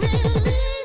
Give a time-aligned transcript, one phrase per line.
[0.00, 0.79] feeling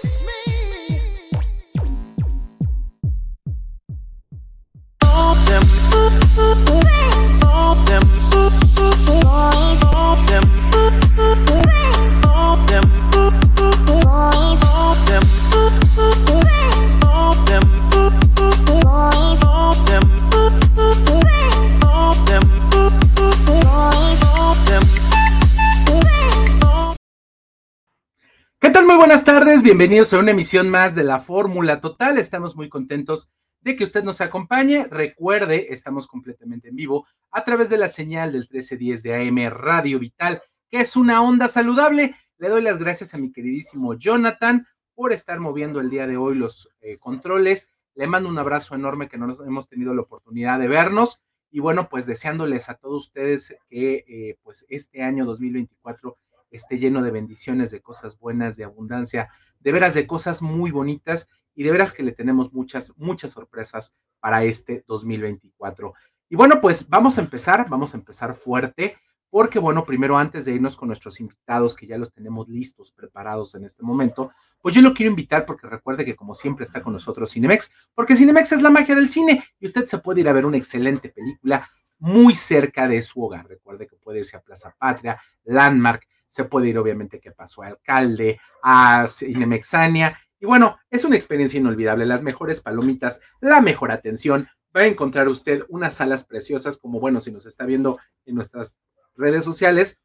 [29.78, 32.18] bienvenidos a una emisión más de la Fórmula Total.
[32.18, 33.30] Estamos muy contentos
[33.60, 34.88] de que usted nos acompañe.
[34.90, 40.00] Recuerde, estamos completamente en vivo a través de la señal del 1310 de AM Radio
[40.00, 42.16] Vital, que es una onda saludable.
[42.38, 46.36] Le doy las gracias a mi queridísimo Jonathan por estar moviendo el día de hoy
[46.36, 47.70] los eh, controles.
[47.96, 51.20] Le mando un abrazo enorme que no nos hemos tenido la oportunidad de vernos.
[51.52, 56.18] Y bueno, pues deseándoles a todos ustedes que eh, pues este año 2024
[56.56, 59.30] esté lleno de bendiciones, de cosas buenas, de abundancia,
[59.66, 63.96] de veras de cosas muy bonitas y de veras que le tenemos muchas, muchas sorpresas
[64.20, 65.96] para este 2024.
[66.30, 68.96] Y bueno, pues vamos a empezar, vamos a empezar fuerte,
[69.32, 73.56] porque bueno, primero antes de irnos con nuestros invitados, que ya los tenemos listos, preparados
[73.56, 76.94] en este momento, pues yo lo quiero invitar porque recuerde que como siempre está con
[76.94, 80.34] nosotros Cinemex, porque Cinemex es la magia del cine y usted se puede ir a
[80.34, 83.48] ver una excelente película muy cerca de su hogar.
[83.48, 87.68] Recuerde que puede irse a Plaza Patria, Landmark, se puede ir obviamente que pasó a
[87.68, 94.50] Alcalde, a Cinemexania, y bueno, es una experiencia inolvidable, las mejores palomitas, la mejor atención,
[94.76, 98.76] va a encontrar usted unas salas preciosas, como bueno, si nos está viendo en nuestras
[99.16, 100.02] redes sociales,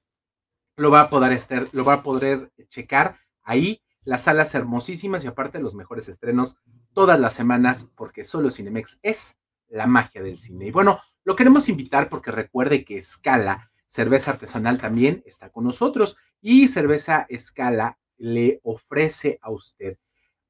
[0.77, 5.27] lo va a poder, estar, lo va a poder checar ahí, las salas hermosísimas y
[5.27, 6.59] aparte los mejores estrenos
[6.93, 9.37] todas las semanas, porque solo Cinemex es
[9.67, 10.67] la magia del cine.
[10.67, 16.17] Y bueno, lo queremos invitar porque recuerde que Scala Cerveza Artesanal también está con nosotros
[16.41, 19.99] y Cerveza Escala le ofrece a usted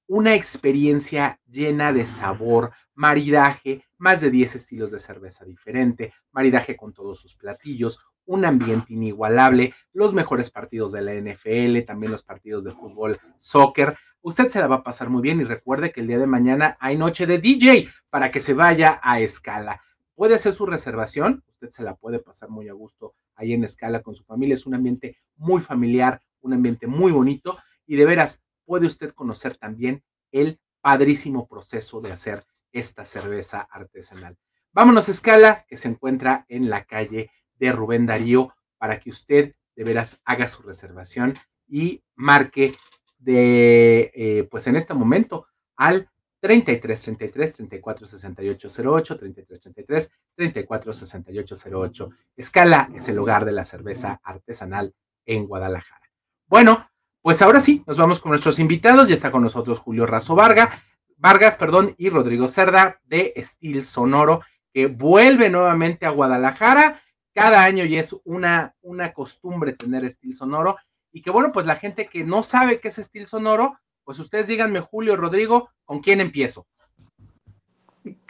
[0.06, 6.92] una experiencia llena de sabor, maridaje, más de 10 estilos de cerveza diferente, maridaje con
[6.92, 12.64] todos sus platillos, un ambiente inigualable, los mejores partidos de la NFL, también los partidos
[12.64, 13.96] de fútbol, soccer.
[14.20, 16.76] Usted se la va a pasar muy bien y recuerde que el día de mañana
[16.78, 19.80] hay noche de DJ para que se vaya a escala.
[20.20, 24.02] Puede hacer su reservación, usted se la puede pasar muy a gusto ahí en escala
[24.02, 24.52] con su familia.
[24.52, 29.56] Es un ambiente muy familiar, un ambiente muy bonito y de veras puede usted conocer
[29.56, 34.36] también el padrísimo proceso de hacer esta cerveza artesanal.
[34.74, 39.54] Vámonos a escala que se encuentra en la calle de Rubén Darío para que usted
[39.74, 41.32] de veras haga su reservación
[41.66, 42.74] y marque
[43.18, 50.92] de, eh, pues en este momento al 33 33 34 68 08, 33 33 34
[50.92, 52.10] 68 08.
[52.36, 54.94] Escala es el hogar de la cerveza artesanal
[55.26, 56.10] en Guadalajara.
[56.46, 56.88] Bueno,
[57.22, 59.08] pues ahora sí, nos vamos con nuestros invitados.
[59.08, 60.82] Ya está con nosotros Julio Razo Varga,
[61.18, 64.40] Vargas, perdón, y Rodrigo Cerda de Steel Sonoro,
[64.72, 67.02] que vuelve nuevamente a Guadalajara.
[67.34, 70.78] Cada año ya es una, una costumbre tener Steel Sonoro.
[71.12, 74.46] Y que bueno, pues la gente que no sabe qué es Steel Sonoro, pues ustedes
[74.46, 76.66] díganme, Julio, Rodrigo, ¿con quién empiezo?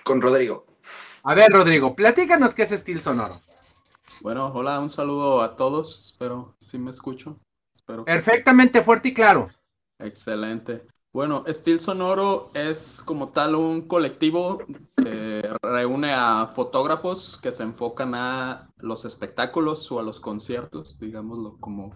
[0.04, 0.66] Con Rodrigo.
[1.22, 3.40] A ver, Rodrigo, platícanos qué es Steel Sonoro.
[4.20, 6.00] Bueno, hola, un saludo a todos.
[6.00, 7.38] Espero si me escucho.
[7.74, 9.48] Espero Perfectamente fuerte y claro.
[9.98, 10.86] Excelente.
[11.12, 14.58] Bueno, Steel Sonoro es como tal un colectivo
[15.02, 21.56] que reúne a fotógrafos que se enfocan a los espectáculos o a los conciertos, digámoslo
[21.58, 21.92] como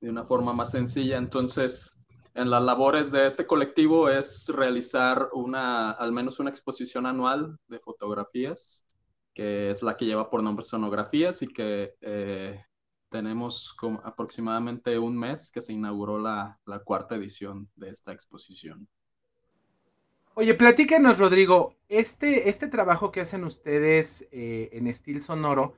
[0.00, 1.16] de una forma más sencilla.
[1.16, 1.99] Entonces,
[2.34, 7.78] en las labores de este colectivo es realizar una, al menos una exposición anual de
[7.78, 8.86] fotografías,
[9.34, 12.64] que es la que lleva por nombre Sonografías y que eh,
[13.08, 18.88] tenemos aproximadamente un mes que se inauguró la, cuarta edición de esta exposición.
[20.34, 25.74] Oye, platíquenos, Rodrigo, este, este trabajo que hacen ustedes eh, en Estil Sonoro,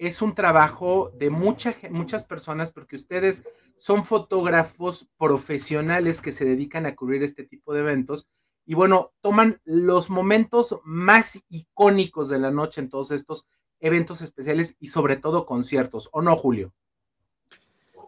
[0.00, 3.44] es un trabajo de mucha, muchas personas porque ustedes
[3.76, 8.26] son fotógrafos profesionales que se dedican a cubrir este tipo de eventos
[8.64, 13.46] y bueno, toman los momentos más icónicos de la noche en todos estos
[13.78, 16.72] eventos especiales y sobre todo conciertos, ¿o no, Julio?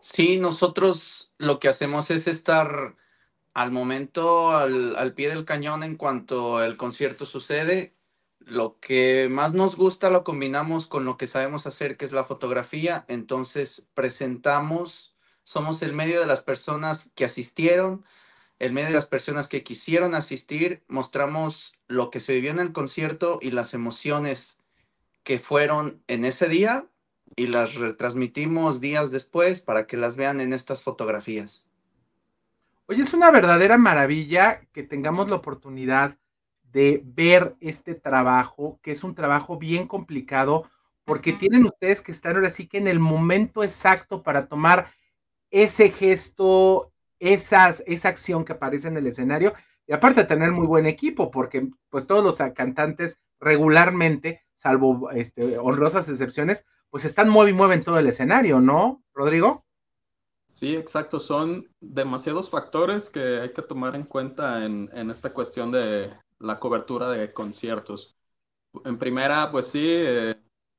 [0.01, 2.97] Sí, nosotros lo que hacemos es estar
[3.53, 7.95] al momento, al, al pie del cañón en cuanto el concierto sucede
[8.47, 12.25] lo que más nos gusta lo combinamos con lo que sabemos hacer, que es la
[12.25, 13.05] fotografía.
[13.09, 18.05] Entonces presentamos, somos el medio de las personas que asistieron,
[18.59, 22.73] el medio de las personas que quisieron asistir, mostramos lo que se vivió en el
[22.73, 24.59] concierto y las emociones
[25.25, 26.87] que fueron en ese día
[27.37, 31.67] y las retransmitimos días después para que las vean en estas fotografías.
[32.87, 36.19] Oye, es una verdadera maravilla que tengamos la oportunidad
[36.73, 40.71] de ver este trabajo, que es un trabajo bien complicado,
[41.05, 44.93] porque tienen ustedes que estar ahora sí que en el momento exacto para tomar
[45.51, 49.53] ese gesto, esas, esa acción que aparece en el escenario,
[49.87, 56.09] y aparte tener muy buen equipo, porque pues todos los cantantes regularmente, salvo este, honrosas
[56.09, 59.65] excepciones, pues están muy y mueven todo el escenario, ¿no, Rodrigo?
[60.53, 61.19] Sí, exacto.
[61.19, 67.11] Son demasiados factores que hay que tomar en cuenta en, esta cuestión de la cobertura
[67.11, 68.17] de conciertos.
[68.85, 70.37] En primera, pues sí, eh,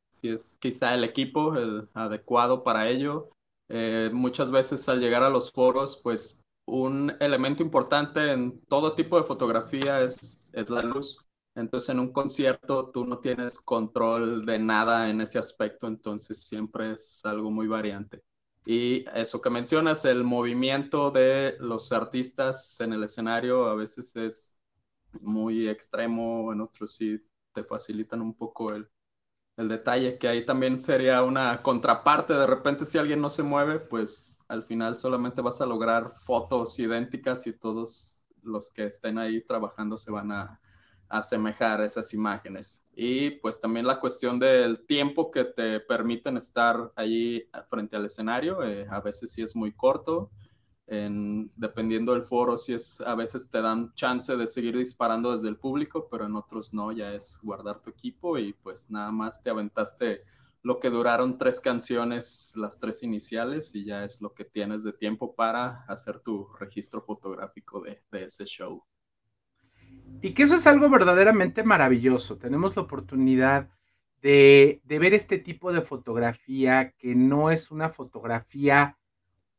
[0.09, 3.29] si es quizá el equipo el adecuado para ello.
[3.69, 9.17] Eh, muchas veces al llegar a los foros, pues un elemento importante en todo tipo
[9.17, 11.25] de fotografía es, es la luz.
[11.55, 16.93] Entonces en un concierto tú no tienes control de nada en ese aspecto, entonces siempre
[16.93, 18.23] es algo muy variante.
[18.65, 24.57] Y eso que mencionas, el movimiento de los artistas en el escenario a veces es
[25.21, 27.19] muy extremo, en otros sí
[27.53, 28.89] te facilitan un poco el,
[29.57, 32.33] el detalle, que ahí también sería una contraparte.
[32.33, 36.77] De repente, si alguien no se mueve, pues al final solamente vas a lograr fotos
[36.79, 40.59] idénticas y todos los que estén ahí trabajando se van a,
[41.13, 42.83] asemejar esas imágenes.
[42.95, 48.63] Y pues también la cuestión del tiempo que te permiten estar allí frente al escenario,
[48.63, 50.31] eh, a veces sí es muy corto,
[50.87, 55.49] en, dependiendo del foro, si es, a veces te dan chance de seguir disparando desde
[55.49, 59.41] el público, pero en otros no, ya es guardar tu equipo y pues nada más
[59.41, 60.23] te aventaste
[60.61, 64.93] lo que duraron tres canciones, las tres iniciales, y ya es lo que tienes de
[64.93, 68.81] tiempo para hacer tu registro fotográfico de, de ese show.
[70.21, 72.37] Y que eso es algo verdaderamente maravilloso.
[72.37, 73.69] Tenemos la oportunidad
[74.23, 78.97] de, ver este tipo de fotografía que no es una fotografía,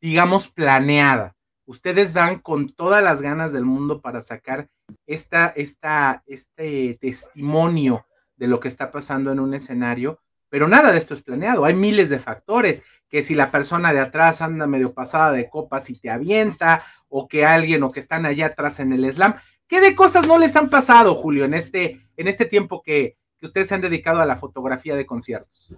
[0.01, 1.35] digamos, planeada.
[1.67, 4.69] Ustedes van con todas las ganas del mundo para sacar
[5.07, 8.07] esta, esta, este testimonio
[8.37, 10.21] de lo que está pasando en un escenario,
[10.51, 11.65] pero nada de esto es planeado.
[11.65, 15.89] Hay miles de factores, que si la persona de atrás anda medio pasada de copas
[15.91, 19.37] y te avienta, o que alguien o que están allá atrás en el slam,
[19.67, 23.69] ¿Qué de cosas no les han pasado, Julio, en este, en este tiempo que, ustedes
[23.69, 25.75] se han dedicado a la fotografía de conciertos?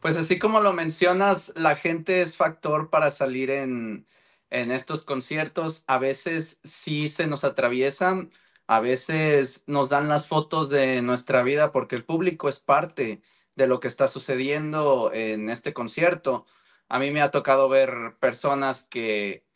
[0.00, 4.06] Pues así como lo mencionas, la gente es factor para salir en,
[4.50, 5.84] en estos conciertos.
[5.86, 8.32] A veces sí se nos atraviesan,
[8.68, 13.22] a veces nos dan las fotos de nuestra vida porque el público es parte
[13.56, 16.46] de lo que está sucediendo en este concierto.
[16.88, 19.47] A mí me ha tocado ver personas que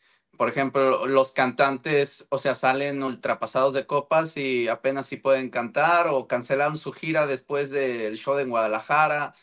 [0.43, 6.07] por ejemplo, los cantantes, o sea, salen ultrapasados de copas y apenas si pueden cantar
[6.07, 9.35] o cancelaron su gira después del show de Guadalajara.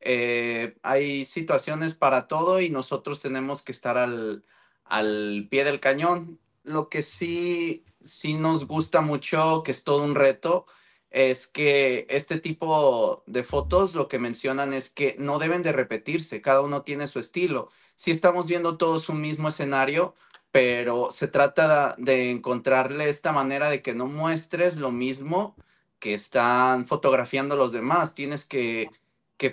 [0.00, 4.44] Eh, hay situaciones para todo y nosotros tenemos que estar al,
[4.84, 6.40] al pie del cañón.
[6.64, 10.66] Lo que sí, sí nos gusta mucho, que es todo un reto,
[11.10, 16.42] es que este tipo de fotos lo que mencionan es que no deben de repetirse,
[16.42, 17.70] cada uno tiene su estilo.
[17.94, 20.16] Si estamos viendo todos un mismo escenario,
[20.50, 25.56] pero se trata de encontrarle esta manera de que no muestres lo mismo
[25.98, 28.14] que están fotografiando los demás.
[28.14, 28.90] Tienes que,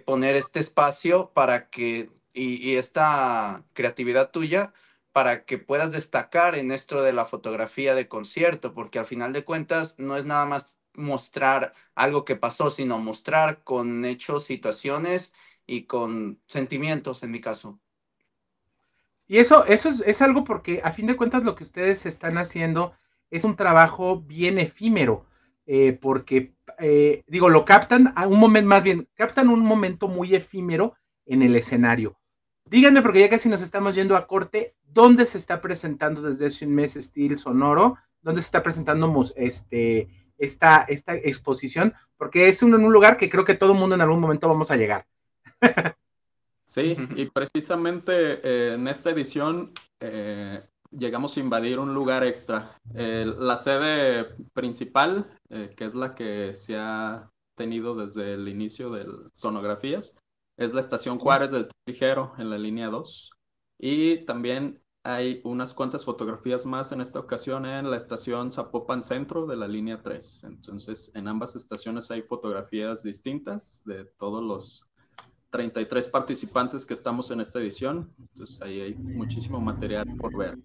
[0.06, 4.74] poner este espacio para que, y, esta creatividad tuya,
[5.12, 9.46] para que puedas destacar en esto de la fotografía de concierto, porque al final de
[9.46, 15.34] cuentas no es nada más mostrar algo que pasó, sino mostrar con hechos, situaciones
[15.68, 17.80] y con sentimientos en mi caso.
[19.28, 22.94] Y eso, eso es, algo porque a fin de cuentas lo que ustedes están haciendo
[23.32, 25.26] es un trabajo bien efímero,
[25.66, 30.36] eh, porque eh, digo, lo captan a un momento, más bien, captan un momento muy
[30.36, 30.94] efímero
[31.26, 32.18] en el escenario.
[32.66, 36.66] Díganme, porque ya casi nos estamos yendo a corte, ¿dónde se está presentando desde hace
[36.66, 37.98] un mes Steel Sonoro?
[38.22, 41.94] ¿Dónde se está presentando este, esta, esta exposición?
[42.18, 44.72] Porque es un, un lugar que creo que todo el mundo en algún momento vamos
[44.72, 45.06] a llegar.
[46.66, 48.12] Sí, y precisamente
[48.44, 52.80] eh, en esta edición eh, llegamos a invadir un lugar extra.
[52.94, 59.06] la sede principal, eh, que es la que se ha tenido desde el inicio de
[59.32, 60.18] Sonografías,
[60.58, 63.32] es la estación Juárez del Ligero en la línea 2.
[63.80, 69.46] Y también hay unas cuantas fotografías más en esta ocasión en la estación Zapopan Centro
[69.46, 70.46] de la línea 3.
[70.46, 74.90] Entonces, en ambas estaciones hay fotografías distintas de todos los
[75.50, 78.10] 33 participantes que estamos en esta edición.
[78.20, 80.58] Entonces ahí hay muchísimo material por ver.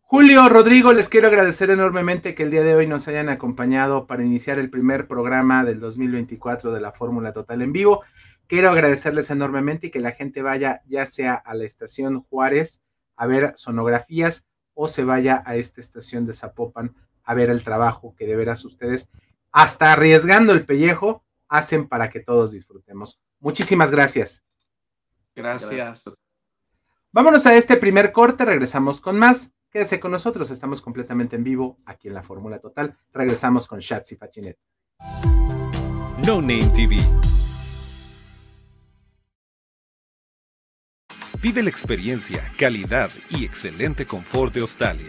[0.00, 4.22] Julio, Rodrigo, les quiero agradecer enormemente que el día de hoy nos hayan acompañado para
[4.22, 8.02] iniciar el primer programa del 2024 de la Fórmula Total en vivo.
[8.46, 12.82] Quiero agradecerles enormemente y que la gente vaya ya sea a la estación Juárez,
[13.16, 18.14] a ver sonografías o se vaya a esta estación de Zapopan a ver el trabajo
[18.16, 19.10] que de veras ustedes,
[19.50, 23.20] hasta arriesgando el pellejo, hacen para que todos disfrutemos.
[23.38, 24.42] Muchísimas gracias.
[25.34, 26.04] Gracias.
[27.12, 29.52] Vámonos a este primer corte, regresamos con más.
[29.70, 32.96] Quédese con nosotros, estamos completamente en vivo aquí en la Fórmula Total.
[33.12, 34.58] Regresamos con Shats y Fachinet.
[36.26, 36.96] No Name TV.
[41.42, 45.08] Vive la experiencia, calidad y excelente confort de Australia.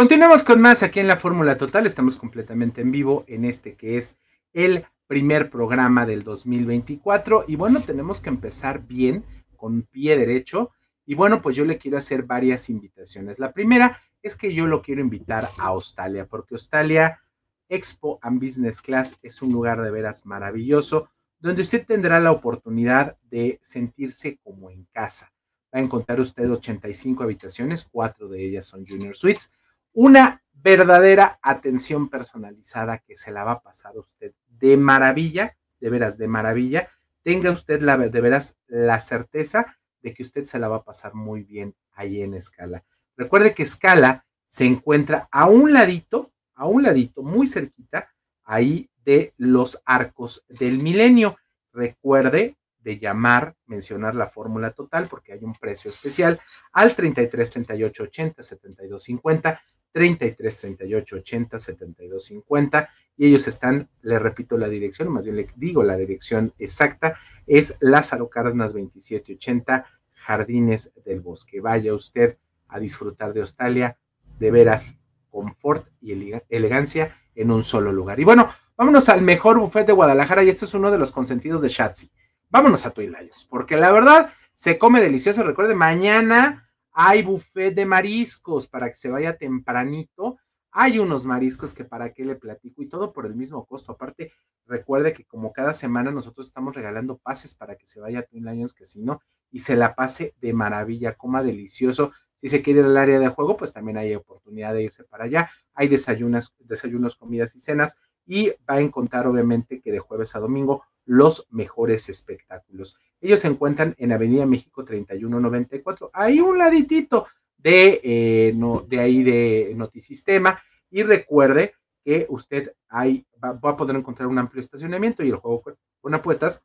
[0.00, 1.84] Continuamos con más aquí en la Fórmula Total.
[1.84, 4.16] Estamos completamente en vivo en este que es
[4.54, 7.44] el primer programa del 2024.
[7.46, 9.26] Y bueno, tenemos que empezar bien,
[9.58, 10.70] con pie derecho.
[11.04, 13.38] Y bueno, pues yo le quiero hacer varias invitaciones.
[13.38, 17.20] La primera es que yo lo quiero invitar a Australia, porque Australia
[17.68, 23.18] Expo and Business Class es un lugar de veras maravilloso, donde usted tendrá la oportunidad
[23.24, 25.30] de sentirse como en casa.
[25.74, 29.52] Va a encontrar usted 85 habitaciones, cuatro de ellas son Junior Suites
[29.92, 35.90] una verdadera atención personalizada que se la va a pasar a usted de maravilla, de
[35.90, 36.88] veras de maravilla.
[37.22, 41.14] Tenga usted la, de veras la certeza de que usted se la va a pasar
[41.14, 42.84] muy bien ahí en Escala.
[43.16, 48.08] Recuerde que Escala se encuentra a un ladito, a un ladito, muy cerquita,
[48.44, 51.36] ahí de los arcos del milenio.
[51.72, 56.40] Recuerde de llamar, mencionar la fórmula total porque hay un precio especial
[56.72, 59.60] al 33 38 80 72 50
[59.92, 65.48] 33 38 80 72 50 y ellos están, le repito la dirección, más bien le
[65.56, 71.60] digo la dirección exacta, es Lázaro Cárdenas 2780 Jardines del Bosque.
[71.60, 73.98] Vaya usted a disfrutar de Australia,
[74.38, 74.96] de veras
[75.28, 78.20] confort y elegancia en un solo lugar.
[78.20, 81.62] Y bueno, vámonos al mejor buffet de Guadalajara y este es uno de los consentidos
[81.62, 82.10] de Shatsi.
[82.48, 85.42] Vámonos a Tuilayos, porque la verdad se come delicioso.
[85.42, 90.38] Recuerde, mañana hay buffet de mariscos para que se vaya tempranito.
[90.72, 93.92] Hay unos mariscos que para qué le platico y todo por el mismo costo.
[93.92, 94.32] Aparte,
[94.66, 98.44] recuerde que como cada semana nosotros estamos regalando pases para que se vaya a Twin
[98.44, 99.20] Lions Casino
[99.50, 102.12] y se la pase de maravilla, coma delicioso.
[102.36, 105.24] Si se quiere ir al área de juego, pues también hay oportunidad de irse para
[105.24, 105.50] allá.
[105.74, 110.38] Hay desayunos, desayunos, comidas y cenas y va a encontrar obviamente que de jueves a
[110.38, 112.96] domingo los mejores espectáculos.
[113.20, 117.26] Ellos se encuentran en Avenida México 3194, ahí un laditito
[117.58, 118.54] de, eh,
[118.88, 120.60] de ahí de Notisistema.
[120.90, 121.74] Y recuerde
[122.04, 125.62] que usted ahí va, a poder encontrar un amplio estacionamiento y el juego
[126.00, 126.64] con apuestas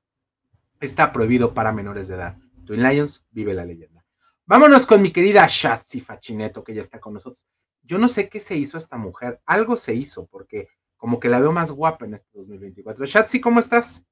[0.79, 2.37] está prohibido para menores de edad.
[2.65, 4.03] Twin Lions, vive la leyenda.
[4.45, 7.45] Vámonos con mi querida Shatsi Fachineto, que ya está con nosotros.
[7.83, 11.39] Yo no sé qué se hizo esta mujer, algo se hizo, porque como que la
[11.39, 13.05] veo más guapa en este 2024.
[13.05, 14.05] Shatsi, ¿cómo estás?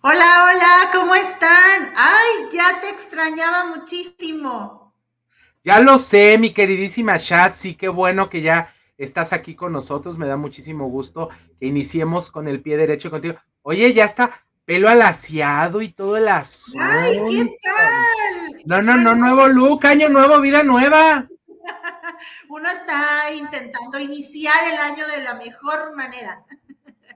[0.00, 1.92] Hola, hola, ¿cómo están?
[1.96, 4.94] Ay, ya te extrañaba muchísimo.
[5.64, 10.16] Ya lo sé, mi queridísima Shatsi, qué bueno que ya estás aquí con nosotros.
[10.16, 13.34] Me da muchísimo gusto que iniciemos con el pie derecho contigo.
[13.62, 16.80] Oye, ya está pelo alaciado y todo el asunto.
[16.80, 18.62] ¡Ay, qué tal!
[18.66, 21.26] No, no, no, nuevo look, año nuevo, vida nueva.
[22.48, 26.44] Uno está intentando iniciar el año de la mejor manera.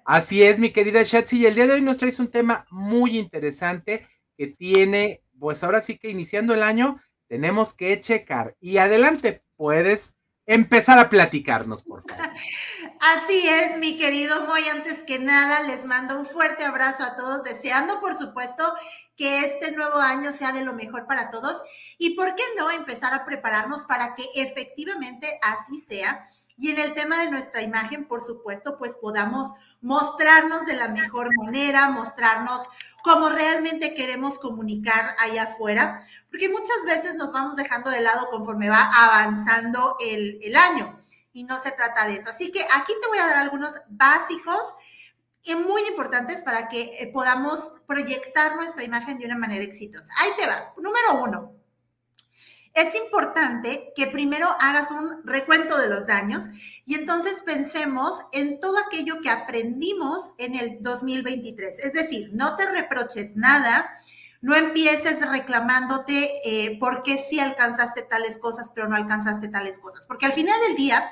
[0.04, 3.18] Así es, mi querida Shatsi, y el día de hoy nos traes un tema muy
[3.18, 8.56] interesante que tiene, pues ahora sí que iniciando el año, tenemos que checar.
[8.61, 12.30] Y adelante, puedes empezar a platicarnos, por favor.
[13.00, 14.64] Así es, mi querido Moy.
[14.68, 18.75] Antes que nada, les mando un fuerte abrazo a todos, deseando, por supuesto,
[19.16, 21.62] que este nuevo año sea de lo mejor para todos.
[21.99, 26.25] Y por qué no empezar a prepararnos para que efectivamente así sea.
[26.56, 29.49] Y en el tema de nuestra imagen, por supuesto, pues podamos
[29.83, 32.62] mostrarnos de la mejor manera, mostrarnos
[33.03, 38.71] cómo realmente queremos comunicar allá afuera, porque muchas veces nos vamos dejando de lado conforme
[38.71, 40.99] va avanzando el, el año
[41.33, 42.31] y no se trata de eso.
[42.31, 44.75] Así que aquí te voy a dar algunos básicos
[45.45, 50.12] y muy importantes para que eh, podamos proyectar nuestra imagen de una manera exitosa.
[50.19, 50.73] Ahí te va.
[50.77, 51.62] Número uno.
[52.75, 56.45] Es importante que primero hagas un recuento de los daños
[56.87, 61.79] y entonces pensemos en todo aquello que aprendimos en el 2023.
[61.81, 63.91] Es decir, no te reproches nada,
[64.41, 70.07] no empieces reclamándote eh, por qué sí alcanzaste tales cosas, pero no alcanzaste tales cosas.
[70.07, 71.11] Porque al final del día,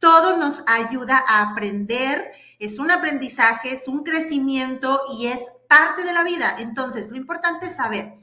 [0.00, 6.12] todo nos ayuda a aprender, es un aprendizaje, es un crecimiento y es parte de
[6.12, 6.56] la vida.
[6.58, 8.14] Entonces, lo importante es saber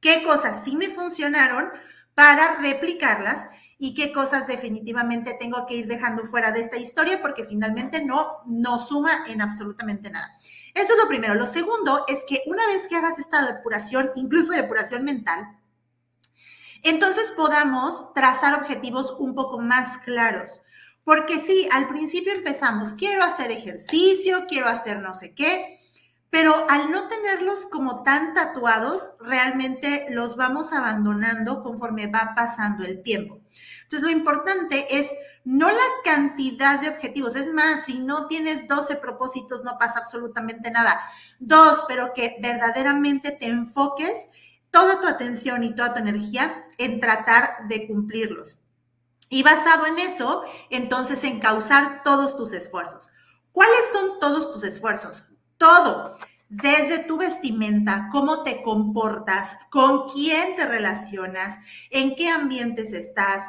[0.00, 1.70] qué cosas sí me funcionaron
[2.14, 3.46] para replicarlas
[3.78, 8.38] y qué cosas definitivamente tengo que ir dejando fuera de esta historia porque finalmente no,
[8.46, 10.36] no suma en absolutamente nada.
[10.74, 11.34] Eso es lo primero.
[11.34, 15.58] Lo segundo es que una vez que hagas esta depuración, incluso depuración mental,
[16.82, 20.60] entonces podamos trazar objetivos un poco más claros.
[21.02, 25.78] Porque sí, al principio empezamos, quiero hacer ejercicio, quiero hacer no sé qué,
[26.34, 33.04] pero al no tenerlos como tan tatuados, realmente los vamos abandonando conforme va pasando el
[33.04, 33.38] tiempo.
[33.82, 35.08] Entonces, lo importante es
[35.44, 37.36] no la cantidad de objetivos.
[37.36, 41.00] Es más, si no tienes 12 propósitos, no pasa absolutamente nada.
[41.38, 44.18] Dos, pero que verdaderamente te enfoques
[44.72, 48.58] toda tu atención y toda tu energía en tratar de cumplirlos.
[49.28, 53.08] Y basado en eso, entonces encauzar todos tus esfuerzos.
[53.52, 55.28] ¿Cuáles son todos tus esfuerzos?
[55.56, 56.16] Todo.
[56.48, 61.58] Desde tu vestimenta, cómo te comportas, con quién te relacionas,
[61.90, 63.42] en qué ambientes estás,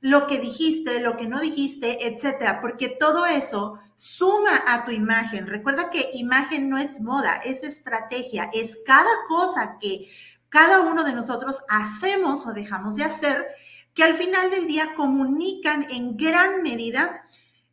[0.00, 5.46] lo que dijiste, lo que no dijiste, etcétera, porque todo eso suma a tu imagen.
[5.46, 10.10] Recuerda que imagen no es moda, es estrategia, es cada cosa que
[10.48, 13.46] cada uno de nosotros hacemos o dejamos de hacer,
[13.94, 17.22] que al final del día comunican en gran medida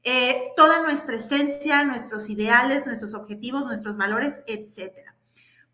[0.09, 5.17] eh, toda nuestra esencia, nuestros ideales, nuestros objetivos, nuestros valores, etcétera.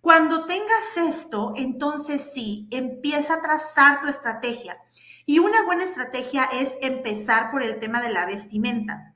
[0.02, 4.80] Cuando tengas esto, entonces sí, empieza a trazar tu estrategia.
[5.28, 9.14] Y una buena estrategia es empezar por el tema de la vestimenta.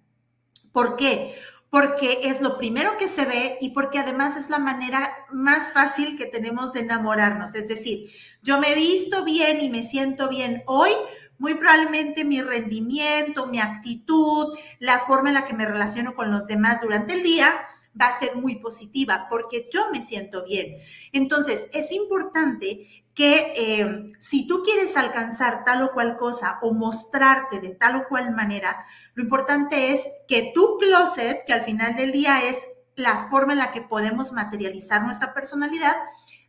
[0.71, 1.33] ¿Por qué?
[1.71, 6.15] Porque es lo primero que se ve y porque además es la manera más fácil
[6.15, 7.55] que tenemos de enamorarnos.
[7.55, 8.11] Es decir,
[8.43, 10.91] yo me visto bien y me siento bien hoy,
[11.39, 16.47] muy probablemente mi rendimiento, mi actitud, la forma en la que me relaciono con los
[16.47, 17.67] demás durante el día
[17.99, 20.77] va a ser muy positiva porque yo me siento bien.
[21.11, 27.59] Entonces, es importante que eh, si tú quieres alcanzar tal o cual cosa o mostrarte
[27.59, 32.11] de tal o cual manera, lo importante es que tu closet, que al final del
[32.11, 32.57] día es
[32.95, 35.95] la forma en la que podemos materializar nuestra personalidad,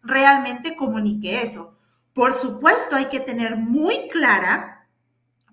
[0.03, 1.75] realmente comunique eso.
[2.13, 4.78] Por supuesto, hay que tener muy clara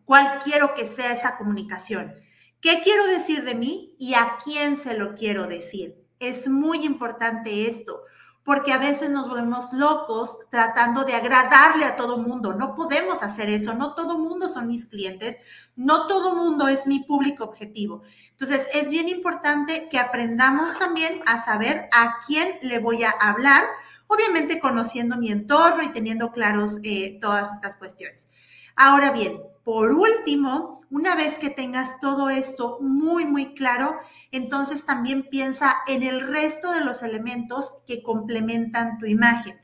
[0.06, 2.14] cuál quiero que sea esa comunicación.
[2.62, 5.96] ¿Qué quiero decir de mí y a quién se lo quiero decir?
[6.20, 8.02] Es muy importante esto
[8.46, 12.54] porque a veces nos volvemos locos tratando de agradarle a todo mundo.
[12.54, 15.38] No podemos hacer eso, no todo mundo son mis clientes,
[15.76, 18.04] no todo mundo es mi público objetivo.
[18.30, 23.64] Entonces, es bien importante que aprendamos también a saber a quién le voy a hablar,
[24.06, 28.30] obviamente conociendo mi entorno y teniendo claros eh, todas estas cuestiones.
[28.76, 33.98] Ahora bien, por último, una vez que tengas todo esto muy, muy claro,
[34.32, 39.60] entonces también piensa en el resto de los elementos que complementan tu imagen.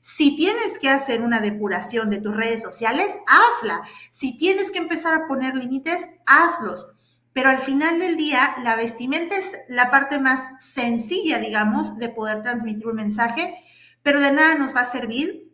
[0.00, 3.82] Si tienes que hacer una depuración de tus redes sociales, hazla.
[4.10, 6.90] Si tienes que empezar a poner límites, hazlos.
[7.34, 12.42] Pero al final del día, la vestimenta es la parte más sencilla, digamos, de poder
[12.42, 13.54] transmitir un mensaje,
[14.02, 15.51] pero de nada nos va a servir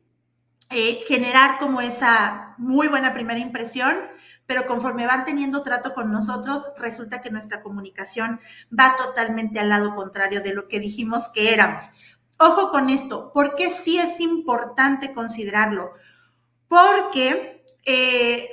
[0.70, 3.96] eh, generar como esa muy buena primera impresión
[4.48, 8.40] pero conforme van teniendo trato con nosotros, resulta que nuestra comunicación
[8.76, 11.90] va totalmente al lado contrario de lo que dijimos que éramos.
[12.38, 15.92] Ojo con esto, porque sí es importante considerarlo,
[16.66, 18.48] porque eh,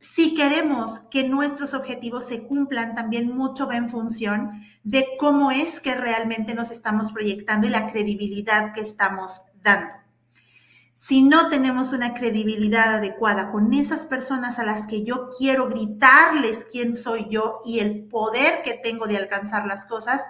[0.00, 5.78] si queremos que nuestros objetivos se cumplan, también mucho va en función de cómo es
[5.80, 9.94] que realmente nos estamos proyectando y la credibilidad que estamos dando.
[11.00, 16.66] Si no tenemos una credibilidad adecuada con esas personas a las que yo quiero gritarles
[16.72, 20.20] quién soy yo y el poder que tengo de alcanzar las cosas,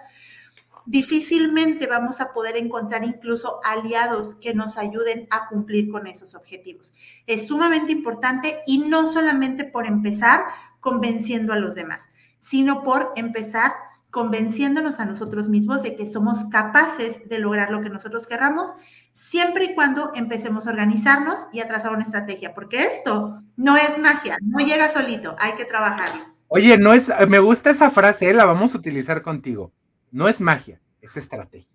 [0.85, 6.93] difícilmente vamos a poder encontrar incluso aliados que nos ayuden a cumplir con esos objetivos.
[7.27, 10.45] Es sumamente importante y no solamente por empezar
[10.81, 13.73] convenciendo a los demás, sino por empezar
[14.11, 18.75] convenciéndonos a nosotros mismos de que somos capaces de lograr lo que nosotros querramos,
[19.19, 23.99] siempre y cuando empecemos a organizarnos y a trazar una estrategia, porque esto no es
[23.99, 26.23] magia, no llega solito, hay que trabajarlo.
[26.47, 29.73] Oye, no es, me gusta esa frase, la vamos a utilizar contigo.
[30.11, 31.69] No es magia, es estrategia.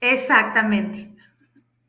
[0.00, 1.14] Exactamente.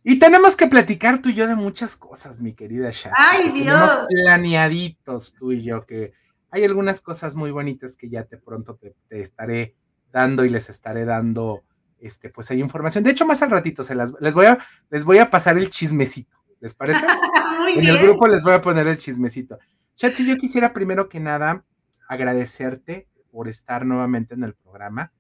[0.03, 3.13] Y tenemos que platicar tú y yo de muchas cosas, mi querida Shaq.
[3.17, 4.06] Ay, Dios.
[4.08, 6.13] planeaditos tú y yo, que
[6.51, 9.75] hay algunas cosas muy bonitas que ya te pronto te, estaré
[10.12, 11.63] dando y les estaré dando,
[12.04, 13.04] este, pues hay información.
[13.04, 15.70] De hecho, más al ratito se las, les voy a, les voy a pasar el
[15.70, 16.38] chismecito.
[16.60, 17.06] ¿Les parece?
[17.60, 19.58] muy en el grupo les voy a poner el chismecito.
[19.96, 21.63] Chatsi, yo quisiera primero que nada
[22.08, 25.12] agradecerte por estar nuevamente en el programa.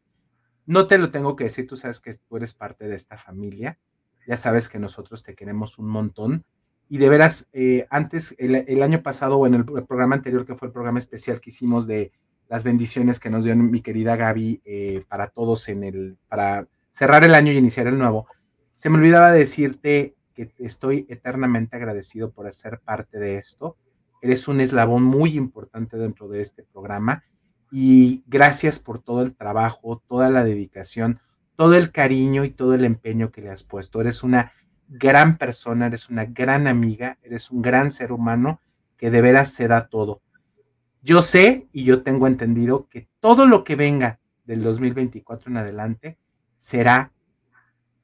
[0.65, 3.79] No te lo tengo que decir, tú sabes que tú eres parte de esta familia,
[4.27, 6.45] ya sabes que nosotros te queremos un montón
[6.89, 10.67] y de veras, eh, antes, el, año pasado o en el, programa anterior, que fue
[10.67, 12.11] el programa especial que hicimos de
[12.49, 17.25] las bendiciones que nos dio mi querida Gaby eh, para todos en el, para cerrar
[17.25, 18.27] el año y iniciar el nuevo,
[18.77, 23.77] se me olvidaba decirte que estoy eternamente agradecido por ser parte de esto.
[24.21, 27.23] Eres un eslabón muy importante dentro de este programa
[27.71, 31.19] y gracias por todo el trabajo, toda la dedicación,
[31.55, 33.99] todo el cariño y todo el empeño que le has puesto.
[33.99, 34.53] Eres una
[34.87, 38.61] gran persona, eres una gran amiga, eres un gran ser humano
[38.97, 40.21] que de veras se da todo.
[41.01, 46.17] Yo sé y yo tengo entendido que todo lo que venga del 2024 en adelante
[46.63, 47.11] será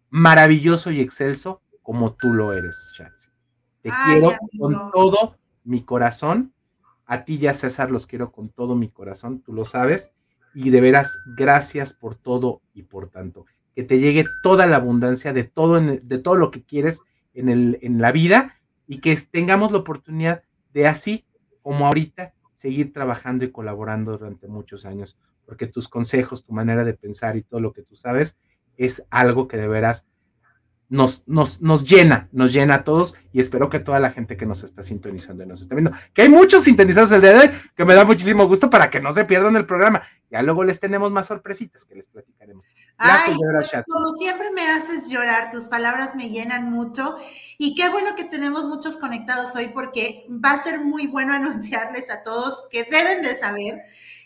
[0.09, 3.29] maravilloso y excelso como tú lo eres, Chatsi.
[3.81, 6.51] Te quiero con todo mi corazón
[7.05, 10.13] a ti ya, César, los quiero con todo mi corazón, tú lo sabes,
[10.53, 13.45] y de veras, gracias por todo y por tanto.
[13.73, 17.01] Que te llegue toda la abundancia de todo, de todo lo que quieres
[17.33, 20.43] en, el, en la vida y que tengamos la oportunidad
[20.73, 21.25] de así
[21.63, 25.17] como ahorita seguir trabajando y colaborando durante muchos años,
[25.47, 28.37] porque tus consejos, tu manera de pensar y todo lo que tú sabes
[28.79, 30.07] es algo que de veras
[30.87, 34.47] nos, nos, nos llena, nos llena a todos y espero que toda la gente que
[34.47, 37.51] nos está sintonizando y nos está viendo, que hay muchos sintonizados el día de hoy,
[37.75, 40.01] que me da muchísimo gusto para que no se pierdan el programa.
[40.31, 42.65] Ya luego les tenemos más sorpresitas que les platicaremos.
[42.97, 43.35] Ay,
[43.87, 47.17] como siempre me haces llorar, tus palabras me llenan mucho
[47.57, 52.09] y qué bueno que tenemos muchos conectados hoy porque va a ser muy bueno anunciarles
[52.09, 53.83] a todos que deben de saber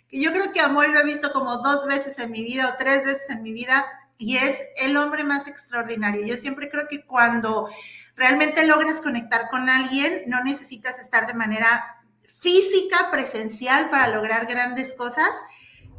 [0.07, 2.69] que yo creo que a Moy lo he visto como dos veces en mi vida
[2.69, 3.85] o tres veces en mi vida
[4.17, 6.25] y es el hombre más extraordinario.
[6.25, 7.69] Yo siempre creo que cuando
[8.15, 12.03] realmente logras conectar con alguien, no necesitas estar de manera
[12.39, 15.29] física, presencial para lograr grandes cosas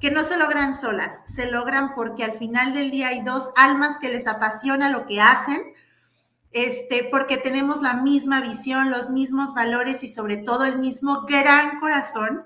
[0.01, 3.99] que no se logran solas, se logran porque al final del día hay dos almas
[3.99, 5.63] que les apasiona lo que hacen,
[6.51, 11.81] este, porque tenemos la misma visión, los mismos valores y sobre todo el mismo gran
[11.81, 12.45] corazón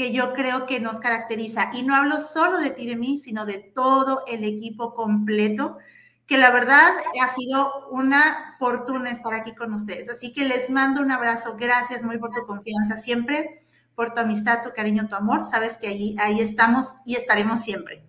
[0.00, 1.68] que yo creo que nos caracteriza.
[1.74, 5.76] Y no hablo solo de ti, de mí, sino de todo el equipo completo,
[6.26, 10.08] que la verdad ha sido una fortuna estar aquí con ustedes.
[10.08, 11.54] Así que les mando un abrazo.
[11.60, 13.60] Gracias muy por tu confianza siempre,
[13.94, 15.44] por tu amistad, tu cariño, tu amor.
[15.44, 18.02] Sabes que allí, ahí estamos y estaremos siempre.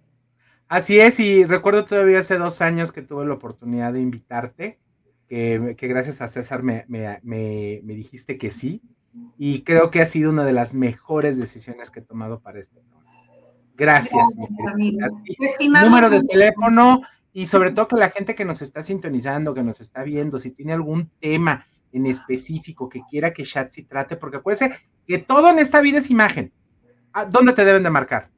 [0.69, 4.79] Así es, y recuerdo todavía hace dos años que tuve la oportunidad de invitarte,
[5.27, 8.81] que, gracias a César me, me, me dijiste que sí
[9.37, 12.81] y creo que ha sido una de las mejores decisiones que he tomado para este
[13.75, 14.23] Gracias,
[14.75, 14.97] mi
[15.67, 17.01] Número de teléfono
[17.33, 20.51] y sobre todo que la gente que nos está sintonizando, que nos está viendo, si
[20.51, 25.59] tiene algún tema en específico que quiera que Shatsi trate, porque acuérdense que todo en
[25.59, 26.51] esta vida es imagen.
[27.29, 28.29] ¿Dónde te deben de marcar?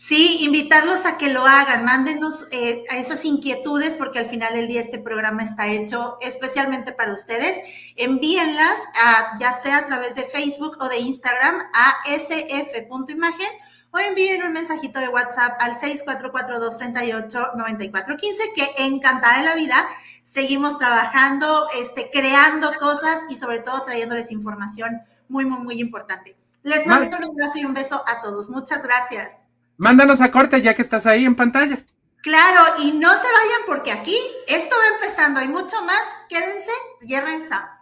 [0.00, 4.68] Sí, invitarlos a que lo hagan, mándenos eh, a esas inquietudes, porque al final del
[4.68, 7.58] día este programa está hecho especialmente para ustedes.
[7.96, 13.48] Envíenlas a, ya sea a través de Facebook o de Instagram a sf.imagen
[13.90, 19.84] o envíen un mensajito de WhatsApp al 6442389415, que encantada de la vida.
[20.22, 26.36] Seguimos trabajando, este, creando cosas y sobre todo trayéndoles información muy, muy, muy importante.
[26.62, 28.48] Les mando un abrazo y un beso a todos.
[28.48, 29.47] Muchas gracias.
[29.78, 31.84] Mándanos a corte ya que estás ahí en pantalla.
[32.20, 34.16] Claro, y no se vayan porque aquí
[34.48, 35.38] esto va empezando.
[35.38, 36.00] Hay mucho más.
[36.28, 37.78] Quédense y regresamos.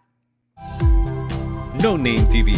[1.83, 2.53] No Name TV.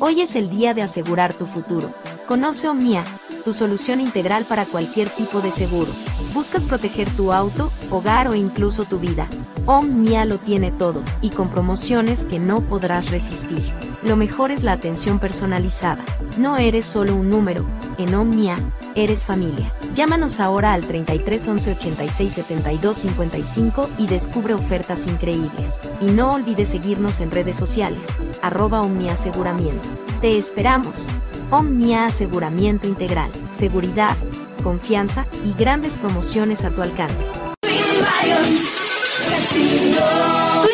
[0.00, 1.92] Hoy es el día de asegurar tu futuro.
[2.26, 3.04] Conoce Omnia,
[3.44, 5.92] tu solución integral para cualquier tipo de seguro.
[6.32, 9.28] ¿Buscas proteger tu auto, hogar o incluso tu vida?
[9.66, 13.91] Omnia lo tiene todo, y con promociones que no podrás resistir.
[14.04, 16.04] Lo mejor es la atención personalizada.
[16.36, 17.64] No eres solo un número,
[17.98, 18.56] en Omnia,
[18.96, 19.72] eres familia.
[19.94, 25.80] Llámanos ahora al 33 11 86 72 55 y descubre ofertas increíbles.
[26.00, 28.04] Y no olvides seguirnos en redes sociales,
[28.42, 29.88] arroba Omnia Aseguramiento.
[30.20, 31.08] Te esperamos.
[31.50, 34.16] Omnia Aseguramiento Integral, seguridad,
[34.64, 37.26] confianza y grandes promociones a tu alcance.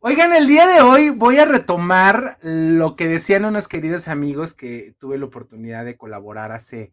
[0.00, 4.94] Oigan, el día de hoy voy a retomar lo que decían unos queridos amigos que
[4.98, 6.92] tuve la oportunidad de colaborar hace,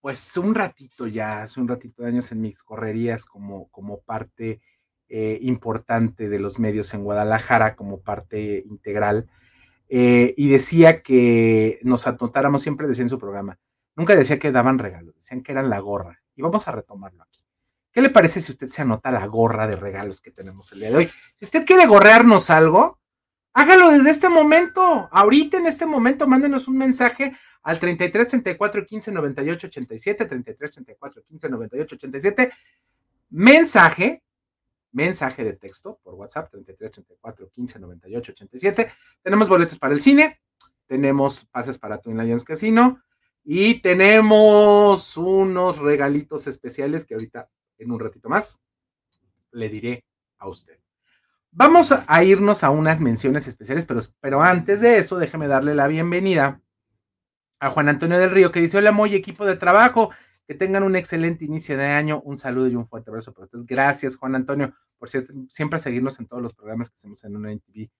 [0.00, 4.60] pues, un ratito ya, hace un ratito de años en mis correrías como, como parte
[5.08, 9.28] eh, importante de los medios en Guadalajara, como parte integral.
[9.88, 13.58] Eh, y decía que nos anotáramos, siempre decía en su programa,
[13.94, 16.22] nunca decía que daban regalos, decían que eran la gorra.
[16.34, 17.26] Y vamos a retomarlo.
[17.92, 20.90] ¿Qué le parece si usted se anota la gorra de regalos que tenemos el día
[20.90, 21.10] de hoy?
[21.38, 22.98] Si usted quiere gorrearnos algo,
[23.52, 25.08] hágalo desde este momento.
[25.12, 31.22] Ahorita en este momento, mándenos un mensaje al 33 34 15 98 87, 33 34
[31.22, 32.52] 15 98 87.
[33.28, 34.22] Mensaje,
[34.92, 38.92] mensaje de texto por WhatsApp, 33 34 15 98 87.
[39.22, 40.40] Tenemos boletos para el cine,
[40.86, 43.02] tenemos pases para Twin Lions Casino
[43.44, 47.50] y tenemos unos regalitos especiales que ahorita
[47.82, 48.60] en un ratito más
[49.52, 50.04] le diré
[50.38, 50.78] a usted.
[51.50, 55.86] Vamos a irnos a unas menciones especiales, pero, pero antes de eso, déjeme darle la
[55.86, 56.62] bienvenida
[57.60, 60.10] a Juan Antonio del Río, que dice, hola, muy equipo de trabajo,
[60.48, 63.66] que tengan un excelente inicio de año, un saludo y un fuerte abrazo para ustedes.
[63.66, 67.50] Gracias, Juan Antonio, por cierto, siempre seguirnos en todos los programas que hacemos en una
[67.56, 67.90] TV.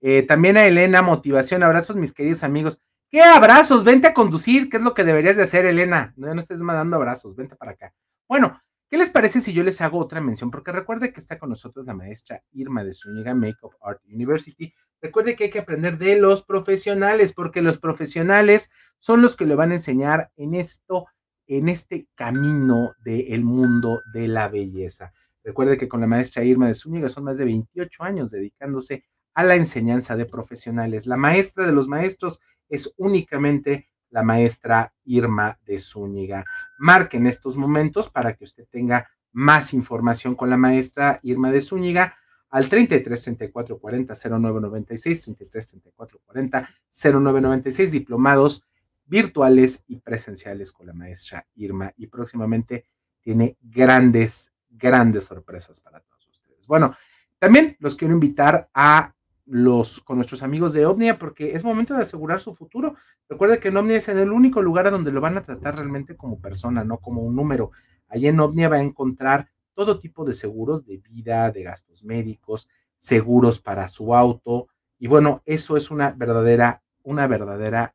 [0.00, 2.80] Eh, también a Elena, motivación, abrazos, mis queridos amigos.
[3.10, 3.84] ¿Qué abrazos?
[3.84, 6.14] Vente a conducir, ¿qué es lo que deberías de hacer, Elena?
[6.16, 7.94] No estés mandando abrazos, vente para acá.
[8.26, 8.60] Bueno,
[8.92, 10.50] ¿Qué les parece si yo les hago otra mención?
[10.50, 14.74] Porque recuerde que está con nosotros la maestra Irma de Zúñiga, Makeup Art University.
[15.00, 19.54] Recuerde que hay que aprender de los profesionales, porque los profesionales son los que le
[19.54, 21.06] van a enseñar en esto,
[21.46, 25.14] en este camino del mundo de la belleza.
[25.42, 29.42] Recuerde que con la maestra Irma de Zúñiga son más de 28 años dedicándose a
[29.42, 31.06] la enseñanza de profesionales.
[31.06, 36.44] La maestra de los maestros es únicamente la maestra Irma de Zúñiga.
[36.78, 41.62] Marque en estos momentos para que usted tenga más información con la maestra Irma de
[41.62, 42.14] Zúñiga
[42.50, 48.64] al 33 34 40 0996, 33 34 40 0996, diplomados
[49.06, 51.92] virtuales y presenciales con la maestra Irma.
[51.96, 52.84] Y próximamente
[53.22, 56.66] tiene grandes, grandes sorpresas para todos ustedes.
[56.66, 56.94] Bueno,
[57.38, 62.02] también los quiero invitar a los, con nuestros amigos de Omnia, porque es momento de
[62.02, 62.94] asegurar su futuro.
[63.28, 65.76] Recuerda que en Omnia es en el único lugar a donde lo van a tratar
[65.76, 67.72] realmente como persona, no como un número.
[68.08, 72.68] Allí en Omnia va a encontrar todo tipo de seguros de vida, de gastos médicos,
[72.96, 74.68] seguros para su auto.
[74.98, 77.94] Y bueno, eso es una verdadera, una verdadera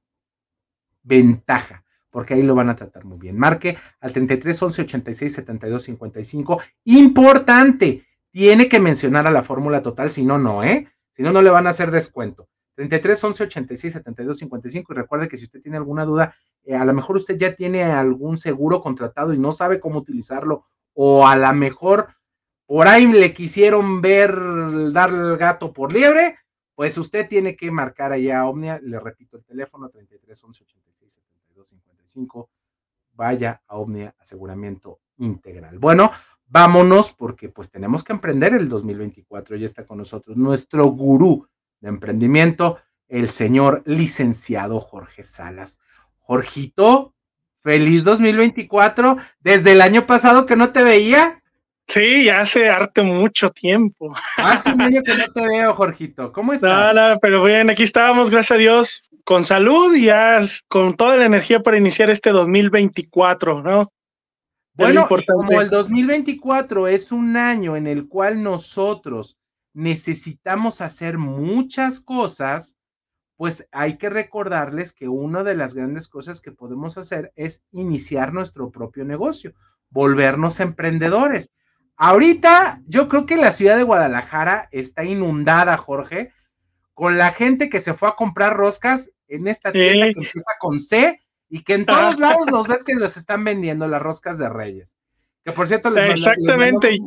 [1.04, 3.38] ventaja, porque ahí lo van a tratar muy bien.
[3.38, 6.60] Marque al 33 11 86 72 55.
[6.86, 10.88] Importante, tiene que mencionar a la fórmula total, si no, no, ¿eh?
[11.18, 12.48] Si no, no le van a hacer descuento.
[12.76, 14.94] 33 11 86 72 55.
[14.94, 17.84] Y recuerde que si usted tiene alguna duda, eh, a lo mejor usted ya tiene
[17.84, 22.10] algún seguro contratado y no sabe cómo utilizarlo, o a lo mejor
[22.68, 24.40] por ahí le quisieron ver
[24.92, 26.38] dar el gato por liebre,
[26.76, 28.80] pues usted tiene que marcar allá a Omnia.
[28.84, 32.50] Le repito el teléfono 33 11 86 72 55.
[33.14, 35.80] Vaya a Omnia Aseguramiento Integral.
[35.80, 36.12] Bueno,
[36.48, 39.56] vámonos porque pues tenemos que emprender el 2024.
[39.56, 41.48] Ya está con nosotros nuestro gurú
[41.80, 45.80] de emprendimiento, el señor licenciado Jorge Salas.
[46.20, 47.14] Jorgito,
[47.62, 49.18] feliz 2024.
[49.40, 51.42] Desde el año pasado que no te veía.
[51.88, 54.14] Sí, ya hace arte mucho tiempo.
[54.38, 56.34] Hace un año que no te veo, Jorgito.
[56.34, 56.94] ¿Cómo estás?
[56.94, 61.16] No, no, pero bien, aquí estábamos, gracias a Dios, con salud y ya con toda
[61.16, 63.94] la energía para iniciar este 2024, ¿no?
[64.78, 69.38] Bueno, como el 2024 es un año en el cual nosotros
[69.74, 72.78] necesitamos hacer muchas cosas,
[73.38, 78.34] pues hay que recordarles que una de las grandes cosas que podemos hacer es iniciar
[78.34, 79.54] nuestro propio negocio,
[79.90, 81.52] volvernos emprendedores.
[81.96, 86.32] Ahorita yo creo que la ciudad de Guadalajara está inundada, Jorge,
[86.94, 90.80] con la gente que se fue a comprar roscas en esta tienda que empieza con
[90.80, 94.50] C y que en todos lados los ves que los están vendiendo las roscas de
[94.50, 94.98] Reyes.
[95.44, 96.98] Que por cierto, les Exactamente.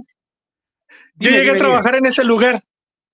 [1.16, 2.62] Yo llegué a trabajar en ese lugar.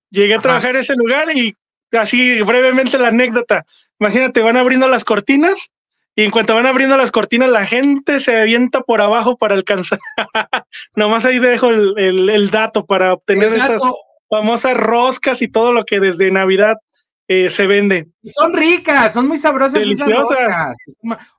[0.09, 1.55] Llegué a trabajar en ese lugar y
[1.91, 3.65] así brevemente la anécdota.
[3.99, 5.69] Imagínate, van abriendo las cortinas
[6.17, 9.99] y en cuanto van abriendo las cortinas, la gente se avienta por abajo para alcanzar.
[10.95, 13.83] Nomás ahí dejo el, dato para obtener esas
[14.27, 16.77] famosas roscas y todo lo que desde Navidad
[17.27, 18.11] eh, se vende.
[18.23, 19.73] Son ricas, son muy sabrosas.
[19.73, 20.75] Deliciosas.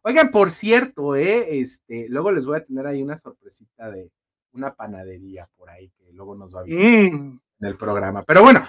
[0.02, 4.10] Oigan, por cierto, eh, este, luego les voy a tener ahí una sorpresita de
[4.52, 7.40] una panadería por ahí que luego nos va a visitar mm.
[7.60, 8.22] en el programa.
[8.24, 8.68] Pero bueno,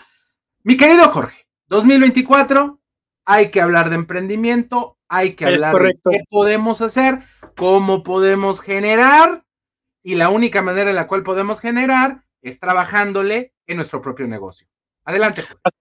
[0.64, 2.80] mi querido Jorge, 2024,
[3.26, 7.20] hay que hablar de emprendimiento, hay que hablar de qué podemos hacer,
[7.58, 9.44] cómo podemos generar,
[10.04, 14.68] y la única manera en la cual podemos generar es trabajándole en nuestro propio negocio.
[15.04, 15.42] Adelante.
[15.42, 15.79] Jorge.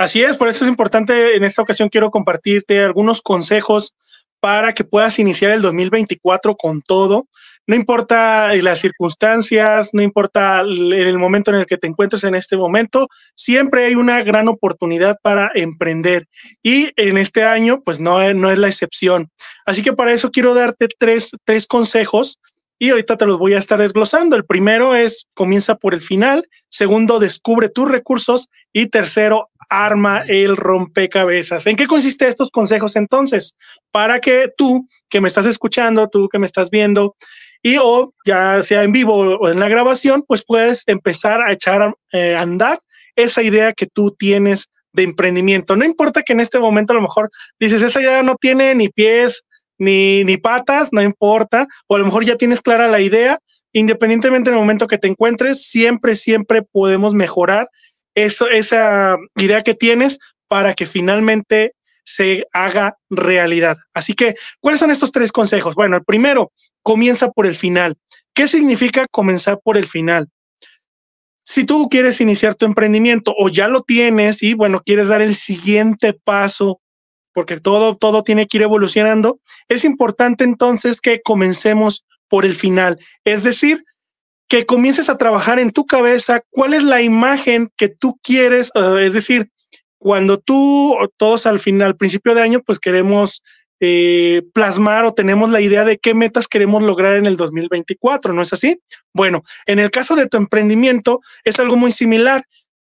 [0.00, 3.92] Así es, por eso es importante, en esta ocasión quiero compartirte algunos consejos
[4.40, 7.28] para que puedas iniciar el 2024 con todo.
[7.66, 12.56] No importa las circunstancias, no importa el momento en el que te encuentres en este
[12.56, 16.26] momento, siempre hay una gran oportunidad para emprender.
[16.62, 19.28] Y en este año, pues no, no es la excepción.
[19.66, 22.38] Así que para eso quiero darte tres, tres consejos
[22.78, 24.34] y ahorita te los voy a estar desglosando.
[24.34, 30.56] El primero es comienza por el final, segundo descubre tus recursos y tercero arma el
[30.56, 31.66] rompecabezas.
[31.66, 33.56] ¿En qué consiste estos consejos entonces?
[33.90, 37.14] Para que tú que me estás escuchando, tú que me estás viendo
[37.62, 41.82] y o ya sea en vivo o en la grabación, pues puedes empezar a echar
[41.82, 42.80] a eh, andar
[43.16, 45.76] esa idea que tú tienes de emprendimiento.
[45.76, 48.88] No importa que en este momento a lo mejor dices, esa idea no tiene ni
[48.88, 49.44] pies
[49.78, 53.38] ni, ni patas, no importa, o a lo mejor ya tienes clara la idea,
[53.72, 57.68] independientemente del momento que te encuentres, siempre, siempre podemos mejorar
[58.14, 60.18] eso, esa idea que tienes
[60.48, 63.78] para que finalmente se haga realidad.
[63.94, 65.74] Así que, ¿cuáles son estos tres consejos?
[65.74, 67.96] Bueno, el primero, comienza por el final.
[68.34, 70.28] ¿Qué significa comenzar por el final?
[71.44, 75.34] Si tú quieres iniciar tu emprendimiento o ya lo tienes y bueno, quieres dar el
[75.34, 76.80] siguiente paso
[77.32, 82.98] porque todo, todo tiene que ir evolucionando, es importante entonces que comencemos por el final,
[83.24, 83.84] es decir,
[84.50, 89.04] que comiences a trabajar en tu cabeza cuál es la imagen que tú quieres, eh,
[89.06, 89.48] es decir,
[89.96, 93.44] cuando tú, todos al final, al principio de año, pues queremos
[93.78, 98.42] eh, plasmar o tenemos la idea de qué metas queremos lograr en el 2024, ¿no
[98.42, 98.80] es así?
[99.14, 102.44] Bueno, en el caso de tu emprendimiento es algo muy similar.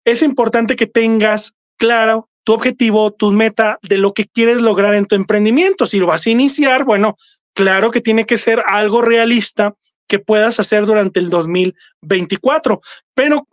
[0.03, 5.05] Es importante que tengas claro tu objetivo, tu meta de lo que quieres lograr en
[5.05, 5.85] tu emprendimiento.
[5.85, 7.15] Si lo vas a iniciar, bueno,
[7.53, 9.73] claro que tiene que ser algo realista
[10.07, 12.81] que puedas hacer durante el 2024.
[13.13, 13.45] Pero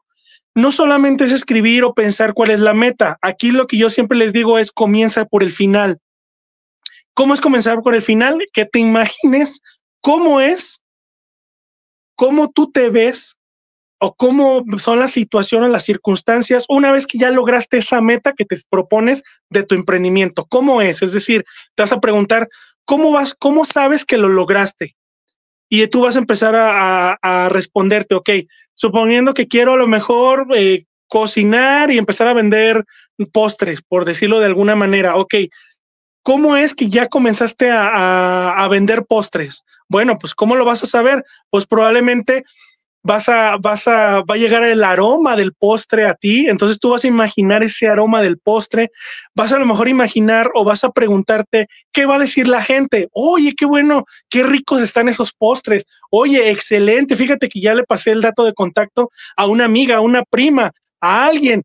[0.54, 3.18] no solamente es escribir o pensar cuál es la meta.
[3.22, 5.98] Aquí lo que yo siempre les digo es comienza por el final.
[7.14, 8.38] ¿Cómo es comenzar por el final?
[8.52, 9.60] Que te imagines
[10.00, 10.82] cómo es,
[12.16, 13.36] cómo tú te ves
[13.98, 18.44] o cómo son las situaciones, las circunstancias, una vez que ya lograste esa meta que
[18.44, 20.44] te propones de tu emprendimiento.
[20.46, 21.02] ¿Cómo es?
[21.02, 21.44] Es decir,
[21.76, 22.48] te vas a preguntar,
[22.84, 24.96] ¿cómo vas, cómo sabes que lo lograste?
[25.74, 28.28] Y tú vas a empezar a, responderte, ok,
[28.74, 32.84] suponiendo que quiero a lo mejor eh, cocinar y empezar a vender
[33.32, 35.34] postres, por decirlo de alguna manera, ok,
[36.24, 39.64] ¿Cómo es que ya comenzaste a, vender postres?
[39.88, 41.24] Bueno, pues ¿cómo lo vas a saber?
[41.50, 42.44] Pues probablemente
[43.02, 46.90] vas a, vas a, va a llegar el aroma del postre a ti, entonces tú
[46.90, 48.90] vas a imaginar ese aroma del postre,
[49.34, 53.08] vas a lo mejor imaginar o vas a preguntarte, ¿qué va a decir la gente?
[53.12, 55.84] Oye, qué bueno, qué ricos están esos postres.
[56.10, 60.00] Oye, excelente, fíjate que ya le pasé el dato de contacto a una amiga, a
[60.00, 61.62] una prima, a alguien.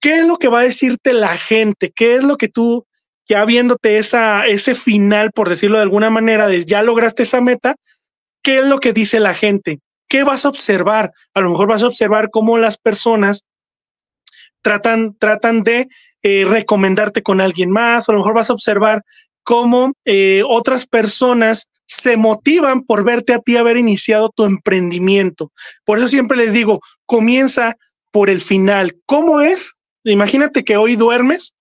[0.00, 1.92] ¿Qué es lo que va a decirte la gente?
[1.94, 2.86] ¿Qué es lo que tú
[3.28, 7.76] ya viéndote esa, ese final, por decirlo de alguna manera, ya lograste esa meta,
[8.42, 9.78] ¿qué es lo que dice la gente?
[10.10, 11.12] ¿Qué vas a observar?
[11.34, 13.46] A lo mejor vas a observar cómo las personas
[14.60, 15.86] tratan, tratan de
[16.22, 19.02] eh, recomendarte con alguien más, a lo mejor vas a observar
[19.44, 25.52] cómo eh, otras personas se motivan por verte a ti haber iniciado tu emprendimiento.
[25.84, 27.76] Por eso siempre les digo, comienza
[28.10, 28.96] por el final.
[29.06, 29.74] ¿Cómo es?
[30.02, 31.54] Imagínate que hoy duermes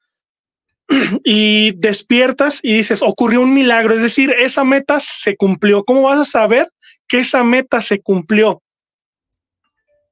[1.24, 5.84] y despiertas y dices, ocurrió un milagro, es decir, esa meta se cumplió.
[5.84, 6.68] ¿Cómo vas a saber
[7.10, 8.62] que esa meta se cumplió?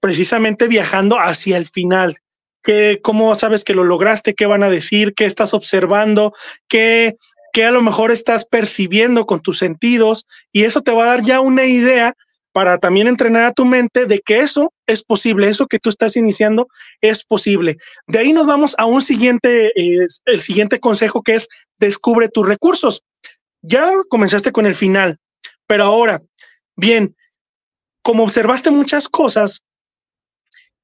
[0.01, 2.17] Precisamente viajando hacia el final.
[2.63, 4.33] ¿Qué, ¿Cómo sabes que lo lograste?
[4.33, 5.13] ¿Qué van a decir?
[5.13, 6.33] ¿Qué estás observando?
[6.67, 7.15] ¿Qué,
[7.53, 10.27] ¿Qué a lo mejor estás percibiendo con tus sentidos?
[10.51, 12.13] Y eso te va a dar ya una idea
[12.57, 16.17] para también entrenar a tu mente de que eso es posible, eso que tú estás
[16.17, 16.67] iniciando
[17.01, 17.77] es posible.
[18.07, 23.03] De ahí nos vamos a un siguiente, el siguiente consejo que es descubre tus recursos.
[23.61, 25.19] Ya comenzaste con el final,
[25.67, 26.21] pero ahora,
[26.77, 27.15] bien,
[28.01, 29.59] como observaste muchas cosas,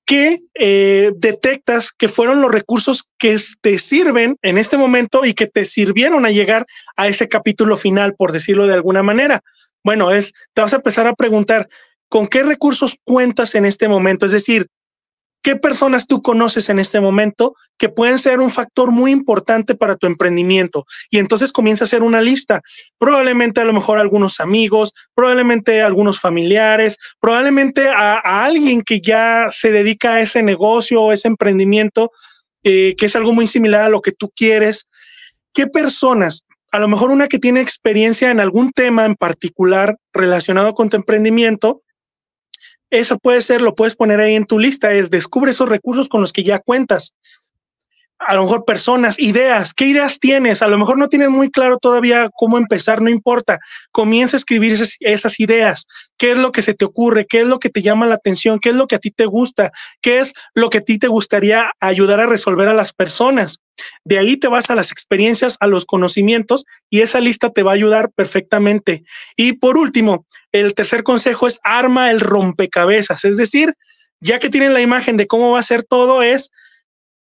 [0.05, 5.47] ¿qué eh, detectas que fueron los recursos que te sirven en este momento y que
[5.47, 6.65] te sirvieron a llegar
[6.97, 9.41] a ese capítulo final, por decirlo de alguna manera.
[9.83, 11.69] Bueno, es, te vas a empezar a preguntar,
[12.09, 14.25] ¿con qué recursos cuentas en este momento?
[14.25, 14.67] Es decir,
[15.43, 19.97] ¿qué personas tú conoces en este momento que pueden ser un factor muy importante para
[19.97, 20.85] tu emprendimiento?
[21.11, 22.61] Y entonces comienza a hacer una lista.
[22.97, 29.71] Probablemente a lo mejor algunos amigos, probablemente algunos familiares, probablemente a, alguien que ya se
[29.71, 32.09] dedica a ese negocio o ese emprendimiento,
[32.63, 34.89] eh, que es algo muy similar a lo que tú quieres.
[35.53, 36.45] ¿Qué personas?
[36.73, 40.97] a lo mejor una que tiene experiencia en algún tema en particular relacionado con tu
[40.97, 41.83] emprendimiento,
[42.93, 46.21] eso puede ser, lo puedes poner ahí en tu lista, es descubre esos recursos con
[46.21, 47.15] los que ya cuentas
[48.27, 50.61] a lo mejor personas, ideas, ¿qué ideas tienes?
[50.61, 53.59] A lo mejor no tienes muy claro todavía cómo empezar, no importa.
[53.91, 55.87] Comienza a escribir esas, ideas.
[56.17, 57.25] ¿Qué es lo que se te ocurre?
[57.27, 58.59] ¿Qué es lo que te llama la atención?
[58.59, 59.71] ¿Qué es lo que a ti te gusta?
[60.01, 63.59] ¿Qué es lo que a ti te gustaría ayudar a resolver a las personas?
[64.03, 67.71] De ahí te vas a las experiencias, a los conocimientos y esa lista te va
[67.71, 69.03] a ayudar perfectamente.
[69.35, 73.73] Y por último, el tercer consejo es arma el rompecabezas, es decir,
[74.21, 76.51] ya que tienen la imagen de cómo va a ser todo, es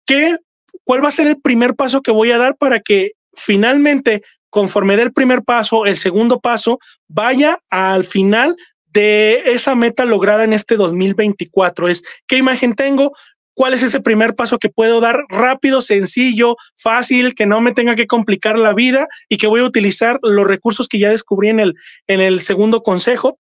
[0.06, 0.38] qué
[0.84, 4.96] ¿Cuál va a ser el primer paso que voy a dar para que finalmente, conforme
[4.96, 8.56] dé el primer paso, el segundo paso, vaya al final
[8.88, 11.88] de esa meta lograda en este 2024?
[11.88, 13.12] Es qué imagen tengo,
[13.60, 17.94] cuál es ese primer paso que puedo dar rápido, sencillo, fácil, que no me tenga
[17.94, 21.60] que complicar la vida y que voy a utilizar los recursos que ya descubrí en
[21.60, 21.76] el,
[22.08, 23.38] en el segundo consejo.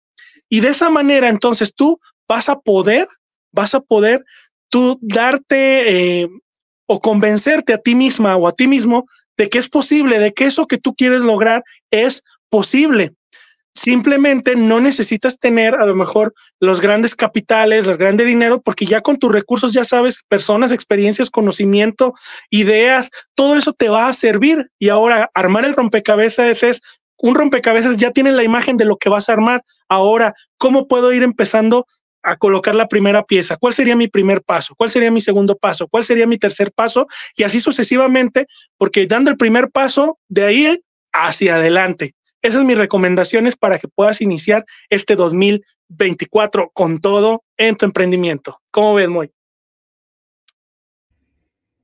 [0.50, 3.08] Y de esa manera, entonces tú vas a poder,
[3.54, 4.26] vas a poder
[4.68, 6.30] tú darte eh,
[6.92, 9.06] o convencerte a ti misma o a ti mismo
[9.38, 13.14] de que es posible, de que eso que tú quieres lograr es posible.
[13.76, 19.02] Simplemente no necesitas tener a lo mejor los grandes capitales, el grande dinero, porque ya
[19.02, 22.16] con tus recursos ya sabes personas, experiencias, conocimiento,
[22.50, 24.66] ideas, todo eso te va a servir.
[24.80, 26.82] Y ahora armar el rompecabezas es
[27.22, 29.64] un rompecabezas, ya tiene la imagen de lo que vas a armar.
[29.88, 31.86] Ahora, ¿cómo puedo ir empezando
[32.30, 35.88] a colocar la primera pieza, cuál sería mi primer paso, cuál sería mi segundo paso,
[35.88, 38.46] cuál sería mi tercer paso y así sucesivamente,
[38.78, 42.16] porque dando el primer paso de ahí hacia adelante.
[42.42, 48.62] Esas son mis recomendaciones para que puedas iniciar este 2024 con todo en tu emprendimiento.
[48.72, 49.32] ¿Cómo ves, Moy?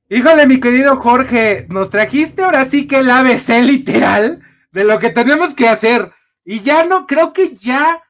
[0.08, 4.40] Híjole, mi querido Jorge, nos trajiste ahora sí que el ABC literal
[4.70, 6.12] de lo que tenemos que hacer.
[6.44, 8.00] Y ya no, creo que ya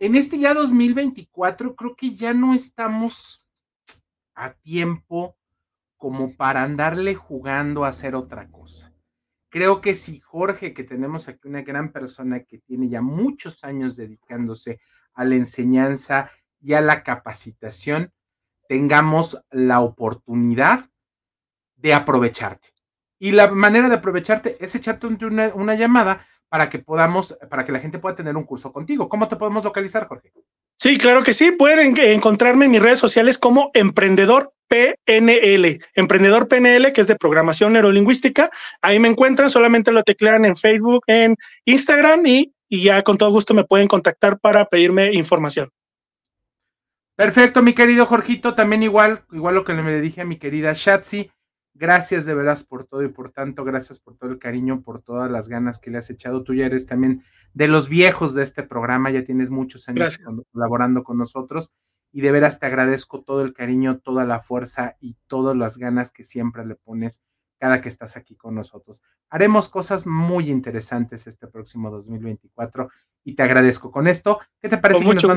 [0.00, 3.46] en este ya 2024 creo que ya no estamos
[4.34, 5.36] a tiempo
[5.98, 8.94] como para andarle jugando a hacer otra cosa.
[9.50, 13.96] Creo que si Jorge, que tenemos aquí una gran persona que tiene ya muchos años
[13.96, 14.80] dedicándose
[15.12, 16.30] a la enseñanza
[16.62, 18.12] y a la capacitación,
[18.68, 20.88] tengamos la oportunidad
[21.76, 22.70] de aprovecharte.
[23.18, 27.72] Y la manera de aprovecharte es echarte una, una llamada para que podamos, para que
[27.72, 29.08] la gente pueda tener un curso contigo.
[29.08, 30.32] ¿Cómo te podemos localizar, Jorge?
[30.76, 31.52] Sí, claro que sí.
[31.52, 37.72] Pueden encontrarme en mis redes sociales como Emprendedor PNL, Emprendedor PNL, que es de programación
[37.72, 38.50] neurolingüística.
[38.82, 43.30] Ahí me encuentran, solamente lo teclean en Facebook, en Instagram y, y ya con todo
[43.30, 45.70] gusto me pueden contactar para pedirme información.
[47.14, 51.30] Perfecto, mi querido Jorgito, también igual, igual lo que le dije a mi querida Shatsi,
[51.80, 55.30] gracias de veras por todo y por tanto, gracias por todo el cariño, por todas
[55.30, 56.44] las ganas que le has echado.
[56.44, 57.24] Tú ya eres también
[57.54, 60.20] de los viejos de este programa, ya tienes muchos años
[60.52, 61.72] colaborando con nosotros
[62.12, 66.12] y de veras te agradezco todo el cariño, toda la fuerza y todas las ganas
[66.12, 67.22] que siempre le pones
[67.58, 69.02] cada que estás aquí con nosotros.
[69.30, 72.90] Haremos cosas muy interesantes este próximo 2024
[73.24, 74.38] y te agradezco con esto.
[74.60, 75.02] ¿Qué te parece?
[75.02, 75.28] Con mucho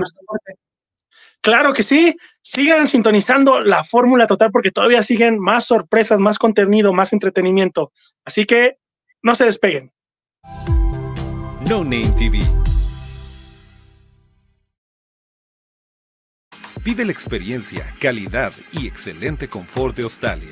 [1.43, 2.15] Claro que sí.
[2.41, 7.91] Sigan sintonizando la fórmula total porque todavía siguen más sorpresas, más contenido, más entretenimiento.
[8.25, 8.77] Así que
[9.21, 9.91] no se despeguen.
[11.69, 12.39] No Name TV.
[16.83, 20.51] Vive la experiencia, calidad y excelente confort de Australia.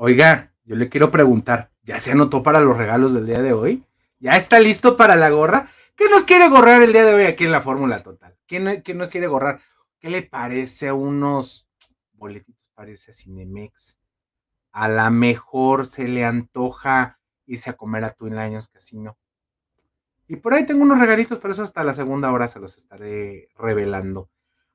[0.00, 3.84] Oiga, yo le quiero preguntar, ¿ya se anotó para los regalos del día de hoy?
[4.20, 5.70] ¿Ya está listo para la gorra?
[5.96, 8.38] ¿Qué nos quiere gorrar el día de hoy aquí en la Fórmula Total?
[8.46, 9.60] ¿Qué no, no quiere gorrar?
[9.98, 11.68] ¿Qué le parece a unos
[12.12, 13.98] boletitos para irse a Cinemex?
[14.70, 19.18] A la mejor se le antoja irse a comer a Twin Lions Casino.
[20.28, 23.48] Y por ahí tengo unos regalitos, pero eso hasta la segunda hora se los estaré
[23.56, 24.30] revelando.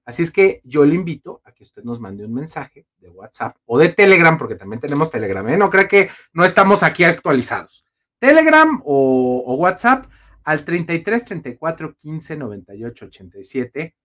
[0.05, 3.57] Así es que yo le invito a que usted nos mande un mensaje de WhatsApp
[3.65, 5.57] o de Telegram, porque también tenemos Telegram, ¿eh?
[5.57, 7.85] No cree que no estamos aquí actualizados.
[8.19, 10.05] Telegram o, WhatsApp
[10.43, 13.95] al 33 34 15 98 87.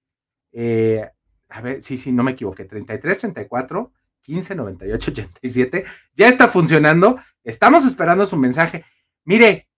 [1.49, 2.65] a ver, sí, sí, no me equivoqué.
[2.65, 3.93] 33 34
[4.23, 5.85] 15 98 87.
[6.15, 7.19] Ya está funcionando.
[7.43, 8.85] Estamos esperando su mensaje.
[9.25, 9.69] Mire,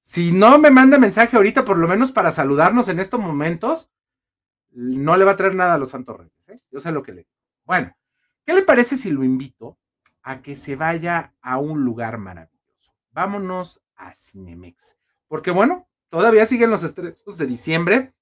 [0.00, 3.90] si no me manda mensaje ahorita, por lo menos para saludarnos en estos momentos,
[4.70, 6.60] no le va a traer nada a los Santos Reyes, ¿eh?
[6.70, 7.30] Yo sé lo que le digo.
[7.64, 7.96] Bueno,
[8.44, 9.78] ¿qué le parece si lo invito
[10.22, 12.92] a que se vaya a un lugar maravilloso?
[13.12, 14.96] Vámonos a Cinemex.
[15.26, 18.14] Porque bueno, todavía siguen los estrenos de diciembre.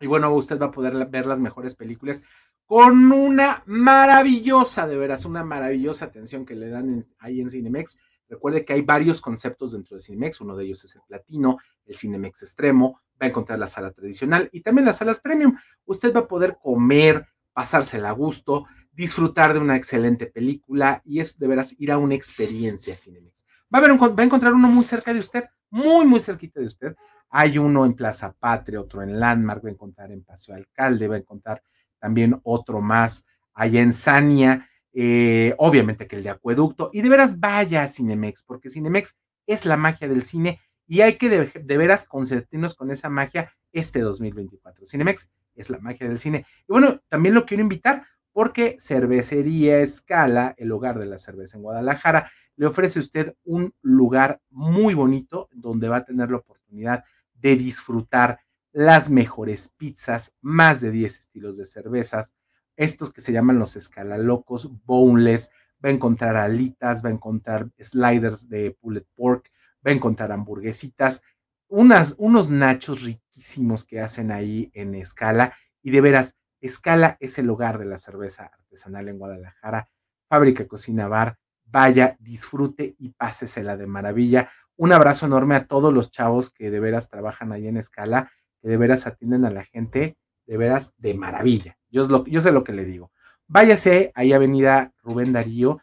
[0.00, 2.22] Y bueno, usted va a poder ver las mejores películas
[2.66, 7.96] con una maravillosa, de veras, una maravillosa atención que le dan ahí en Cinemex.
[8.28, 11.96] Recuerde que hay varios conceptos dentro de Cinemex, uno de ellos es el platino, el
[11.96, 15.56] Cinemex extremo, va a encontrar la sala tradicional y también las salas premium.
[15.84, 21.38] Usted va a poder comer, pasársela a gusto, disfrutar de una excelente película y es
[21.38, 23.46] de veras ir a una experiencia Cinemex.
[23.74, 26.96] Va a, va a encontrar uno muy cerca de usted, muy, muy cerquita de usted.
[27.28, 31.16] Hay uno en Plaza Patria, otro en Landmark, va a encontrar en Paseo Alcalde, va
[31.16, 31.62] a encontrar
[31.98, 34.68] también otro más allá en Sania,
[34.98, 36.88] eh, obviamente que el de Acueducto.
[36.90, 41.18] Y de veras vaya a Cinemex, porque Cinemex es la magia del cine y hay
[41.18, 44.86] que de, veras concertarnos con esa magia este 2024.
[44.86, 46.46] Cinemex es la magia del cine.
[46.66, 51.62] Y bueno, también lo quiero invitar porque Cervecería Escala, el hogar de la cerveza en
[51.62, 57.04] Guadalajara, le ofrece a usted un lugar muy bonito donde va a tener la oportunidad
[57.34, 58.40] de disfrutar
[58.72, 62.34] las mejores pizzas, más de 10 estilos de cervezas,
[62.76, 65.50] estos que se llaman los escalalocos, boneless,
[65.84, 69.50] va a encontrar alitas, va a encontrar sliders de pulled pork,
[69.86, 71.22] va a encontrar hamburguesitas,
[71.68, 77.50] unas, unos nachos riquísimos que hacen ahí en Escala y de veras, Escala es el
[77.50, 79.88] hogar de la cerveza artesanal en Guadalajara,
[80.28, 84.50] fábrica cocina bar, vaya, disfrute y pásesela de maravilla.
[84.76, 88.30] Un abrazo enorme a todos los chavos que de veras trabajan ahí en Escala,
[88.62, 90.16] que de veras atienden a la gente
[90.46, 91.76] de veras de maravilla.
[91.96, 93.10] Yo, lo, yo sé lo que le digo.
[93.48, 95.80] Váyase ahí Avenida Rubén Darío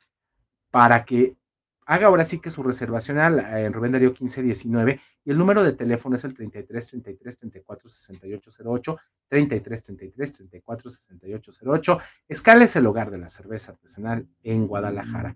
[0.69, 1.35] para que
[1.87, 6.15] haga ahora sí que su reservación en Rubén Darío 1519 y el número de teléfono
[6.15, 11.99] es el 33 33 34 68 08 33 33 34 68 08.
[12.27, 15.35] Escala es el hogar de la cerveza artesanal en Guadalajara.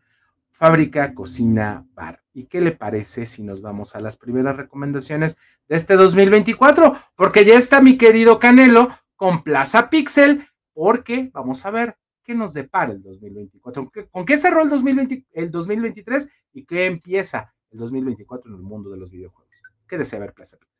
[0.51, 2.21] Fábrica, cocina, bar.
[2.33, 6.95] ¿Y qué le parece si nos vamos a las primeras recomendaciones de este 2024?
[7.15, 10.46] Porque ya está mi querido Canelo con Plaza Pixel,
[10.77, 13.91] porque vamos a ver qué nos depara el 2024.
[14.11, 18.91] ¿Con qué cerró el, 2020, el 2023 y qué empieza el 2024 en el mundo
[18.91, 19.51] de los videojuegos?
[19.87, 20.77] ¿Qué desea ver Plaza Pixel?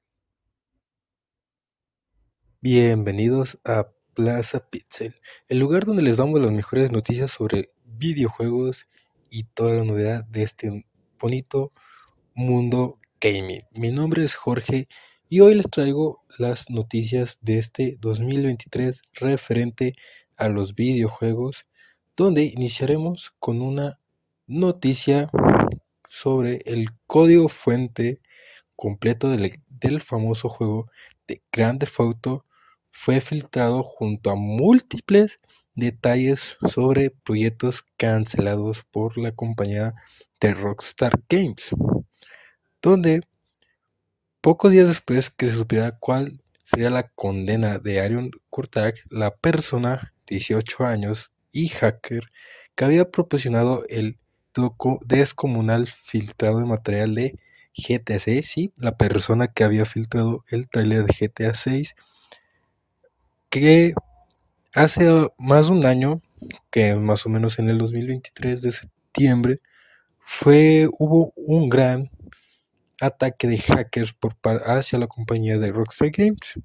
[2.62, 5.16] Bienvenidos a Plaza Pixel,
[5.48, 8.88] el lugar donde les damos las mejores noticias sobre videojuegos
[9.32, 10.86] y toda la novedad de este
[11.20, 11.72] bonito
[12.36, 13.64] mundo gaming.
[13.72, 14.88] Mi nombre es Jorge
[15.30, 19.94] y hoy les traigo las noticias de este 2023 referente
[20.38, 21.66] a los videojuegos,
[22.16, 24.00] donde iniciaremos con una
[24.46, 25.30] noticia
[26.08, 28.22] sobre el código fuente
[28.76, 30.90] completo del, del famoso juego
[31.28, 32.46] de Grand Theft Auto.
[32.92, 35.40] Fue filtrado junto a múltiples
[35.76, 39.94] detalles sobre proyectos cancelados por la compañía
[40.40, 41.76] de Rockstar Games,
[42.82, 43.22] donde
[44.48, 50.14] pocos días después que se supiera cuál sería la condena de Arion Kurtag, la persona,
[50.26, 52.32] 18 años y hacker,
[52.74, 54.18] que había proporcionado el
[55.06, 57.38] descomunal filtrado de material de
[57.76, 61.94] GTA 6, sí, la persona que había filtrado el trailer de GTA 6,
[63.50, 63.96] que
[64.74, 66.22] hace más de un año,
[66.72, 69.60] que más o menos en el 2023 de septiembre,
[70.20, 72.12] fue, hubo un gran
[73.02, 74.36] ataque de hackers por,
[74.66, 76.60] hacia la compañía de Rockstar Games,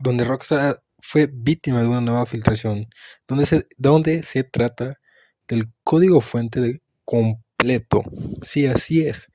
[0.00, 2.86] donde Rockstar fue víctima de una nueva filtración,
[3.26, 5.00] donde se, donde se trata
[5.48, 8.02] del código fuente de completo,
[8.42, 9.28] sí, así es,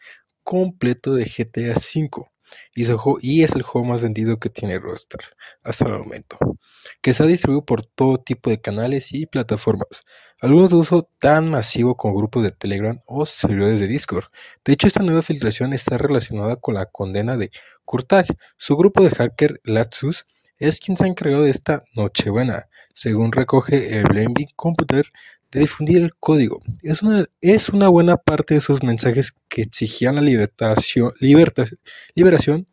[0.43, 2.34] completo de GTA V
[2.74, 5.22] y, es el juego más vendido que tiene Rockstar
[5.64, 6.38] hasta el momento,
[7.01, 10.03] que se ha distribuido por todo tipo de canales y plataformas,
[10.41, 14.26] algunos de uso tan masivo como grupos de Telegram o servidores de Discord.
[14.64, 17.51] De hecho, esta nueva filtración está relacionada con la condena de
[17.86, 18.26] Kurtag.
[18.58, 20.26] Su grupo de hacker Latsus
[20.58, 25.06] es quien se ha encargado de esta Nochebuena, según recoge el Blaming Computer
[25.60, 26.62] difundir el código.
[26.84, 32.68] Es una, es una buena parte de esos mensajes que exigían la libertación, liberación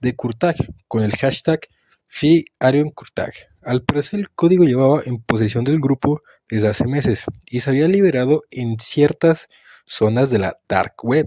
[0.00, 0.56] de Kurtag
[0.88, 1.60] con el hashtag
[2.06, 3.32] FreeArionKurtag.
[3.62, 7.88] Al parecer el código llevaba en posesión del grupo desde hace meses y se había
[7.88, 9.48] liberado en ciertas
[9.84, 11.26] zonas de la Dark Web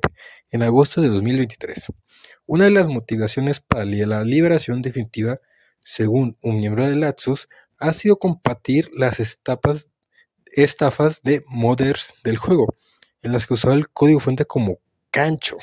[0.51, 1.87] en agosto de 2023.
[2.47, 5.39] Una de las motivaciones para la liberación definitiva,
[5.79, 7.49] según un miembro de Latsus,
[7.79, 9.89] ha sido compartir las etapas
[10.63, 12.75] estafas de modders del juego,
[13.21, 14.79] en las que usaba el código fuente como
[15.11, 15.57] gancho.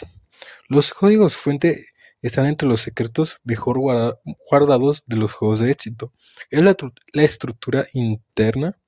[0.68, 1.86] Los códigos fuente
[2.22, 6.12] están entre los secretos mejor guardados de los juegos de éxito.
[6.49, 6.74] Es la,
[7.22, 8.78] estructura interna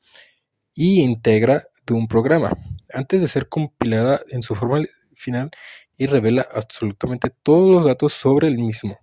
[0.74, 2.56] y integra de un programa,
[2.92, 4.82] antes de ser compilada en su forma
[5.14, 5.50] final
[5.98, 8.98] y revela absolutamente todos los datos sobre el mismo.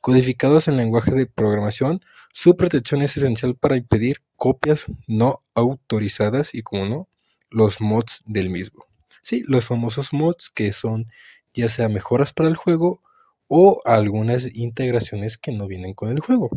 [0.00, 2.00] Codificados en lenguaje de programación,
[2.32, 7.08] su protección es esencial para impedir copias no autorizadas y, como no,
[7.50, 8.86] los mods del mismo.
[9.22, 11.06] Sí, los famosos mods que son
[11.52, 13.02] ya sea mejoras para el juego
[13.48, 16.50] o algunas integraciones que no vienen con el juego.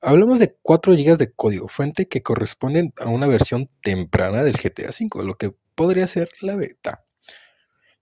[0.00, 4.90] Hablamos de 4 GB de código fuente que corresponden a una versión temprana del GTA
[4.90, 7.04] V, lo que podría ser la beta.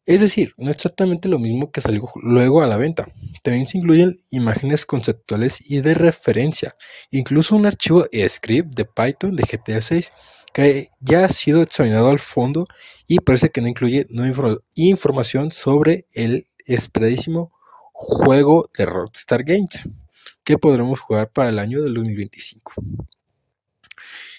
[0.06, 3.08] Es decir, no exactamente lo mismo que salió luego a la venta.
[3.42, 6.76] También se incluyen imágenes conceptuales y de referencia,
[7.10, 10.12] incluso un archivo script de Python de GTA 6
[10.54, 12.66] que ya ha sido examinado al fondo
[13.06, 14.06] y parece que no incluye
[14.74, 17.52] información sobre el esperadísimo
[17.92, 19.88] juego de Rockstar Games
[20.44, 22.74] que podremos jugar para el año del 2025.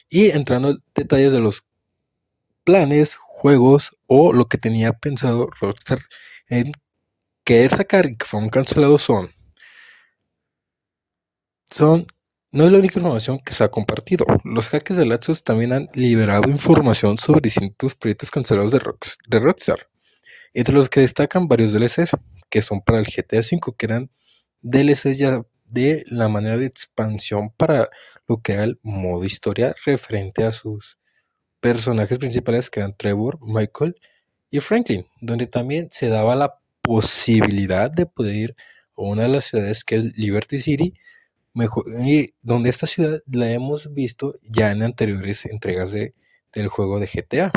[0.09, 1.67] y entrando en detalles de los
[2.67, 5.99] planes, juegos o lo que tenía pensado Rockstar
[6.49, 6.73] en
[7.45, 9.31] querer sacar y que fueron cancelados son
[11.71, 12.05] son
[12.51, 14.25] no es la única información que se ha compartido.
[14.43, 18.81] Los hackers de Laxos también han liberado información sobre distintos proyectos cancelados de,
[19.29, 19.87] de Rockstar,
[20.53, 22.17] entre los que destacan varios DLCs,
[22.49, 24.11] que son para el GTA V, que eran
[24.61, 27.89] DLCs ya de la manera de expansión para
[28.27, 30.97] lo que era el modo historia referente a sus
[31.59, 33.95] personajes principales que eran Trevor, Michael
[34.49, 38.55] y Franklin, donde también se daba la posibilidad de poder ir
[38.95, 40.93] a una de las ciudades que es Liberty City,
[42.05, 46.13] y donde esta ciudad la hemos visto ya en anteriores entregas de,
[46.53, 47.51] del juego de GTA.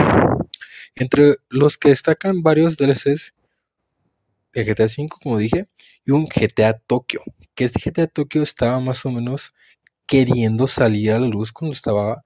[0.96, 3.34] Entre los que destacan varios DLCs
[4.52, 5.68] de GTA V, como dije,
[6.04, 7.20] y un GTA Tokyo,
[7.54, 9.54] que este GTA Tokyo estaba más o menos
[10.06, 12.22] queriendo salir a la luz cuando estaba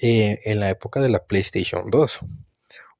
[0.00, 2.20] eh, en la época de la PlayStation 2.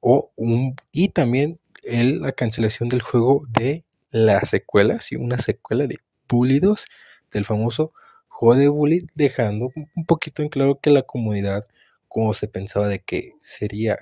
[0.01, 5.87] O un, y también el, la cancelación del juego de la secuela, sí, una secuela
[5.87, 6.85] de Bully 2
[7.31, 7.93] del famoso
[8.27, 11.65] juego de Bully, dejando un poquito en claro que la comunidad,
[12.07, 13.97] como se pensaba de que sería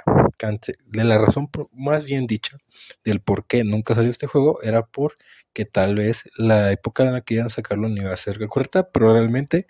[0.88, 2.58] de la razón más bien dicha
[3.06, 7.22] del por qué nunca salió este juego, era porque tal vez la época en la
[7.22, 9.68] que iban a sacarlo no iba a ser correcta, pero realmente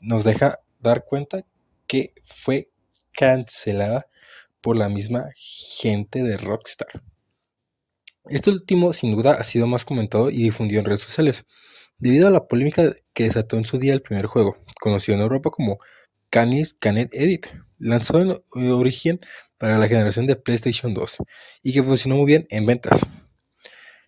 [0.00, 1.44] nos deja dar cuenta
[1.90, 2.70] que fue
[3.10, 4.06] cancelada
[4.60, 7.02] por la misma gente de Rockstar.
[8.26, 11.44] Este último, sin duda, ha sido más comentado y difundido en redes sociales,
[11.98, 15.50] debido a la polémica que desató en su día el primer juego, conocido en Europa
[15.50, 15.80] como
[16.28, 17.48] Canis Canet Edit,
[17.80, 18.20] lanzado
[18.54, 19.18] en origen
[19.58, 21.16] para la generación de PlayStation 2
[21.64, 23.00] y que funcionó muy bien en ventas.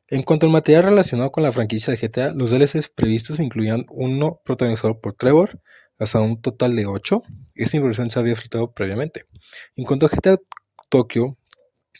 [0.06, 4.40] En cuanto al material relacionado con la franquicia de GTA, los DLCs previstos incluían uno
[4.44, 5.60] protagonizado por Trevor,
[6.02, 7.22] hasta un total de 8.
[7.54, 9.26] Esta información se había filtrado previamente.
[9.76, 10.38] En cuanto a GTA
[10.88, 11.36] Tokyo,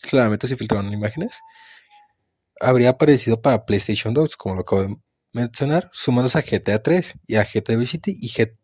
[0.03, 1.41] claramente se filtraron imágenes,
[2.61, 4.97] habría aparecido para PlayStation 2, como lo acabo de
[5.33, 8.19] mencionar, sumándose a GTA 3 y a GTA Vice City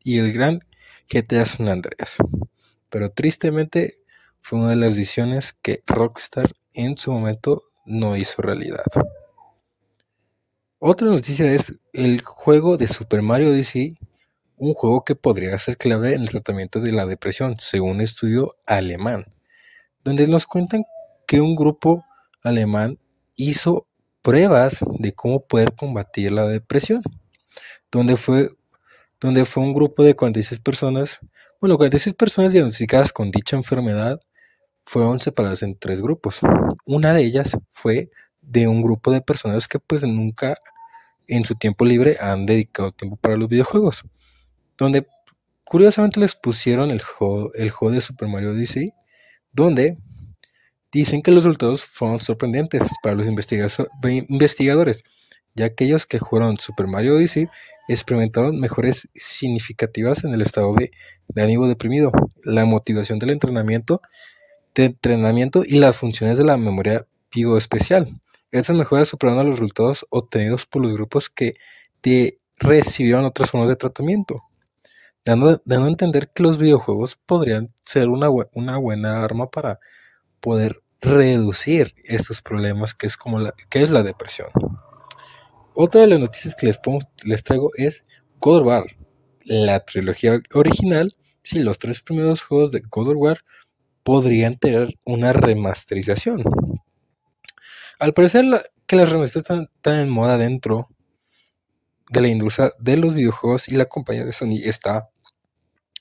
[0.05, 0.61] y, el gran
[1.09, 2.17] GTA San Andreas.
[2.91, 4.01] Pero tristemente
[4.41, 8.85] fue una de las decisiones que Rockstar en su momento no hizo realidad.
[10.79, 13.99] Otra noticia es el juego de Super Mario Odyssey
[14.59, 18.57] un juego que podría ser clave en el tratamiento de la depresión, según un estudio
[18.67, 19.33] alemán,
[20.05, 20.85] donde nos cuentan
[21.27, 22.05] que un grupo
[22.43, 22.99] alemán
[23.37, 23.87] hizo
[24.23, 27.03] pruebas de cómo poder combatir la depresión,
[27.91, 28.51] donde fue,
[29.21, 31.21] donde fue un grupo de 46 personas,
[31.61, 34.21] bueno, 46 personas diagnosticadas con dicha enfermedad
[34.85, 36.41] fueron separadas en tres grupos.
[36.85, 40.57] Una de ellas fue de un grupo de personas que pues nunca
[41.27, 44.05] en su tiempo libre han dedicado tiempo para los videojuegos
[44.79, 45.07] donde
[45.65, 48.95] curiosamente les pusieron el juego, el juego de Super Mario Odyssey,
[49.53, 49.99] donde
[50.91, 55.03] dicen que los resultados fueron sorprendentes para los investigadores,
[55.55, 57.49] ya que aquellos que jugaron Super Mario Odyssey
[57.89, 60.91] experimentaron mejores significativas en el estado de,
[61.43, 62.13] ánimo deprimido,
[62.43, 64.01] la motivación del entrenamiento,
[64.75, 67.07] de entrenamiento y las funciones de la memoria
[67.57, 68.09] especial.
[68.51, 71.55] Estas mejoras superaron a los resultados obtenidos por los grupos que
[72.59, 74.48] recibieron otras formas de tratamiento
[75.25, 79.79] dando, a entender que los videojuegos podrían ser una, una buena arma para
[80.41, 84.49] poder reducir estos problemas que es como la, que es la depresión.
[85.75, 86.81] Otra de las noticias que les,
[87.25, 88.05] les traigo es
[88.41, 88.85] God of War,
[89.45, 91.15] la trilogía original.
[91.43, 93.45] Si los tres primeros juegos de God of War
[94.03, 96.43] podrían tener una remasterización.
[97.99, 98.45] Al parecer
[98.87, 100.89] que las remasterizaciones están, están en moda dentro
[102.11, 105.11] de la industria de los videojuegos y la compañía de Sony está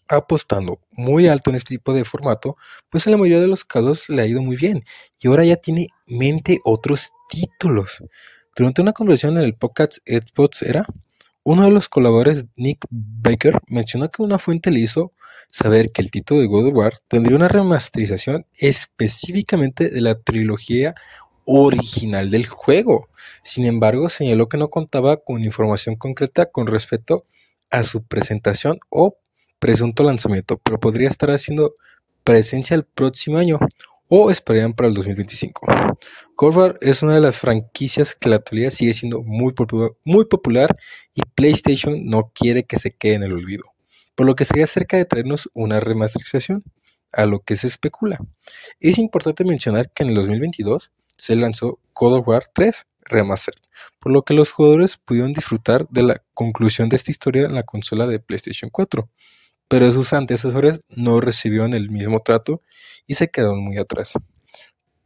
[0.07, 2.55] apostando muy alto en este tipo de formato,
[2.89, 4.83] pues en la mayoría de los casos le ha ido muy bien
[5.19, 8.03] y ahora ya tiene mente otros títulos.
[8.55, 10.85] Durante una conversación en el podcast Xbox era,
[11.43, 15.13] uno de los colaboradores, Nick Baker, mencionó que una fuente le hizo
[15.49, 20.93] saber que el título de God of War tendría una remasterización específicamente de la trilogía
[21.47, 23.07] original del juego.
[23.41, 27.25] Sin embargo, señaló que no contaba con información concreta con respecto
[27.71, 29.17] a su presentación o
[29.57, 31.73] presunto lanzamiento, pero podría estar haciendo
[32.23, 33.59] presencia el próximo año
[34.09, 35.67] o esperarían para el 2025.
[36.35, 40.77] Corvar es una de las franquicias que la actualidad sigue siendo muy, popular
[41.15, 43.63] y PlayStation no quiere que se quede en el olvido,
[44.15, 46.63] por lo que sería cerca de traernos una remasterización,
[47.13, 48.19] a lo que se especula.
[48.81, 53.59] Es importante mencionar que en el 2022 se lanzó God of War 3 Remastered,
[53.99, 57.63] por lo que los jugadores pudieron disfrutar de la conclusión de esta historia en la
[57.63, 59.09] consola de PlayStation 4
[59.67, 62.61] pero sus antecesores no recibieron el mismo trato
[63.05, 64.13] y se quedaron muy atrás.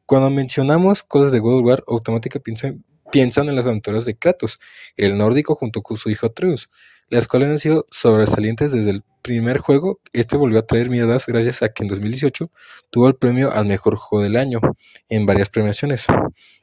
[0.06, 2.80] Cuando mencionamos cosas de God of War, automáticamente
[3.12, 4.60] piensan, en las aventuras de Kratos,
[4.96, 6.70] el nórdico junto con su hijo Atreus,
[7.12, 10.00] las cuales han sido sobresalientes desde el primer juego.
[10.14, 12.50] Este volvió a traer miradas gracias a que en 2018
[12.90, 14.62] tuvo el premio al mejor juego del año
[15.10, 16.06] en varias premiaciones.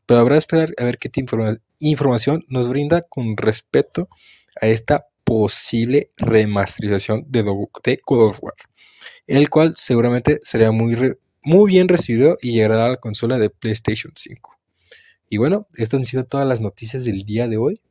[0.07, 1.11] Pero habrá que esperar a ver qué
[1.81, 4.09] información nos brinda con respecto
[4.61, 8.55] a esta posible remasterización de, God of War,
[9.27, 10.97] el cual seguramente será muy,
[11.43, 14.59] muy bien recibido y llegará a la consola de PlayStation 5.
[15.29, 17.83] Y bueno, estas han sido todas las noticias del día de hoy.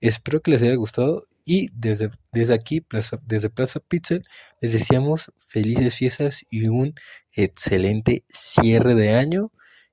[0.00, 2.84] Espero que les haya gustado y desde, desde aquí,
[3.26, 4.22] desde Plaza Pixel,
[4.60, 6.94] les deseamos felices fiestas y un
[7.32, 9.50] excelente cierre de año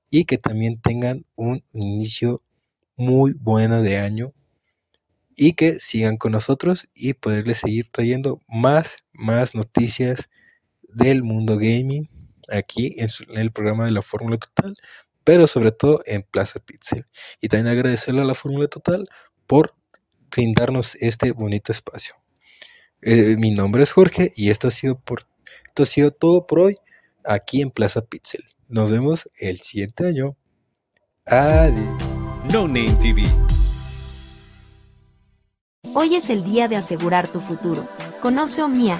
[0.10, 2.44] y que también tengan un inicio
[2.98, 4.34] muy bueno de año
[5.38, 10.30] y que sigan con nosotros y poderles seguir trayendo más, más noticias
[10.90, 12.10] del mundo gaming
[12.50, 14.76] aquí en, el programa de la Fórmula Total,
[15.24, 17.06] pero sobre todo en Plaza Pixel.
[17.40, 19.08] Y también agradecerle a la Fórmula Total
[19.48, 19.74] por
[20.36, 22.16] brindarnos este bonito espacio.
[23.02, 25.28] Eh, mi nombre es Jorge y esto ha sido por
[25.66, 26.78] esto ha sido todo por hoy
[27.24, 28.44] aquí en Plaza Pixel.
[28.68, 30.36] Nos vemos el siguiente año.
[31.26, 31.82] Adiós.
[32.52, 33.24] No Name TV
[35.98, 37.88] Hoy es el día de asegurar tu futuro.
[38.22, 39.00] Conoce Omnia,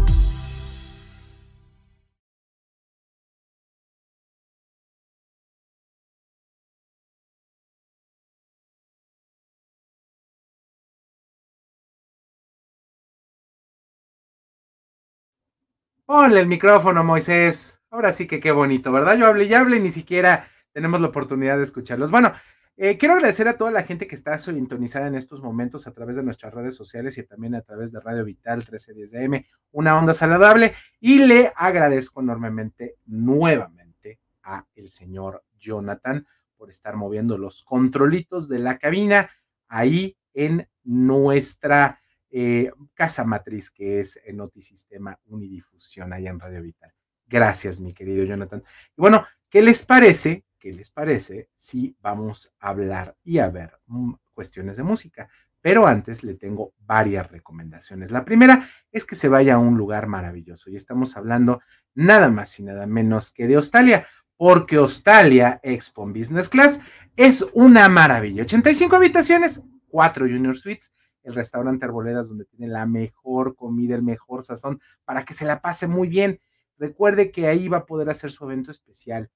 [16.11, 17.79] Ponle el micrófono, Moisés.
[17.89, 19.17] Ahora sí que qué bonito, ¿verdad?
[19.17, 22.11] Yo hablé y hablé ni siquiera tenemos la oportunidad de escucharlos.
[22.11, 22.33] Bueno,
[22.75, 26.17] eh, quiero agradecer a toda la gente que está sintonizada en estos momentos a través
[26.17, 30.13] de nuestras redes sociales y también a través de Radio Vital 1310 AM, una onda
[30.13, 30.73] saludable.
[30.99, 38.59] Y le agradezco enormemente nuevamente a el señor Jonathan por estar moviendo los controlitos de
[38.59, 39.29] la cabina
[39.69, 42.00] ahí en nuestra
[42.31, 46.93] eh, casa matriz que es el Notisistema Unidifusión allá en Radio Vital.
[47.27, 48.63] Gracias, mi querido Jonathan.
[48.95, 50.45] Y bueno, ¿qué les parece?
[50.57, 55.29] ¿Qué les parece si vamos a hablar y a ver mm, cuestiones de música?
[55.59, 58.11] Pero antes le tengo varias recomendaciones.
[58.11, 61.61] La primera es que se vaya a un lugar maravilloso y estamos hablando
[61.93, 64.07] nada más y nada menos que de Australia,
[64.37, 66.81] porque Australia Expo Business Class
[67.15, 68.43] es una maravilla.
[68.43, 70.91] 85 habitaciones, 4 Junior Suites
[71.23, 75.61] el restaurante Arboledas, donde tiene la mejor comida, el mejor sazón, para que se la
[75.61, 76.39] pase muy bien.
[76.77, 79.29] Recuerde que ahí va a poder hacer su evento especial,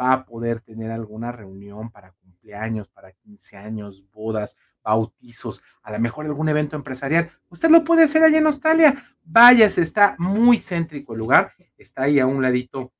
[0.00, 5.98] va a poder tener alguna reunión para cumpleaños, para 15 años, bodas, bautizos, a lo
[5.98, 7.30] mejor algún evento empresarial.
[7.48, 9.04] Usted lo puede hacer allá en Australia.
[9.22, 12.92] Váyase, está muy céntrico el lugar, está ahí a un ladito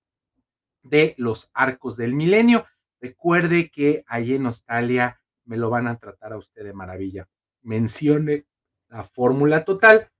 [0.82, 2.66] de los arcos del milenio.
[3.00, 7.28] Recuerde que allí en Australia me lo van a tratar a usted de maravilla.
[7.62, 8.46] Mencione
[8.88, 10.10] la fórmula total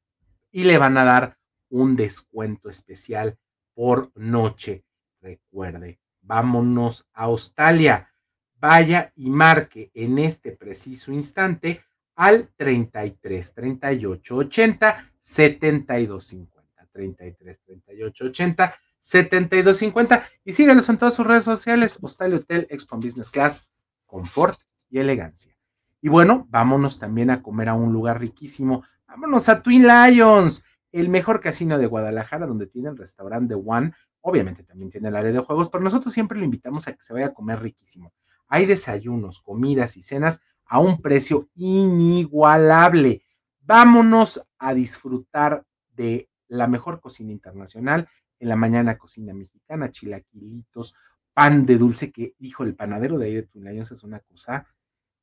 [0.51, 1.39] y le van a dar
[1.69, 3.39] un descuento especial
[3.75, 4.85] por noche.
[5.21, 8.13] Recuerde, vámonos a Australia.
[8.59, 11.83] Vaya y marque en este preciso instante
[12.15, 16.61] al 33 38 80 72 50.
[16.93, 21.99] 33 38 80 72 50 y síganos en todas sus redes sociales.
[22.03, 23.67] Australia Hotel Expo Business Class,
[24.07, 24.61] confort
[24.91, 25.57] y elegancia.
[26.03, 28.85] Y bueno, vámonos también a comer a un lugar riquísimo.
[29.07, 33.93] Vámonos a Twin Lions, el mejor casino de Guadalajara, donde tiene el restaurante One.
[34.23, 37.13] Obviamente también tiene el área de juegos, pero nosotros siempre lo invitamos a que se
[37.13, 38.13] vaya a comer riquísimo.
[38.49, 43.23] Hay desayunos, comidas y cenas a un precio inigualable.
[43.61, 48.09] Vámonos a disfrutar de la mejor cocina internacional.
[48.39, 50.95] En la mañana cocina mexicana, chilaquilitos,
[51.35, 54.67] pan de dulce, que, hijo, el panadero de ahí de Twin Lions es una cosa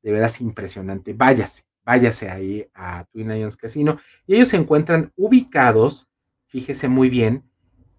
[0.02, 1.14] de veras impresionante.
[1.14, 4.00] Váyase, váyase ahí a Twin Lions Casino.
[4.26, 6.08] Y ellos se encuentran ubicados,
[6.48, 7.43] fíjese muy bien,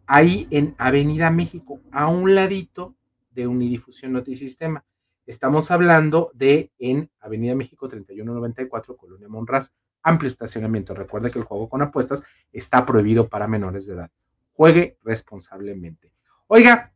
[0.07, 2.97] ahí en Avenida México, a un ladito
[3.31, 4.85] de Unidifusión Notisistema.
[5.27, 10.95] Estamos hablando de en Avenida México 3194, Colonia Monraz, amplio estacionamiento.
[10.95, 12.23] Recuerde que el juego con apuestas
[12.53, 14.11] está prohibido para menores de edad.
[14.55, 16.13] Juegue responsablemente.
[16.47, 16.93] Oiga,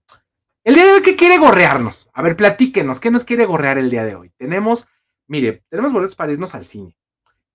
[0.65, 2.09] el día de hoy, ¿qué quiere gorrearnos?
[2.13, 4.31] A ver, platíquenos, ¿qué nos quiere gorrear el día de hoy?
[4.37, 4.87] Tenemos,
[5.27, 6.97] mire, tenemos boletos para irnos al cine.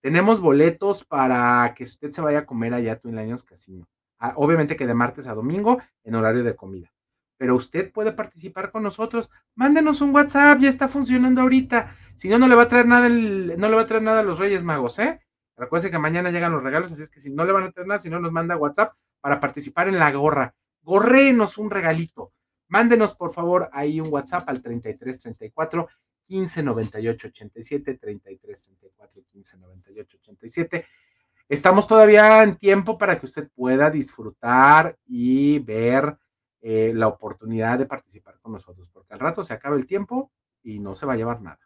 [0.01, 3.88] Tenemos boletos para que usted se vaya a comer allá a Twin Lions Casino.
[4.20, 6.91] Ah, obviamente que de martes a domingo en horario de comida.
[7.38, 9.30] Pero usted puede participar con nosotros.
[9.55, 11.95] Mándenos un WhatsApp, ya está funcionando ahorita.
[12.16, 14.24] Si no, no le va a traer nada, no le va a traer nada a
[14.24, 15.22] los Reyes Magos, ¿eh?
[15.55, 17.88] Recuerde que mañana llegan los regalos, así es que si no le van a traer
[17.88, 20.53] nada, si no nos manda WhatsApp para participar en la gorra.
[20.82, 22.32] Gorréenos un regalito.
[22.68, 25.88] Mándenos, por favor, ahí un WhatsApp al 3334
[26.28, 30.86] 15 98 87, 33 34 15 98 87.
[31.49, 36.18] Estamos todavía en tiempo para que usted pueda disfrutar y ver
[36.61, 40.80] eh, la oportunidad de participar con nosotros, porque al rato se acaba el tiempo y
[40.80, 41.59] no se va a llevar nada.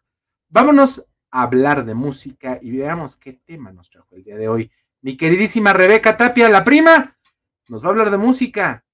[0.48, 4.70] Vámonos a hablar de música y veamos qué tema nos trajo el día de hoy.
[5.00, 7.16] Mi queridísima Rebeca Tapia, la prima,
[7.68, 8.84] nos va a hablar de música.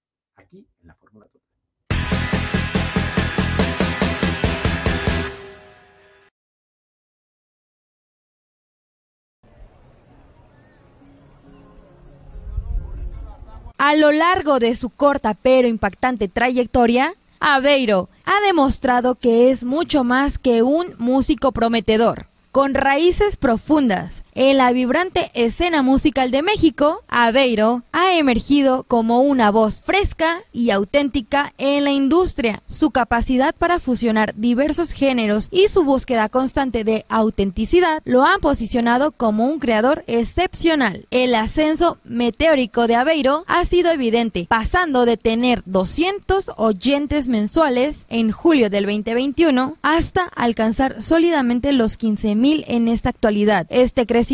[13.78, 20.02] A lo largo de su corta pero impactante trayectoria, Aveiro ha demostrado que es mucho
[20.02, 22.26] más que un músico prometedor.
[22.50, 29.50] Con raíces profundas en la vibrante escena musical de México, Aveiro ha emergido como una
[29.50, 32.62] voz fresca y auténtica en la industria.
[32.68, 39.10] Su capacidad para fusionar diversos géneros y su búsqueda constante de autenticidad lo han posicionado
[39.10, 41.08] como un creador excepcional.
[41.10, 48.30] El ascenso meteórico de Aveiro ha sido evidente, pasando de tener 200 oyentes mensuales en
[48.30, 53.66] julio del 2021 hasta alcanzar sólidamente los 15.000 en esta actualidad.
[53.70, 54.27] Este crecimiento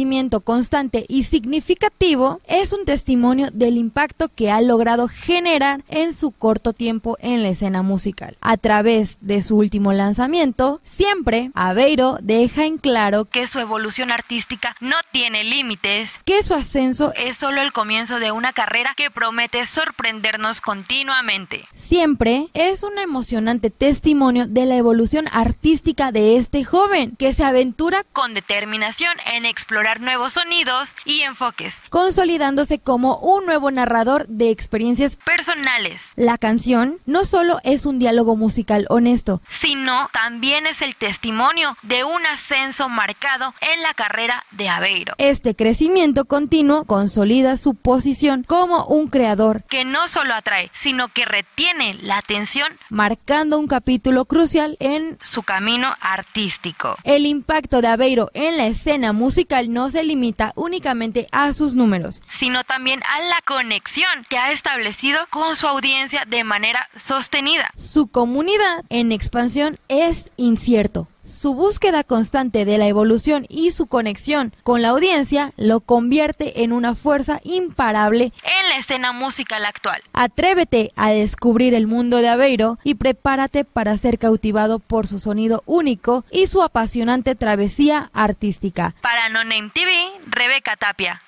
[0.45, 6.73] constante y significativo es un testimonio del impacto que ha logrado generar en su corto
[6.73, 8.37] tiempo en la escena musical.
[8.41, 14.75] A través de su último lanzamiento, siempre Aveiro deja en claro que su evolución artística
[14.81, 19.65] no tiene límites, que su ascenso es solo el comienzo de una carrera que promete
[19.65, 21.69] sorprendernos continuamente.
[21.73, 28.05] Siempre es un emocionante testimonio de la evolución artística de este joven que se aventura
[28.13, 35.17] con determinación en explorar nuevos sonidos y enfoques, consolidándose como un nuevo narrador de experiencias
[35.17, 36.03] personales.
[36.17, 42.05] La canción no solo es un diálogo musical honesto, sino también es el testimonio de
[42.05, 45.15] un ascenso marcado en la carrera de Aveiro.
[45.19, 51.25] Este crecimiento continuo consolida su posición como un creador que no solo atrae, sino que
[51.25, 56.97] retiene la atención, marcando un capítulo crucial en su camino artístico.
[57.05, 62.23] El impacto de Aveiro en la escena musical no se limita únicamente a sus números,
[62.31, 67.71] sino también a la conexión que ha establecido con su audiencia de manera sostenida.
[67.77, 71.09] Su comunidad en expansión es incierto.
[71.27, 76.73] Su búsqueda constante de la evolución y su conexión con la audiencia lo convierte en
[76.73, 80.03] una fuerza imparable en la escena musical actual.
[80.13, 85.63] Atrévete a descubrir el mundo de Aveiro y prepárate para ser cautivado por su sonido
[85.65, 88.95] único y su apasionante travesía artística.
[89.01, 89.41] Para No
[89.73, 89.91] TV,
[90.27, 91.23] Rebeca Tapia.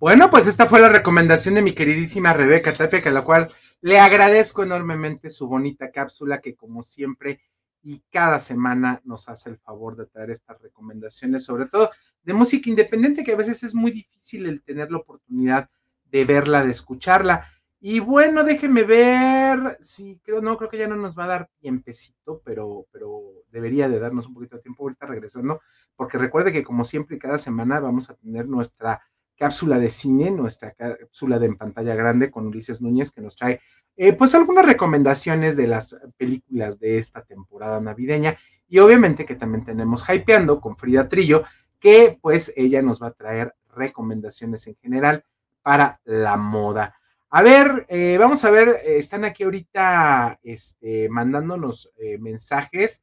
[0.00, 3.48] Bueno, pues esta fue la recomendación de mi queridísima Rebeca Tapia, que a la cual
[3.82, 7.42] le agradezco enormemente su bonita cápsula que como siempre
[7.82, 11.90] y cada semana nos hace el favor de traer estas recomendaciones, sobre todo
[12.22, 15.68] de música independiente, que a veces es muy difícil el tener la oportunidad
[16.10, 17.46] de verla, de escucharla.
[17.82, 21.50] Y bueno, déjeme ver, sí, creo, no, creo que ya no nos va a dar
[21.60, 25.60] tiempecito, pero, pero debería de darnos un poquito de tiempo ahorita regresando,
[25.96, 29.00] porque recuerde que como siempre cada semana vamos a tener nuestra
[29.40, 33.62] cápsula de cine, nuestra cápsula de en pantalla grande con Ulises Núñez, que nos trae
[33.96, 38.36] eh, pues algunas recomendaciones de las películas de esta temporada navideña.
[38.68, 41.44] Y obviamente que también tenemos Hypeando con Frida Trillo,
[41.78, 45.24] que pues ella nos va a traer recomendaciones en general
[45.62, 46.94] para la moda.
[47.30, 53.02] A ver, eh, vamos a ver, eh, están aquí ahorita este, mandándonos mensajes.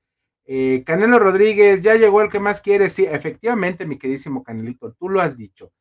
[0.85, 2.89] Canelo Rodríguez, ya llegó el que más quiere.
[2.89, 5.71] Sí, efectivamente, mi queridísimo Canelito, tú lo has dicho.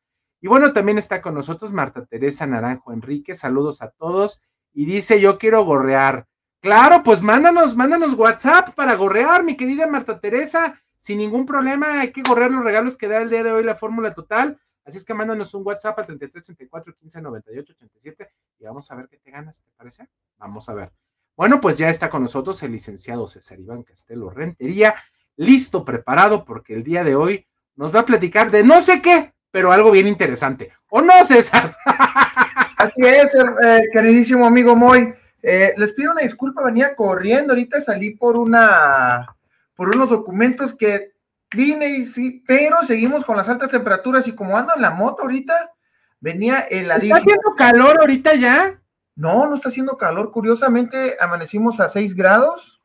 [0.41, 3.35] Y bueno, también está con nosotros Marta Teresa Naranjo Enrique.
[3.35, 4.41] Saludos a todos.
[4.73, 6.27] Y dice, yo quiero gorrear.
[6.61, 10.81] Claro, pues mándanos, mándanos WhatsApp para gorrear, mi querida Marta Teresa.
[10.97, 13.75] Sin ningún problema, hay que gorrear los regalos que da el día de hoy la
[13.75, 14.59] fórmula total.
[14.87, 18.29] Así es que mándanos un WhatsApp a 33 34 15 98 87
[18.59, 20.07] y vamos a ver qué te ganas, ¿te parece?
[20.37, 20.93] Vamos a ver.
[21.35, 24.95] Bueno, pues ya está con nosotros el licenciado César Iván Castelo Rentería,
[25.35, 29.33] listo, preparado, porque el día de hoy nos va a platicar de no sé qué,
[29.51, 30.71] pero algo bien interesante.
[30.89, 31.75] ¿O no, César?
[32.77, 35.13] Así es, eh, queridísimo amigo Moy.
[35.43, 39.35] Eh, les pido una disculpa, venía corriendo, ahorita salí por una,
[39.75, 41.16] por unos documentos que
[41.55, 45.23] vine y sí, pero seguimos con las altas temperaturas y como ando en la moto
[45.23, 45.71] ahorita,
[46.19, 47.17] venía heladísimo.
[47.17, 48.81] ¿Está haciendo calor ahorita ya?
[49.15, 50.31] No, no está haciendo calor.
[50.31, 52.81] Curiosamente, amanecimos a 6 grados.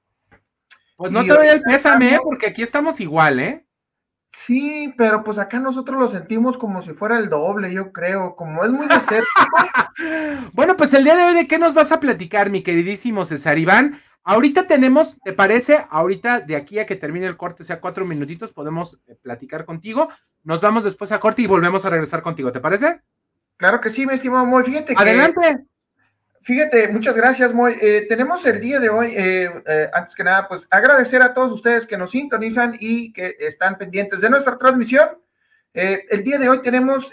[0.96, 3.66] Pues no te doy el pésame, porque aquí estamos igual, ¿eh?
[4.46, 8.64] Sí, pero pues acá nosotros lo sentimos como si fuera el doble, yo creo, como
[8.64, 9.24] es muy desértico.
[10.52, 13.58] bueno, pues el día de hoy, ¿de qué nos vas a platicar, mi queridísimo César
[13.58, 14.00] Iván?
[14.24, 15.84] Ahorita tenemos, ¿te parece?
[15.90, 19.64] Ahorita de aquí a que termine el corte, o sea, cuatro minutitos, podemos eh, platicar
[19.64, 20.08] contigo.
[20.44, 23.00] Nos vamos después a corte y volvemos a regresar contigo, ¿te parece?
[23.56, 24.64] Claro que sí, mi estimado Moy.
[24.64, 25.02] Fíjate que.
[25.02, 25.66] Adelante.
[26.42, 27.76] Fíjate, muchas gracias, Moy.
[27.80, 31.52] Eh, tenemos el día de hoy, eh, eh, antes que nada, pues agradecer a todos
[31.52, 35.08] ustedes que nos sintonizan y que están pendientes de nuestra transmisión.
[35.72, 37.12] el día de hoy tenemos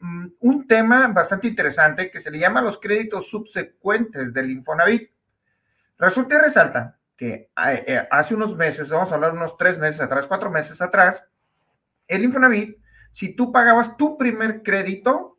[0.00, 5.10] mm, un tema bastante interesante que se le llama los créditos subsecuentes del Infonavit.
[6.00, 7.50] Resulta y resalta que
[8.10, 11.22] hace unos meses, vamos a hablar unos tres meses atrás, cuatro meses atrás,
[12.08, 12.78] el Infonavit,
[13.12, 15.38] si tú pagabas tu primer crédito,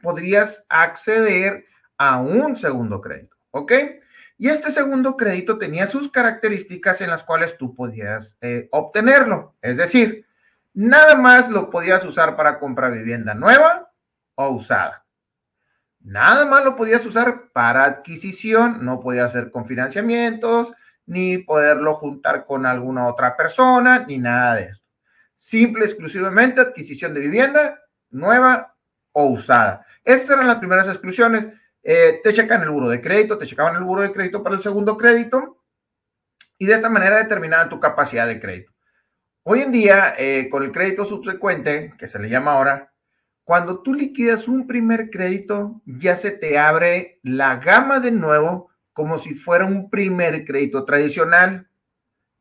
[0.00, 3.72] podrías acceder a un segundo crédito, ¿ok?
[4.38, 9.56] Y este segundo crédito tenía sus características en las cuales tú podías eh, obtenerlo.
[9.60, 10.26] Es decir,
[10.74, 13.90] nada más lo podías usar para comprar vivienda nueva
[14.36, 15.04] o usada.
[16.08, 20.72] Nada más lo podías usar para adquisición, no podía hacer con financiamientos,
[21.04, 24.86] ni poderlo juntar con alguna otra persona, ni nada de esto.
[25.36, 27.78] Simple, exclusivamente adquisición de vivienda
[28.08, 28.74] nueva
[29.12, 29.84] o usada.
[30.02, 31.46] Esas eran las primeras exclusiones.
[31.82, 34.62] Eh, te checan el buro de crédito, te checaban el buro de crédito para el
[34.62, 35.62] segundo crédito
[36.56, 38.72] y de esta manera determinaban tu capacidad de crédito.
[39.42, 42.94] Hoy en día, eh, con el crédito subsecuente, que se le llama ahora,
[43.48, 49.18] cuando tú liquidas un primer crédito, ya se te abre la gama de nuevo como
[49.18, 51.66] si fuera un primer crédito tradicional.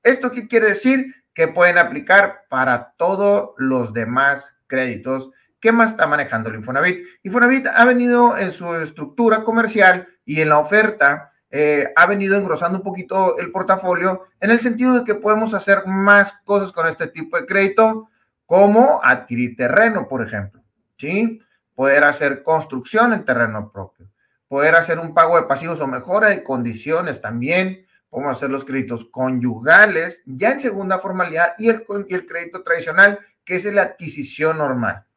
[0.04, 1.16] ¿Esto qué quiere decir?
[1.34, 5.32] Que pueden aplicar para todos los demás créditos
[5.62, 7.06] ¿Qué más está manejando el Infonavit?
[7.24, 12.80] Infonavit ha venido en su estructura comercial y en la oferta, eh, ha venido engrosando
[12.80, 17.08] un poquito el portafolio en el sentido de que podemos hacer más cosas con este
[17.08, 18.10] tipo de crédito,
[18.46, 20.57] como adquirir terreno, por ejemplo,
[20.98, 21.41] ¿sí?
[21.76, 24.10] Poder hacer construcción en terreno propio,
[24.48, 29.06] poder hacer un pago de pasivos o mejora de condiciones también, podemos hacer los créditos
[29.06, 35.07] conyugales ya en segunda formalidad y el, el crédito tradicional, que es la adquisición normal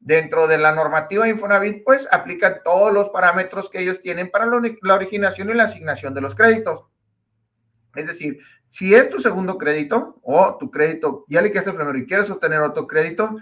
[0.00, 4.94] dentro de la normativa Infonavit, pues aplican todos los parámetros que ellos tienen para la
[4.94, 6.84] originación y la asignación de los créditos.
[7.94, 8.38] Es decir,
[8.68, 12.30] si es tu segundo crédito o tu crédito ya le quieres el primero y quieres
[12.30, 13.36] obtener otro crédito,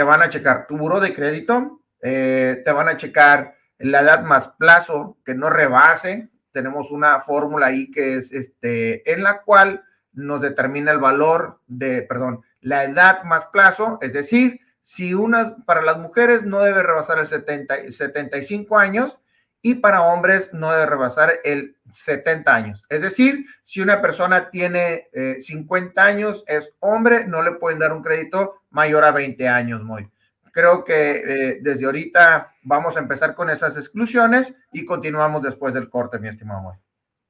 [0.00, 4.22] te van a checar tu buro de crédito, eh, te van a checar la edad
[4.22, 6.30] más plazo que no rebase.
[6.52, 12.00] Tenemos una fórmula ahí que es este, en la cual nos determina el valor de,
[12.00, 17.18] perdón, la edad más plazo, es decir, si una, para las mujeres no debe rebasar
[17.18, 19.18] el 70, 75 años
[19.60, 22.86] y para hombres no debe rebasar el 70 años.
[22.88, 25.10] Es decir, si una persona tiene
[25.40, 29.82] 50 eh, años, es hombre, no le pueden dar un crédito mayor a 20 años,
[29.82, 30.08] muy.
[30.52, 35.88] creo que eh, desde ahorita vamos a empezar con esas exclusiones y continuamos después del
[35.88, 36.76] corte, mi estimado Moy.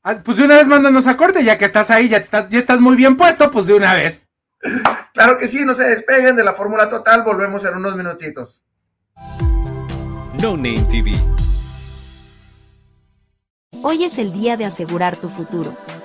[0.03, 2.59] Ah, pues de una vez mándanos a corte, ya que estás ahí, ya estás, ya
[2.59, 4.27] estás muy bien puesto, pues de una vez.
[5.13, 8.63] Claro que sí, no se despeguen de la fórmula total, volvemos en unos minutitos.
[10.41, 11.13] No Name TV.
[13.83, 15.75] Hoy es el día de asegurar tu futuro.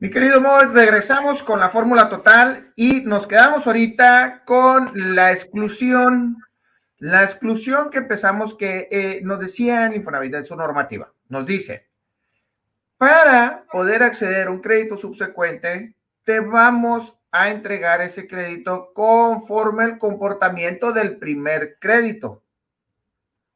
[0.00, 6.36] Mi querido Moy, regresamos con la fórmula total y nos quedamos ahorita con la exclusión,
[6.98, 11.12] la exclusión que empezamos que eh, nos decía en Infonavit en su normativa.
[11.28, 11.88] Nos dice,
[12.96, 19.98] para poder acceder a un crédito subsecuente, te vamos a entregar ese crédito conforme el
[19.98, 22.44] comportamiento del primer crédito.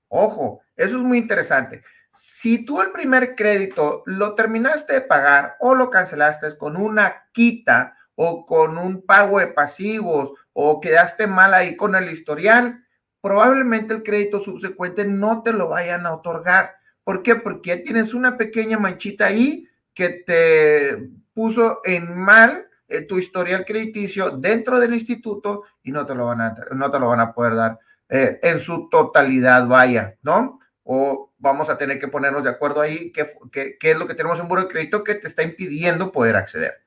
[0.09, 1.85] Ojo, eso es muy interesante.
[2.24, 7.97] Si tú el primer crédito lo terminaste de pagar o lo cancelaste con una quita
[8.15, 12.86] o con un pago de pasivos o quedaste mal ahí con el historial,
[13.20, 16.77] probablemente el crédito subsecuente no te lo vayan a otorgar.
[17.03, 17.35] ¿Por qué?
[17.35, 24.31] Porque tienes una pequeña manchita ahí que te puso en mal eh, tu historial crediticio
[24.31, 27.57] dentro del instituto y no te lo van a, no te lo van a poder
[27.57, 27.78] dar
[28.09, 30.61] eh, en su totalidad, vaya, ¿no?
[30.85, 34.14] O vamos a tener que ponernos de acuerdo ahí qué, qué, qué es lo que
[34.14, 36.82] tenemos en buro de crédito que te está impidiendo poder acceder.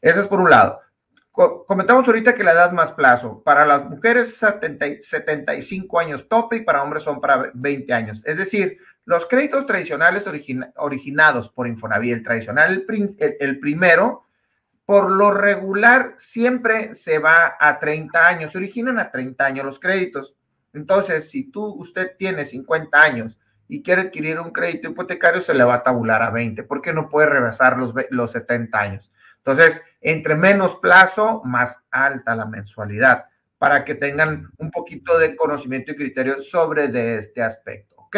[0.00, 0.80] Eso es por un lado.
[1.32, 6.56] Co comentamos ahorita que la edad más plazo, para las mujeres 70, 75 años tope
[6.56, 8.22] y para hombres son para 20 años.
[8.24, 14.24] Es decir, los créditos tradicionales origina originados por Infonavit, el tradicional, el, el primero,
[14.84, 19.80] por lo regular siempre se va a 30 años, se originan a 30 años los
[19.80, 20.36] créditos.
[20.72, 23.36] Entonces, si tú, usted tiene 50 años
[23.68, 27.08] y quiere adquirir un crédito hipotecario, se le va a tabular a 20, porque no
[27.08, 29.10] puede rebasar los, los 70 años.
[29.38, 33.26] Entonces, entre menos plazo, más alta la mensualidad,
[33.58, 38.16] para que tengan un poquito de conocimiento y criterio sobre de este aspecto, ¿ok?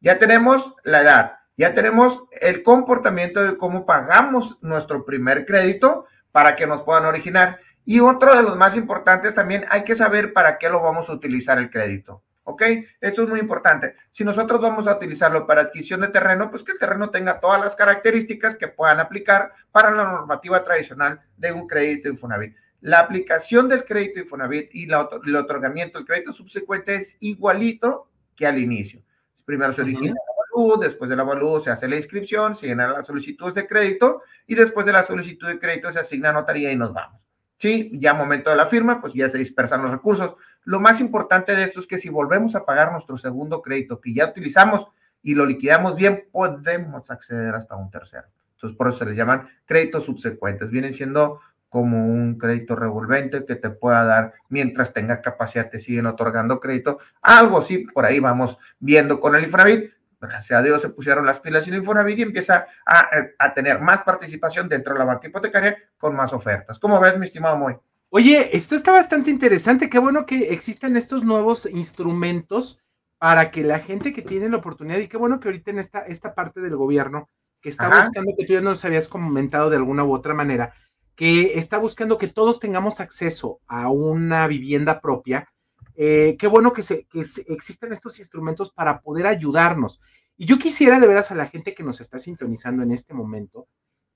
[0.00, 6.54] Ya tenemos la edad, ya tenemos el comportamiento de cómo pagamos nuestro primer crédito para
[6.54, 7.58] que nos puedan originar.
[7.84, 11.14] Y otro de los más importantes también, hay que saber para qué lo vamos a
[11.14, 12.22] utilizar el crédito.
[12.48, 12.62] ¿Ok?
[12.98, 13.94] Esto es muy importante.
[14.10, 17.60] Si nosotros vamos a utilizarlo para adquisición de terreno, pues que el terreno tenga todas
[17.60, 22.56] las características que puedan aplicar para la normativa tradicional de un crédito Infonavit.
[22.80, 28.46] La aplicación del crédito Infonavit y la, el otorgamiento del crédito subsecuente es igualito que
[28.46, 29.02] al inicio.
[29.44, 33.06] Primero se origina el avalúo, después del avalúo se hace la inscripción, se llenan las
[33.06, 36.94] solicitudes de crédito y después de la solicitud de crédito se asigna notaría y nos
[36.94, 37.28] vamos.
[37.58, 40.36] Sí, ya momento de la firma, pues ya se dispersan los recursos.
[40.68, 44.12] Lo más importante de esto es que si volvemos a pagar nuestro segundo crédito que
[44.12, 44.86] ya utilizamos
[45.22, 48.24] y lo liquidamos bien, podemos acceder hasta un tercero.
[48.52, 50.68] Entonces, por eso se les llaman créditos subsecuentes.
[50.68, 51.40] Vienen siendo
[51.70, 56.98] como un crédito revolvente que te pueda dar mientras tenga capacidad, te siguen otorgando crédito.
[57.22, 59.90] Algo así, por ahí vamos viendo con el Infonavit.
[60.20, 63.08] Gracias a Dios se pusieron las pilas y el Infonavit y empieza a,
[63.38, 66.78] a tener más participación dentro de la banca hipotecaria con más ofertas.
[66.78, 67.78] ¿Cómo ves, mi estimado Moy?
[68.10, 69.90] Oye, esto está bastante interesante.
[69.90, 72.80] Qué bueno que existen estos nuevos instrumentos
[73.18, 76.00] para que la gente que tiene la oportunidad, y qué bueno que ahorita en esta,
[76.00, 77.28] esta parte del gobierno
[77.60, 80.72] que está buscando, que tú ya nos habías comentado de alguna u otra manera,
[81.16, 85.48] que está buscando que todos tengamos acceso a una vivienda propia.
[85.96, 90.00] Eh, qué bueno que, se, que existen estos instrumentos para poder ayudarnos.
[90.36, 93.66] Y yo quisiera de veras a la gente que nos está sintonizando en este momento,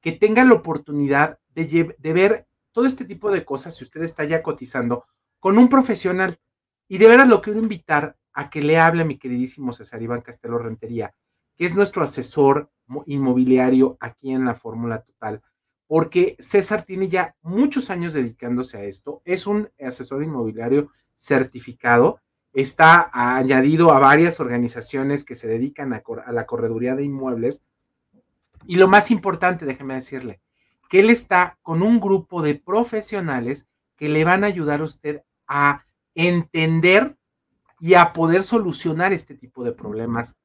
[0.00, 4.24] que tenga la oportunidad de, de ver todo este tipo de cosas, si usted está
[4.24, 5.06] ya cotizando,
[5.38, 6.38] con un profesional.
[6.88, 10.22] Y de veras lo quiero invitar a que le hable a mi queridísimo César Iván
[10.22, 11.14] Castelo Rentería,
[11.56, 12.70] que es nuestro asesor
[13.06, 15.42] inmobiliario aquí en la Fórmula Total
[15.92, 22.18] porque César tiene ya muchos años dedicándose a esto, es un asesor inmobiliario certificado,
[22.54, 27.62] está añadido a varias organizaciones que se dedican a, la correduría de inmuebles
[28.66, 30.40] y lo más importante, déjeme decirle,
[30.92, 33.66] que él está con un grupo de profesionales
[33.96, 37.16] que le van a ayudar a usted a entender
[37.80, 40.36] y a poder solucionar este tipo de problemas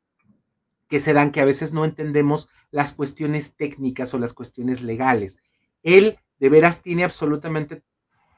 [0.88, 5.44] que se dan que a veces no entendemos las cuestiones técnicas o las cuestiones legales.
[5.84, 7.84] Él de veras tiene absolutamente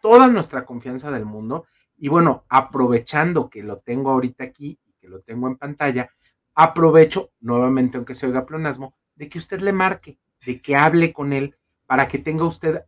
[0.02, 5.10] toda nuestra confianza del mundo y bueno, aprovechando que lo tengo ahorita aquí y que
[5.10, 6.10] lo tengo en pantalla,
[6.56, 11.34] aprovecho nuevamente, aunque se oiga plonasmo, de que usted le marque, de que hable con
[11.34, 11.56] él
[11.90, 12.84] para que tenga usted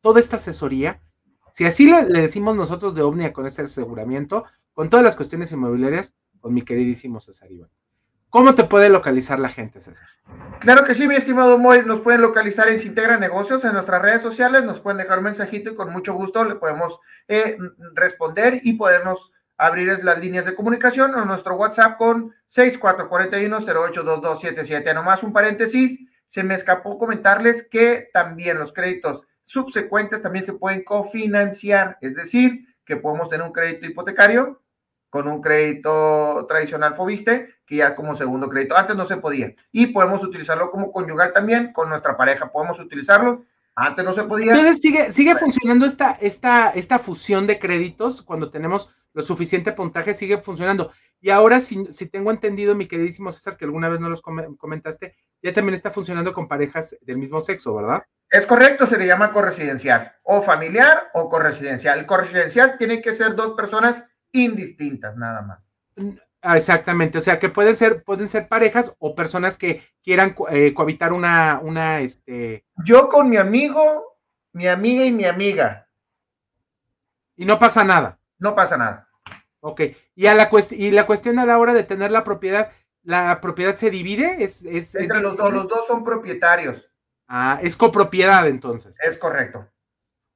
[0.00, 1.02] toda esta asesoría.
[1.52, 6.14] Si así le, decimos nosotros de Omnia con ese aseguramiento, con todas las cuestiones inmobiliarias,
[6.40, 7.68] con mi queridísimo César Iván.
[8.30, 10.08] ¿Cómo te puede localizar la gente, César?
[10.60, 14.22] Claro que sí, mi estimado Moy, nos pueden localizar en Sintegra Negocios en nuestras redes
[14.22, 17.58] sociales, nos pueden dejar un mensajito y con mucho gusto le podemos eh,
[17.92, 24.94] responder y podernos abrir las líneas de comunicación o nuestro WhatsApp con 6441-082277.
[24.94, 30.84] Nomás un paréntesis, se me escapó comentarles que también los créditos subsecuentes también se pueden
[30.84, 34.60] cofinanciar, es decir, que podemos tener un crédito hipotecario
[35.10, 38.76] con un crédito tradicional Fobiste, que ya como segundo crédito.
[38.76, 39.54] Antes no se podía.
[39.72, 42.50] Y podemos utilizarlo como conyugal también con nuestra pareja.
[42.52, 43.44] Podemos utilizarlo.
[43.74, 44.52] Antes no se podía.
[44.52, 50.12] Entonces sigue, sigue funcionando esta, esta, esta fusión de créditos cuando tenemos lo suficiente puntaje,
[50.12, 50.92] sigue funcionando.
[51.20, 55.16] Y ahora, si, si tengo entendido, mi queridísimo César, que alguna vez no los comentaste,
[55.42, 58.04] ya también está funcionando con parejas del mismo sexo, ¿verdad?
[58.30, 62.00] Es correcto, se le llama corresidencial, o familiar o corresidencial.
[62.00, 65.60] El corresidencial tiene que ser dos personas indistintas, nada más.
[66.42, 70.74] Ah, exactamente, o sea que pueden ser, pueden ser parejas o personas que quieran eh,
[70.74, 72.64] cohabitar una, una, este.
[72.84, 74.18] Yo con mi amigo,
[74.52, 75.88] mi amiga y mi amiga.
[77.36, 78.18] Y no pasa nada.
[78.38, 79.05] No pasa nada.
[79.60, 79.82] Ok.
[80.14, 82.72] Y a la y la cuestión a la hora de tener la propiedad,
[83.02, 84.42] ¿la propiedad se divide?
[84.42, 86.84] Es, es, Entre los dos, los dos son propietarios.
[87.28, 88.96] Ah, es copropiedad entonces.
[89.02, 89.66] Es correcto.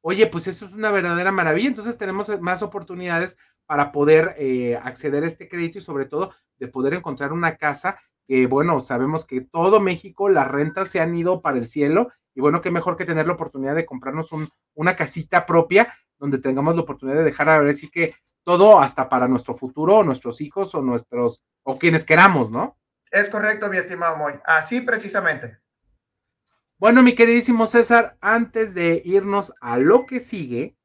[0.02, 1.68] Oye, pues eso es una verdadera maravilla.
[1.68, 3.36] Entonces tenemos más oportunidades
[3.66, 8.00] para poder eh, acceder a este crédito y sobre todo de poder encontrar una casa
[8.26, 12.40] que, bueno, sabemos que todo México las rentas se han ido para el cielo y
[12.40, 14.30] bueno, qué mejor que tener la oportunidad de comprarnos
[14.74, 18.14] una casita propia donde tengamos la oportunidad de dejar a ver si que
[18.44, 22.76] todo hasta para nuestro futuro, o nuestros hijos o nuestros, o quienes queramos, ¿no?
[23.10, 24.34] Es correcto, mi estimado Moy.
[24.44, 25.58] Así precisamente.
[26.78, 30.76] Bueno, mi queridísimo César, antes de irnos a lo que sigue,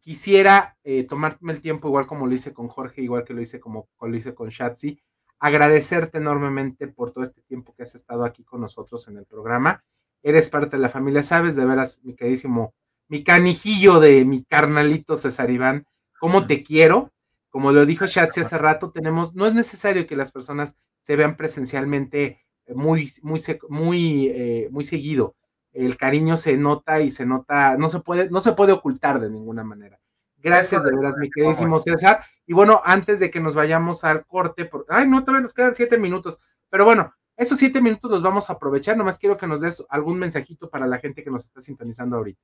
[0.00, 3.60] quisiera eh, tomarme el tiempo, igual como lo hice con Jorge, igual que lo hice
[3.60, 5.00] como, lo hice con Shatsi,
[5.38, 9.84] agradecerte enormemente por todo este tiempo que has estado aquí con nosotros en el programa.
[10.22, 12.74] Eres parte de la familia, sabes de veras, mi queridísimo,
[13.08, 15.86] mi canijillo de mi carnalito César Iván,
[16.24, 17.12] cómo te quiero.
[17.50, 21.36] Como lo dijo Shatsi hace rato, tenemos, no es necesario que las personas se vean
[21.36, 22.44] presencialmente
[22.74, 25.36] muy, muy, muy, eh, muy seguido
[25.74, 29.28] el cariño se nota y se nota, no se puede, no se puede ocultar de
[29.28, 30.00] ninguna manera.
[30.38, 32.24] Gracias de veras, mi queridísimo César.
[32.46, 35.74] Y bueno, antes de que nos vayamos al corte, por, ay, no, todavía nos quedan
[35.74, 36.38] siete minutos,
[36.70, 38.96] pero bueno, esos siete minutos los vamos a aprovechar.
[38.96, 42.40] Nomás quiero que nos des algún mensajito para la gente que nos está sintonizando ahorita.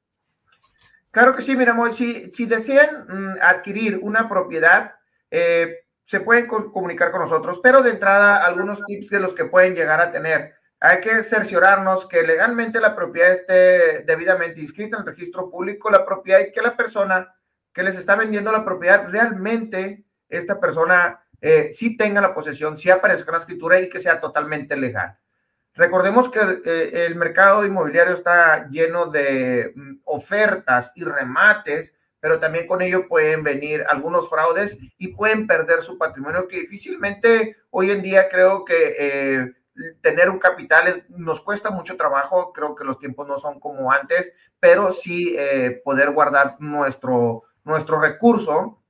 [1.10, 4.94] Claro que sí, mira, si, si desean mm, adquirir una propiedad,
[5.30, 9.74] eh, se pueden comunicar con nosotros, pero de entrada, algunos tips de los que pueden
[9.74, 15.14] llegar a tener hay que cerciorarnos que legalmente la propiedad esté debidamente inscrita en el
[15.14, 17.34] registro público, la propiedad y que la persona
[17.72, 22.90] que les está vendiendo la propiedad realmente esta persona eh, sí tenga la posesión, sí
[22.90, 25.18] aparezca en la escritura y que sea totalmente legal.
[25.80, 32.66] Recordemos que eh, el mercado inmobiliario está lleno de mm, ofertas y remates, pero también
[32.66, 38.02] con ello pueden venir algunos fraudes y pueden perder su patrimonio que difícilmente hoy en
[38.02, 39.54] día creo que eh,
[40.02, 44.34] tener un capital nos cuesta mucho trabajo, creo que los tiempos no son como antes,
[44.60, 48.82] pero sí eh, poder guardar nuestro, nuestro recurso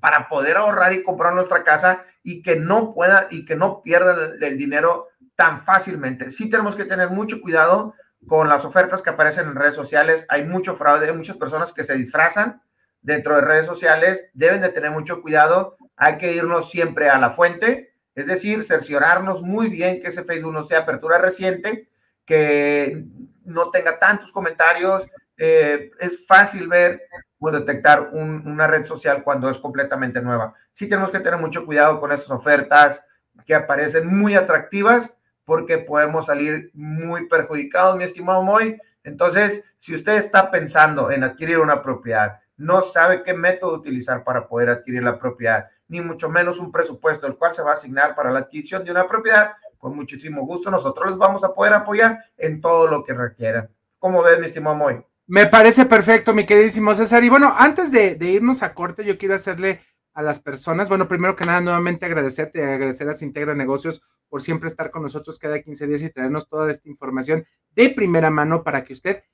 [0.00, 4.36] para poder ahorrar y comprar nuestra casa y que no pueda y que no pierda
[4.40, 6.30] el dinero tan fácilmente.
[6.30, 7.94] Sí tenemos que tener mucho cuidado
[8.26, 10.26] con las ofertas que aparecen en redes sociales.
[10.28, 12.62] Hay mucho fraude, hay muchas personas que se disfrazan
[13.00, 14.28] dentro de redes sociales.
[14.34, 15.76] Deben de tener mucho cuidado.
[15.96, 20.52] Hay que irnos siempre a la fuente, es decir, cerciorarnos muy bien que ese Facebook
[20.52, 21.88] no sea apertura reciente,
[22.24, 23.04] que
[23.44, 25.06] no tenga tantos comentarios.
[25.36, 27.02] Eh, es fácil ver
[27.38, 30.54] o detectar una red social cuando es completamente nueva.
[30.72, 33.02] Sí tenemos que tener mucho cuidado con esas ofertas
[33.44, 35.10] que aparecen muy atractivas
[35.52, 38.80] porque podemos salir muy perjudicados, mi estimado Moy.
[39.04, 44.48] Entonces, si usted está pensando en adquirir una propiedad, no sabe qué método utilizar para
[44.48, 48.14] poder adquirir la propiedad, ni mucho menos un presupuesto el cual se va a asignar
[48.14, 52.24] para la adquisición de una propiedad, con muchísimo gusto nosotros les vamos a poder apoyar
[52.38, 53.68] en todo lo que requieran.
[53.98, 55.04] ¿Cómo ves, mi estimado Moy?
[55.26, 57.22] Me parece perfecto, mi queridísimo César.
[57.24, 59.82] Y bueno, antes de, de irnos a corte, yo quiero hacerle
[60.14, 60.88] a las personas.
[60.88, 65.02] Bueno, primero que nada, nuevamente agradecerte y agradecer a Integra Negocios por siempre estar con
[65.02, 69.24] nosotros cada 15 días y traernos toda esta información de primera mano para que usted,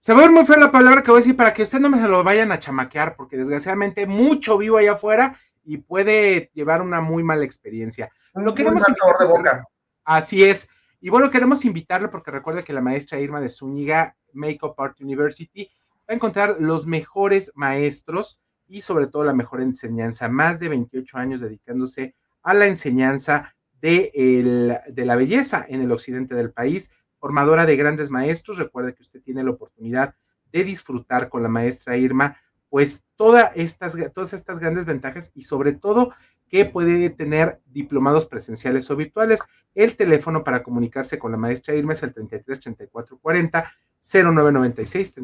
[0.00, 1.80] se va a ver muy fea la palabra que voy a decir, para que usted
[1.80, 6.50] no me se lo vayan a chamaquear, porque desgraciadamente mucho vivo allá afuera y puede
[6.52, 8.10] llevar una muy mala experiencia.
[8.34, 9.64] lo queremos de boca.
[10.04, 10.68] Así es.
[11.00, 15.70] Y bueno, queremos invitarle porque recuerda que la maestra Irma de Zúñiga, Makeup Art University,
[16.00, 20.28] va a encontrar los mejores maestros y sobre todo la mejor enseñanza.
[20.28, 25.92] Más de 28 años dedicándose a la enseñanza de, el, de la belleza en el
[25.92, 28.58] occidente del país, formadora de grandes maestros.
[28.58, 30.14] Recuerde que usted tiene la oportunidad
[30.52, 32.36] de disfrutar con la maestra Irma,
[32.68, 36.12] pues todas estas, todas estas grandes ventajas y sobre todo
[36.54, 39.42] que puede tener diplomados presenciales o virtuales.
[39.74, 45.14] El teléfono para comunicarse con la maestra Irma es el 33 34 40 0996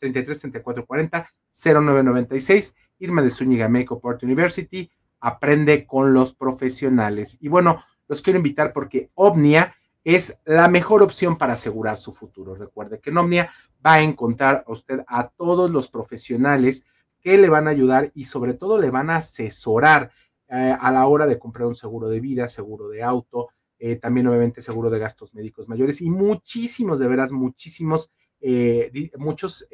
[0.00, 4.90] 33 34 40 0996 Irma de Zúñiga Makeup Art University,
[5.20, 7.36] aprende con los profesionales.
[7.38, 9.74] Y bueno, los quiero invitar porque Omnia
[10.04, 12.54] es la mejor opción para asegurar su futuro.
[12.54, 13.52] Recuerde que en Omnia
[13.84, 16.86] va a encontrar a usted a todos los profesionales
[17.20, 20.12] que le van a ayudar y sobre todo le van a asesorar
[20.50, 24.26] eh, a la hora de comprar un seguro de vida, seguro de auto, eh, también
[24.26, 28.10] obviamente seguro de gastos médicos mayores y muchísimos, de veras, muchísimos,
[28.40, 29.68] eh, muchos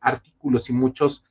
[0.00, 1.24] artículos y muchos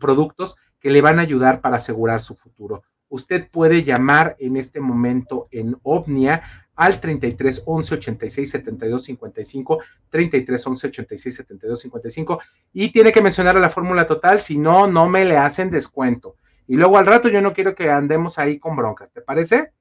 [0.00, 2.82] productos que le van a ayudar para asegurar su futuro.
[3.08, 6.42] Usted puede llamar en este momento en Omnia
[6.74, 9.78] al 33 11 86 72 55,
[10.10, 12.40] 33 11 86 72 55
[12.72, 16.36] y tiene que mencionar la fórmula total, si no, no me le hacen descuento.
[16.66, 19.72] Y luego al rato yo no quiero que andemos ahí con broncas, ¿te parece?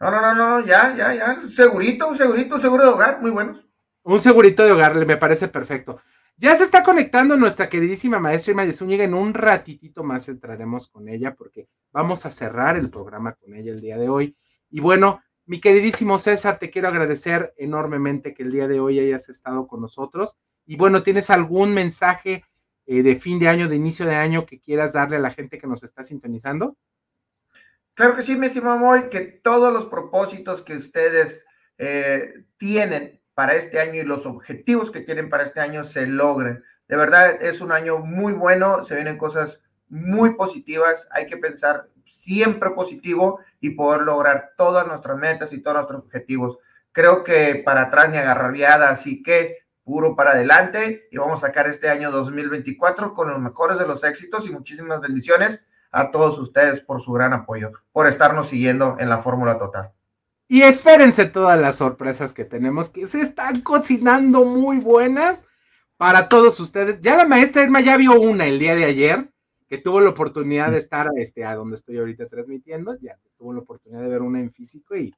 [0.00, 1.42] No, no, no, no, ya, ya, ya.
[1.48, 3.64] Segurito, un segurito, un seguro de hogar, muy buenos.
[4.02, 6.00] Un segurito de hogar, me parece perfecto.
[6.36, 9.04] Ya se está conectando nuestra queridísima maestra Irma de Zúñiga.
[9.04, 13.70] En un ratitito más entraremos con ella porque vamos a cerrar el programa con ella
[13.70, 14.36] el día de hoy.
[14.70, 19.28] Y bueno, mi queridísimo César, te quiero agradecer enormemente que el día de hoy hayas
[19.28, 20.36] estado con nosotros.
[20.66, 22.44] Y bueno, ¿tienes algún mensaje
[22.86, 25.58] eh, de fin de año, de inicio de año que quieras darle a la gente
[25.58, 26.76] que nos está sintonizando?
[27.94, 31.44] Claro que sí, mi estimado Moy, que todos los propósitos que ustedes
[31.78, 36.62] eh, tienen para este año y los objetivos que tienen para este año se logren.
[36.88, 41.88] De verdad, es un año muy bueno, se vienen cosas muy positivas, hay que pensar
[42.06, 46.58] siempre positivo y poder lograr todas nuestras metas y todos nuestros objetivos.
[46.92, 51.66] Creo que para atrás ni agarraría, así que puro para adelante y vamos a sacar
[51.68, 56.80] este año 2024 con los mejores de los éxitos y muchísimas bendiciones a todos ustedes
[56.80, 59.92] por su gran apoyo, por estarnos siguiendo en la Fórmula Total.
[60.48, 65.46] Y espérense todas las sorpresas que tenemos, que se están cocinando muy buenas
[65.96, 67.00] para todos ustedes.
[67.00, 69.30] Ya la maestra Irma ya vio una el día de ayer,
[69.68, 73.60] que tuvo la oportunidad de estar este, a donde estoy ahorita transmitiendo, ya tuvo la
[73.60, 75.14] oportunidad de ver una en físico y,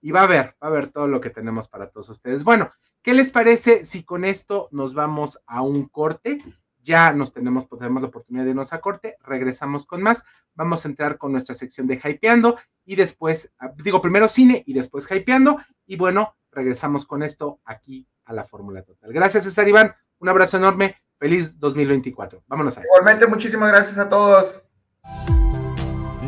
[0.00, 2.42] y va a ver, va a ver todo lo que tenemos para todos ustedes.
[2.42, 2.72] Bueno,
[3.02, 6.38] ¿qué les parece si con esto nos vamos a un corte?
[6.84, 10.24] ya nos tenemos, pues, tenemos la oportunidad de irnos a corte, regresamos con más,
[10.54, 14.74] vamos a entrar con nuestra sección de hypeando y después, ah, digo primero cine y
[14.74, 19.12] después hypeando y bueno, regresamos con esto aquí a la Fórmula Total.
[19.12, 22.42] Gracias César Iván, un abrazo enorme, feliz 2024.
[22.46, 22.88] Vámonos a eso.
[22.92, 24.62] Igualmente, muchísimas gracias a todos.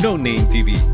[0.01, 0.93] No Name TV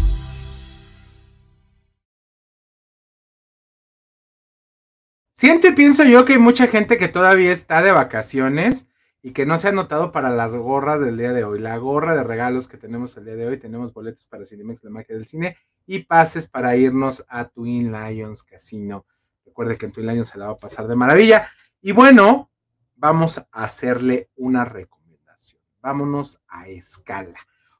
[5.41, 8.87] Siento y pienso yo que hay mucha gente que todavía está de vacaciones
[9.23, 11.57] y que no se ha notado para las gorras del día de hoy.
[11.57, 14.91] La gorra de regalos que tenemos el día de hoy, tenemos boletos para Cinemex, la
[14.91, 15.57] magia del cine,
[15.87, 19.07] y pases para irnos a Twin Lions Casino.
[19.43, 21.49] Recuerde que en Twin Lions se la va a pasar de maravilla.
[21.81, 22.51] Y bueno,
[22.95, 25.59] vamos a hacerle una recomendación.
[25.81, 27.39] Vámonos a Escala,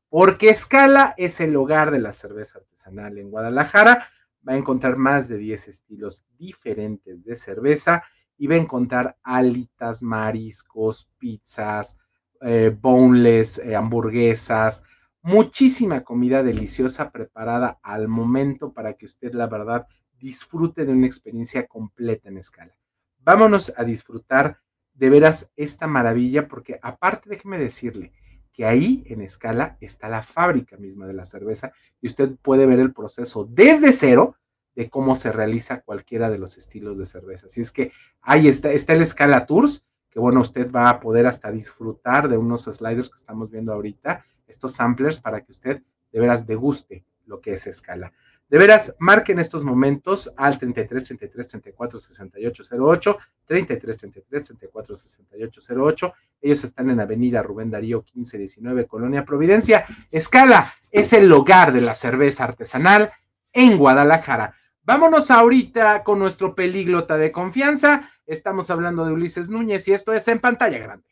[0.09, 4.07] porque Escala es el hogar de la cerveza artesanal en Guadalajara
[4.47, 8.03] va a encontrar más de 10 estilos diferentes de cerveza
[8.37, 11.97] y va a encontrar alitas, mariscos, pizzas,
[12.41, 14.83] eh, boneless, eh, hamburguesas,
[15.21, 19.87] muchísima comida deliciosa preparada al momento para que usted, la verdad,
[20.17, 22.75] disfrute de una experiencia completa en escala.
[23.19, 24.59] Vámonos a disfrutar
[24.93, 28.11] de veras esta maravilla porque aparte, déjeme decirle,
[28.61, 32.77] que ahí en escala está la fábrica misma de la cerveza y usted puede ver
[32.77, 34.35] el proceso desde cero
[34.75, 37.47] de cómo se realiza cualquiera de los estilos de cerveza.
[37.47, 41.25] Así es que ahí está, está el Escala Tours, que bueno, usted va a poder
[41.25, 45.81] hasta disfrutar de unos sliders que estamos viendo ahorita, estos samplers para que usted
[46.11, 48.13] de veras deguste lo que es escala.
[48.51, 55.61] De veras, marquen estos momentos al 33 33 34 68 08, 33 33 34 68
[55.73, 56.13] 08.
[56.41, 59.85] Ellos están en Avenida Rubén Darío 1519, Colonia Providencia.
[60.11, 63.13] Escala es el hogar de la cerveza artesanal
[63.53, 64.53] en Guadalajara.
[64.83, 68.11] Vámonos ahorita con nuestro pelíglota de confianza.
[68.25, 71.10] Estamos hablando de Ulises Núñez y esto es en pantalla grande.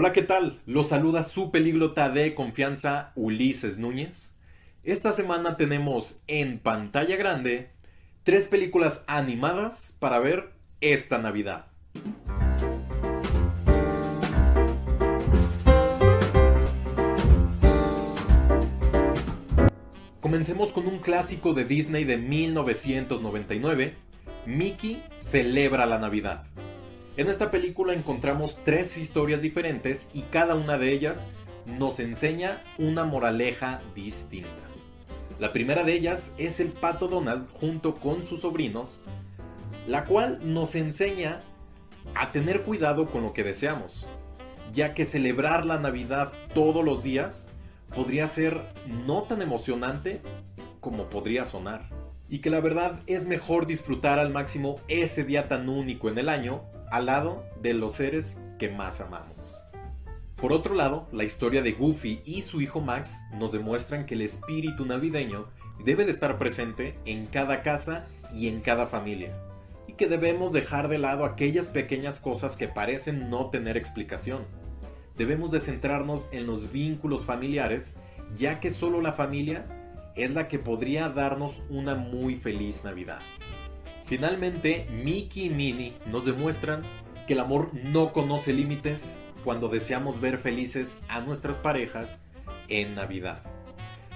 [0.00, 0.60] Hola, ¿qué tal?
[0.64, 4.36] Los saluda su pelíglota de confianza, Ulises Núñez.
[4.84, 7.72] Esta semana tenemos en pantalla grande
[8.22, 11.66] tres películas animadas para ver esta Navidad.
[20.20, 23.96] Comencemos con un clásico de Disney de 1999,
[24.46, 26.44] Mickey celebra la Navidad.
[27.18, 31.26] En esta película encontramos tres historias diferentes y cada una de ellas
[31.66, 34.62] nos enseña una moraleja distinta.
[35.40, 39.02] La primera de ellas es el pato Donald junto con sus sobrinos,
[39.88, 41.42] la cual nos enseña
[42.14, 44.06] a tener cuidado con lo que deseamos,
[44.72, 47.48] ya que celebrar la Navidad todos los días
[47.96, 50.22] podría ser no tan emocionante
[50.78, 51.88] como podría sonar.
[52.28, 56.28] Y que la verdad es mejor disfrutar al máximo ese día tan único en el
[56.28, 59.62] año al lado de los seres que más amamos.
[60.36, 64.22] Por otro lado, la historia de Goofy y su hijo Max nos demuestran que el
[64.22, 65.48] espíritu navideño
[65.84, 69.32] debe de estar presente en cada casa y en cada familia,
[69.88, 74.44] y que debemos dejar de lado aquellas pequeñas cosas que parecen no tener explicación.
[75.16, 77.96] Debemos de centrarnos en los vínculos familiares,
[78.36, 79.66] ya que solo la familia
[80.14, 83.20] es la que podría darnos una muy feliz Navidad.
[84.08, 86.82] Finalmente, Mickey y Minnie nos demuestran
[87.26, 92.22] que el amor no conoce límites cuando deseamos ver felices a nuestras parejas
[92.68, 93.42] en Navidad.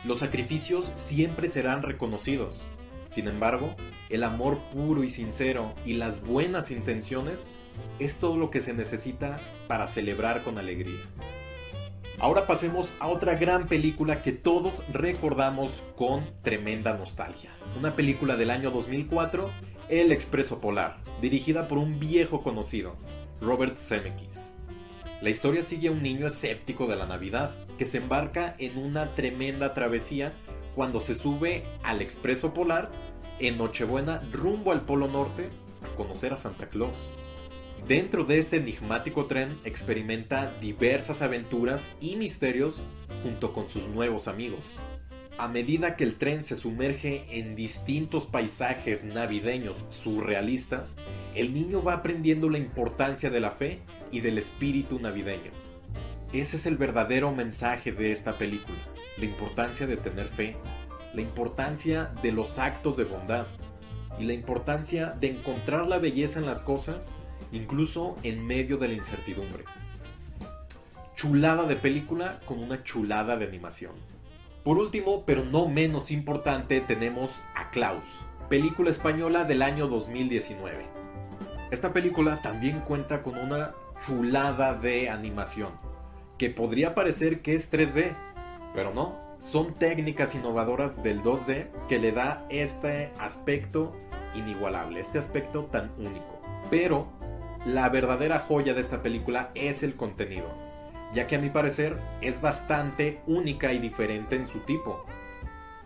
[0.07, 2.63] Los sacrificios siempre serán reconocidos.
[3.09, 3.77] Sin embargo,
[4.09, 7.51] el amor puro y sincero y las buenas intenciones
[7.99, 11.01] es todo lo que se necesita para celebrar con alegría.
[12.19, 17.51] Ahora pasemos a otra gran película que todos recordamos con tremenda nostalgia.
[17.77, 19.51] Una película del año 2004,
[19.89, 22.97] El Expreso Polar, dirigida por un viejo conocido,
[23.41, 24.55] Robert Zemeckis.
[25.21, 29.15] La historia sigue a un niño escéptico de la Navidad, que se embarca en una
[29.15, 30.33] tremenda travesía
[30.75, 32.91] cuando se sube al Expreso Polar
[33.39, 35.51] en Nochebuena rumbo al Polo Norte
[35.83, 37.11] a conocer a Santa Claus.
[37.87, 42.83] Dentro de este enigmático tren experimenta diversas aventuras y misterios
[43.25, 44.79] junto con sus nuevos amigos.
[45.39, 50.97] A medida que el tren se sumerge en distintos paisajes navideños surrealistas,
[51.35, 53.81] el niño va aprendiendo la importancia de la fe
[54.11, 55.51] y del espíritu navideño.
[56.33, 58.79] Ese es el verdadero mensaje de esta película,
[59.17, 60.57] la importancia de tener fe,
[61.15, 63.47] la importancia de los actos de bondad
[64.19, 67.13] y la importancia de encontrar la belleza en las cosas,
[67.53, 69.65] incluso en medio de la incertidumbre.
[71.17, 74.12] Chulada de película con una chulada de animación.
[74.65, 80.87] Por último, pero no menos importante, tenemos a Klaus, película española del año 2019.
[81.73, 83.75] Esta película también cuenta con una
[84.07, 85.73] chulada de animación,
[86.39, 88.15] que podría parecer que es 3D,
[88.73, 93.97] pero no, son técnicas innovadoras del 2D que le da este aspecto
[94.37, 96.41] inigualable, este aspecto tan único.
[96.71, 97.09] Pero
[97.65, 100.47] la verdadera joya de esta película es el contenido,
[101.13, 105.05] ya que a mi parecer es bastante única y diferente en su tipo,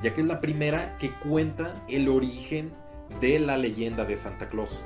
[0.03, 2.73] ya que es la primera que cuenta el origen
[3.21, 4.83] de la leyenda de Santa Claus,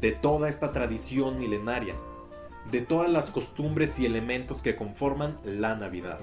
[0.00, 1.94] de toda esta tradición milenaria,
[2.70, 6.20] de todas las costumbres y elementos que conforman la Navidad.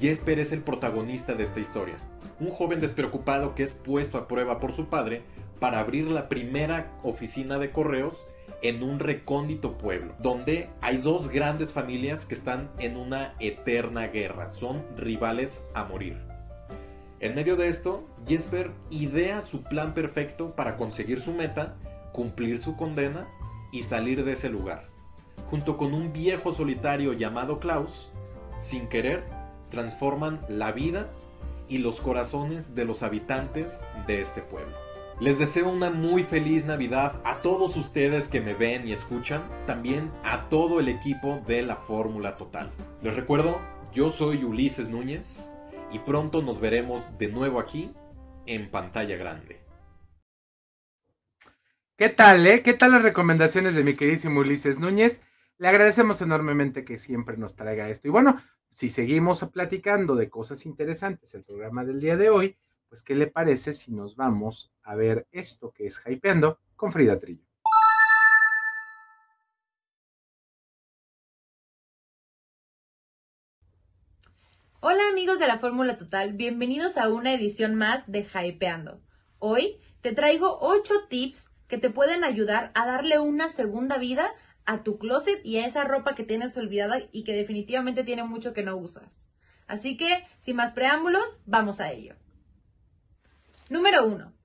[0.00, 1.96] Jesper es el protagonista de esta historia,
[2.40, 5.22] un joven despreocupado que es puesto a prueba por su padre
[5.60, 8.26] para abrir la primera oficina de correos
[8.62, 14.48] en un recóndito pueblo, donde hay dos grandes familias que están en una eterna guerra,
[14.48, 16.18] son rivales a morir.
[17.20, 21.76] En medio de esto, Jesper idea su plan perfecto para conseguir su meta,
[22.12, 23.28] cumplir su condena
[23.72, 24.88] y salir de ese lugar
[25.50, 28.10] junto con un viejo solitario llamado Klaus,
[28.58, 29.24] sin querer,
[29.70, 31.08] transforman la vida
[31.68, 34.87] y los corazones de los habitantes de este pueblo.
[35.20, 40.12] Les deseo una muy feliz Navidad a todos ustedes que me ven y escuchan, también
[40.22, 42.70] a todo el equipo de la Fórmula Total.
[43.02, 43.60] Les recuerdo,
[43.92, 45.50] yo soy Ulises Núñez
[45.90, 47.92] y pronto nos veremos de nuevo aquí
[48.46, 49.60] en pantalla grande.
[51.96, 52.62] ¿Qué tal, eh?
[52.62, 55.22] ¿Qué tal las recomendaciones de mi queridísimo Ulises Núñez?
[55.58, 58.06] Le agradecemos enormemente que siempre nos traiga esto.
[58.06, 58.40] Y bueno,
[58.70, 62.56] si seguimos platicando de cosas interesantes el programa del día de hoy,
[62.88, 67.18] pues ¿qué le parece si nos vamos a ver esto que es Hypeando con Frida
[67.18, 67.44] Trillo?
[74.80, 79.02] Hola amigos de la Fórmula Total, bienvenidos a una edición más de Hypeando.
[79.38, 84.32] Hoy te traigo 8 tips que te pueden ayudar a darle una segunda vida
[84.64, 88.54] a tu closet y a esa ropa que tienes olvidada y que definitivamente tiene mucho
[88.54, 89.28] que no usas.
[89.66, 92.14] Así que, sin más preámbulos, vamos a ello.
[93.68, 94.37] Número 1.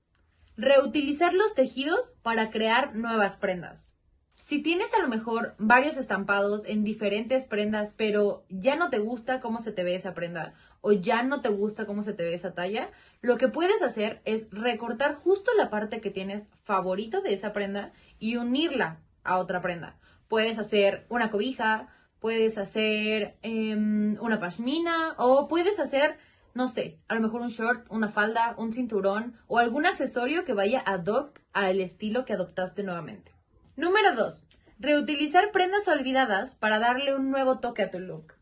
[0.56, 3.94] Reutilizar los tejidos para crear nuevas prendas.
[4.36, 9.40] Si tienes a lo mejor varios estampados en diferentes prendas, pero ya no te gusta
[9.40, 12.34] cómo se te ve esa prenda o ya no te gusta cómo se te ve
[12.34, 12.90] esa talla,
[13.22, 17.92] lo que puedes hacer es recortar justo la parte que tienes favorito de esa prenda
[18.18, 19.96] y unirla a otra prenda.
[20.28, 21.88] Puedes hacer una cobija,
[22.20, 26.18] puedes hacer em, una pashmina o puedes hacer,
[26.54, 30.54] no sé, a lo mejor un short, una falda, un cinturón o algún accesorio que
[30.54, 33.32] vaya ad hoc al estilo que adoptaste nuevamente.
[33.76, 34.46] Número 2.
[34.78, 38.34] Reutilizar prendas olvidadas para darle un nuevo toque a tu look.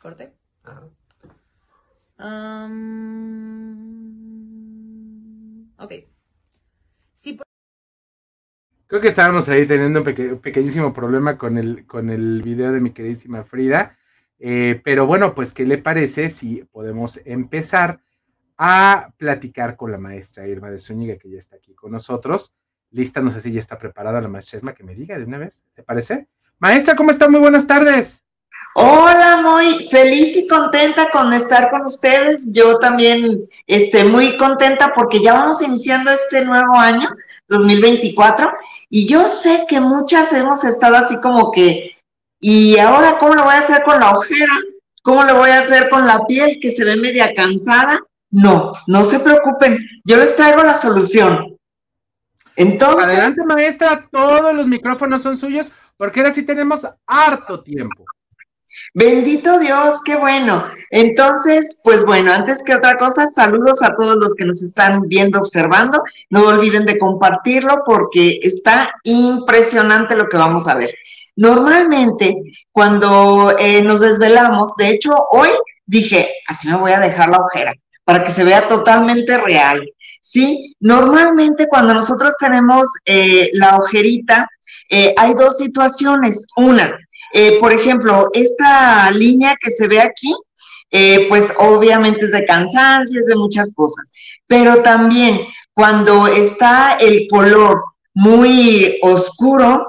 [0.00, 0.34] Corte.
[5.78, 5.92] ok.
[8.86, 12.92] Creo que estábamos ahí teniendo un pequeñísimo problema con el, con el video de mi
[12.92, 13.98] queridísima Frida.
[14.38, 18.00] Eh, pero bueno, pues, ¿qué le parece si podemos empezar
[18.56, 22.54] a platicar con la maestra Irma de Zúñiga, que ya está aquí con nosotros?
[22.90, 25.38] lista, no sé si ya está preparada la maestra Esma que me diga de una
[25.38, 26.26] vez, ¿te parece?
[26.58, 27.28] Maestra, ¿cómo está?
[27.28, 28.24] Muy buenas tardes.
[28.74, 32.44] Hola, muy feliz y contenta con estar con ustedes.
[32.46, 37.08] Yo también estoy muy contenta porque ya vamos iniciando este nuevo año,
[37.48, 38.50] 2024,
[38.90, 41.90] y yo sé que muchas hemos estado así como que,
[42.40, 44.52] ¿y ahora cómo lo voy a hacer con la ojera?
[45.02, 48.00] ¿Cómo lo voy a hacer con la piel que se ve media cansada?
[48.30, 51.56] No, no se preocupen, yo les traigo la solución.
[52.56, 58.04] Entonces, adelante maestra, todos los micrófonos son suyos porque ahora sí tenemos harto tiempo.
[58.94, 60.64] Bendito Dios, qué bueno.
[60.90, 65.38] Entonces, pues bueno, antes que otra cosa, saludos a todos los que nos están viendo,
[65.38, 66.02] observando.
[66.30, 70.94] No olviden de compartirlo porque está impresionante lo que vamos a ver.
[71.38, 72.34] Normalmente,
[72.72, 75.50] cuando eh, nos desvelamos, de hecho, hoy
[75.86, 79.88] dije, así me voy a dejar la ojera para que se vea totalmente real.
[80.20, 84.48] Sí, normalmente cuando nosotros tenemos eh, la ojerita,
[84.90, 86.44] eh, hay dos situaciones.
[86.56, 86.98] Una,
[87.60, 90.34] por ejemplo, esta línea que se ve aquí,
[91.28, 94.10] pues obviamente es de cansancio, es de muchas cosas,
[94.48, 95.38] pero también
[95.72, 97.80] cuando está el color
[98.14, 99.86] muy oscuro,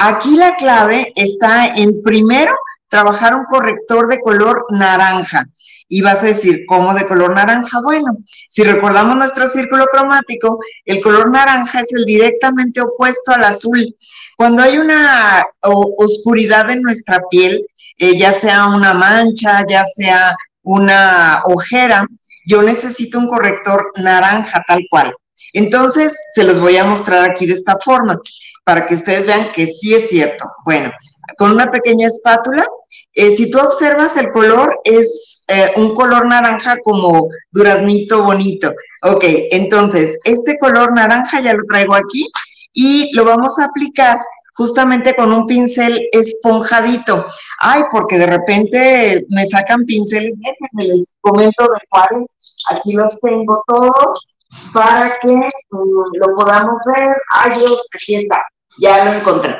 [0.00, 2.52] aquí la clave está en primero
[2.88, 5.46] trabajar un corrector de color naranja.
[5.88, 7.80] Y vas a decir, ¿cómo de color naranja?
[7.82, 8.18] Bueno,
[8.48, 13.96] si recordamos nuestro círculo cromático, el color naranja es el directamente opuesto al azul.
[14.36, 17.64] Cuando hay una oscuridad en nuestra piel,
[17.98, 22.06] eh, ya sea una mancha, ya sea una ojera,
[22.46, 25.14] yo necesito un corrector naranja tal cual.
[25.52, 28.20] Entonces, se los voy a mostrar aquí de esta forma,
[28.64, 30.44] para que ustedes vean que sí es cierto.
[30.64, 30.90] Bueno,
[31.38, 32.66] con una pequeña espátula.
[33.14, 38.72] Eh, si tú observas el color, es eh, un color naranja como duraznito bonito.
[39.02, 42.30] Ok, entonces, este color naranja ya lo traigo aquí
[42.72, 44.18] y lo vamos a aplicar
[44.54, 47.24] justamente con un pincel esponjadito.
[47.58, 52.28] Ay, porque de repente me sacan pinceles, déjenme les comento de cuáles.
[52.70, 54.36] Aquí los tengo todos
[54.72, 57.16] para que mm, lo podamos ver.
[57.30, 58.42] Ay, Dios, aquí está,
[58.78, 59.56] ya lo encontré.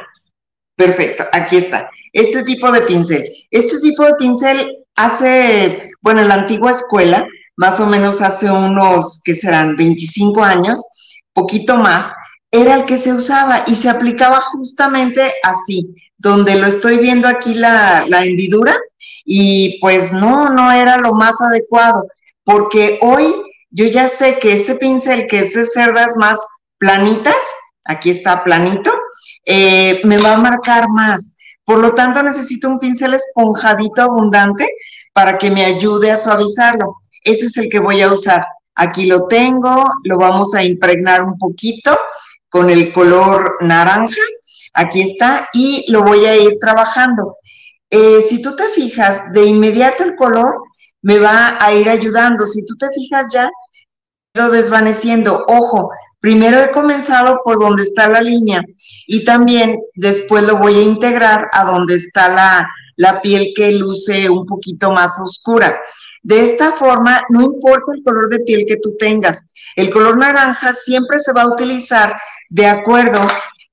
[0.77, 1.91] Perfecto, aquí está.
[2.13, 3.25] Este tipo de pincel.
[3.51, 7.27] Este tipo de pincel hace, bueno, en la antigua escuela,
[7.57, 10.83] más o menos hace unos, que serán 25 años,
[11.35, 12.13] poquito más,
[12.51, 17.55] era el que se usaba y se aplicaba justamente así, donde lo estoy viendo aquí
[17.55, 18.75] la, la hendidura
[19.25, 22.07] y pues no, no era lo más adecuado,
[22.43, 23.35] porque hoy
[23.71, 26.39] yo ya sé que este pincel que es de cerdas más
[26.79, 27.37] planitas,
[27.85, 28.93] aquí está planito,
[29.45, 31.35] eh, me va a marcar más.
[31.65, 34.69] Por lo tanto, necesito un pincel esponjadito abundante
[35.13, 36.97] para que me ayude a suavizarlo.
[37.23, 38.45] Ese es el que voy a usar.
[38.75, 41.99] Aquí lo tengo, lo vamos a impregnar un poquito
[42.49, 44.23] con el color naranja.
[44.73, 47.37] Aquí está y lo voy a ir trabajando.
[47.91, 50.55] Eh, si tú te fijas, de inmediato el color
[51.03, 52.47] me va a ir ayudando.
[52.47, 53.49] Si tú te fijas ya,
[54.35, 55.45] lo desvaneciendo.
[55.49, 55.91] Ojo,
[56.21, 58.61] Primero he comenzado por donde está la línea
[59.07, 64.29] y también después lo voy a integrar a donde está la, la piel que luce
[64.29, 65.81] un poquito más oscura.
[66.23, 69.47] De esta forma, no importa el color de piel que tú tengas,
[69.77, 72.15] el color naranja siempre se va a utilizar
[72.51, 73.27] de acuerdo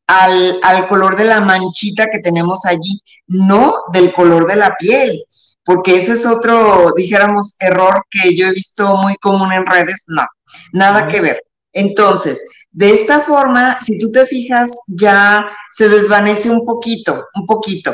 [0.07, 5.21] al, al, color de la manchita que tenemos allí, no del color de la piel,
[5.67, 10.25] porque ese es otro, dijéramos, error que yo he visto muy común en redes, no,
[10.71, 11.43] nada que ver.
[11.73, 12.41] Entonces,
[12.71, 17.93] de esta forma, si tú te fijas, ya se desvanece un poquito, un poquito.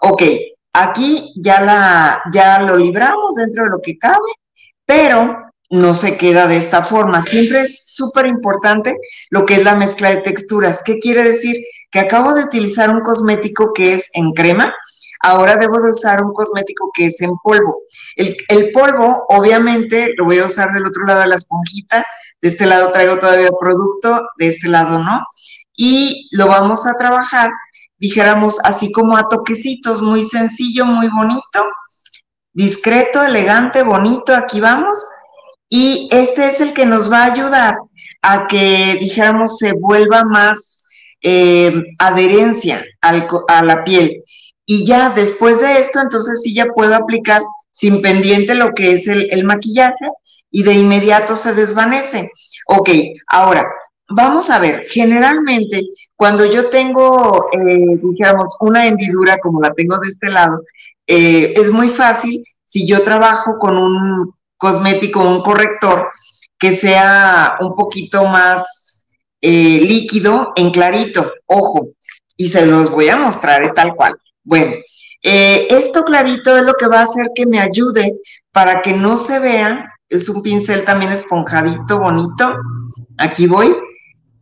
[0.00, 0.20] Ok,
[0.72, 4.28] aquí ya, la, ya lo libramos dentro de lo que cabe,
[4.84, 7.22] pero no se queda de esta forma.
[7.22, 8.96] Siempre es súper importante
[9.30, 10.82] lo que es la mezcla de texturas.
[10.84, 11.64] ¿Qué quiere decir?
[11.92, 14.74] Que acabo de utilizar un cosmético que es en crema,
[15.22, 17.82] ahora debo de usar un cosmético que es en polvo.
[18.16, 22.04] El, polvo, obviamente, lo voy a usar del otro lado de la esponjita,
[22.40, 25.24] de este lado traigo todavía producto, de este lado no.
[25.74, 27.50] Y lo vamos a trabajar,
[27.98, 31.66] dijéramos, así como a toquecitos, muy sencillo, muy bonito,
[32.52, 35.04] discreto, elegante, bonito, aquí vamos.
[35.68, 37.76] Y este es el que nos va a ayudar
[38.22, 40.84] a que, dijéramos, se vuelva más
[41.22, 44.21] eh, adherencia a la piel.
[44.66, 49.06] Y ya después de esto, entonces sí ya puedo aplicar sin pendiente lo que es
[49.08, 50.06] el, maquillaje
[50.50, 52.30] y de inmediato se desvanece.
[52.66, 52.90] Ok,
[53.26, 53.66] ahora,
[54.08, 55.82] vamos a ver, generalmente
[56.14, 60.62] cuando yo tengo, eh, dijéramos, una hendidura como la tengo de este lado,
[61.06, 66.08] eh, es muy fácil si yo trabajo con un cosmético, un corrector,
[66.56, 69.04] que sea un poquito más
[69.40, 71.88] eh, líquido en clarito, ojo,
[72.36, 74.16] y se los voy a mostrar tal cual.
[74.44, 74.72] Bueno,
[75.22, 78.14] eh, esto clarito es lo que va a hacer que me ayude
[78.50, 82.54] para que no se vea, es un pincel también esponjadito, bonito,
[83.18, 83.74] aquí voy,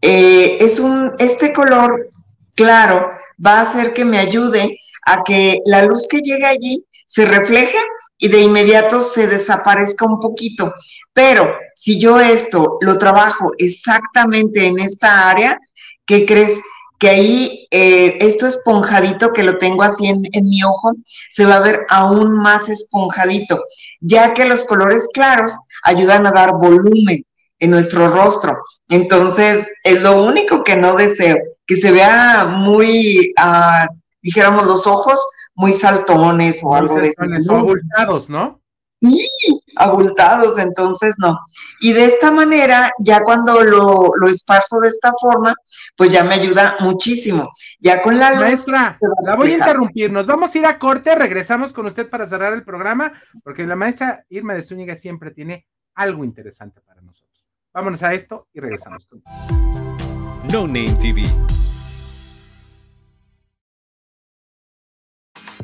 [0.00, 2.08] es un, este color
[2.54, 3.10] claro
[3.44, 7.78] va a hacer que me ayude a que la luz que llega allí se refleje
[8.18, 10.74] y de inmediato se desaparezca un poquito.
[11.12, 15.58] Pero si yo esto lo trabajo exactamente en esta área,
[16.04, 16.60] ¿qué crees?
[17.00, 20.92] Que ahí eh, esto esponjadito que lo tengo así en, en mi ojo,
[21.30, 23.64] se va a ver aún más esponjadito,
[24.00, 27.24] ya que los colores claros ayudan a dar volumen
[27.58, 28.62] en nuestro rostro.
[28.88, 31.36] Entonces, es lo único que no deseo,
[31.66, 33.88] que se vea muy, ah,
[34.22, 35.20] dijéramos, los ojos
[35.54, 37.54] muy saltones o algo de eso.
[37.54, 38.59] abultados, ¿no?
[39.00, 41.38] Sí, abultados, entonces no.
[41.80, 45.54] Y de esta manera, ya cuando lo, lo esparzo de esta forma,
[45.96, 47.50] pues ya me ayuda muchísimo.
[47.78, 48.40] Ya con la luz.
[48.40, 50.12] Maestra, la voy a interrumpir.
[50.12, 53.12] Nos vamos a ir a corte, regresamos con usted para cerrar el programa,
[53.42, 57.48] porque la maestra Irma de Zúñiga siempre tiene algo interesante para nosotros.
[57.72, 59.22] Vámonos a esto y regresamos con.
[60.52, 61.22] No Name TV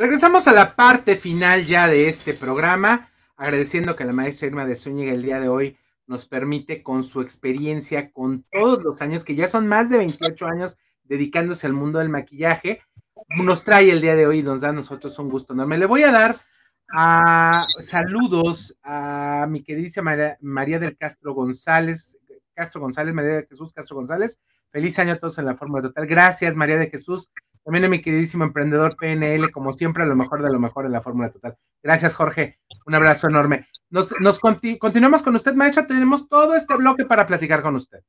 [0.00, 4.74] Regresamos a la parte final ya de este programa, agradeciendo que la maestra Irma de
[4.74, 9.34] Zúñiga el día de hoy nos permite con su experiencia, con todos los años, que
[9.34, 12.80] ya son más de 28 años dedicándose al mundo del maquillaje,
[13.36, 15.76] nos trae el día de hoy y nos da a nosotros un gusto enorme.
[15.76, 16.36] Le voy a dar
[17.80, 22.16] saludos a mi queridísima María, María del Castro González,
[22.54, 24.40] Castro González, María de Jesús Castro González.
[24.70, 26.06] Feliz año a todos en la Fórmula Total.
[26.06, 27.30] Gracias, María de Jesús.
[27.64, 30.92] También a mi queridísimo emprendedor PNL, como siempre, a lo mejor de lo mejor en
[30.92, 31.56] la Fórmula Total.
[31.82, 32.58] Gracias, Jorge.
[32.86, 33.66] Un abrazo enorme.
[33.90, 34.12] Nos,
[34.78, 35.86] continuamos con usted, maestra.
[35.86, 38.00] Tenemos todo este bloque para platicar con usted.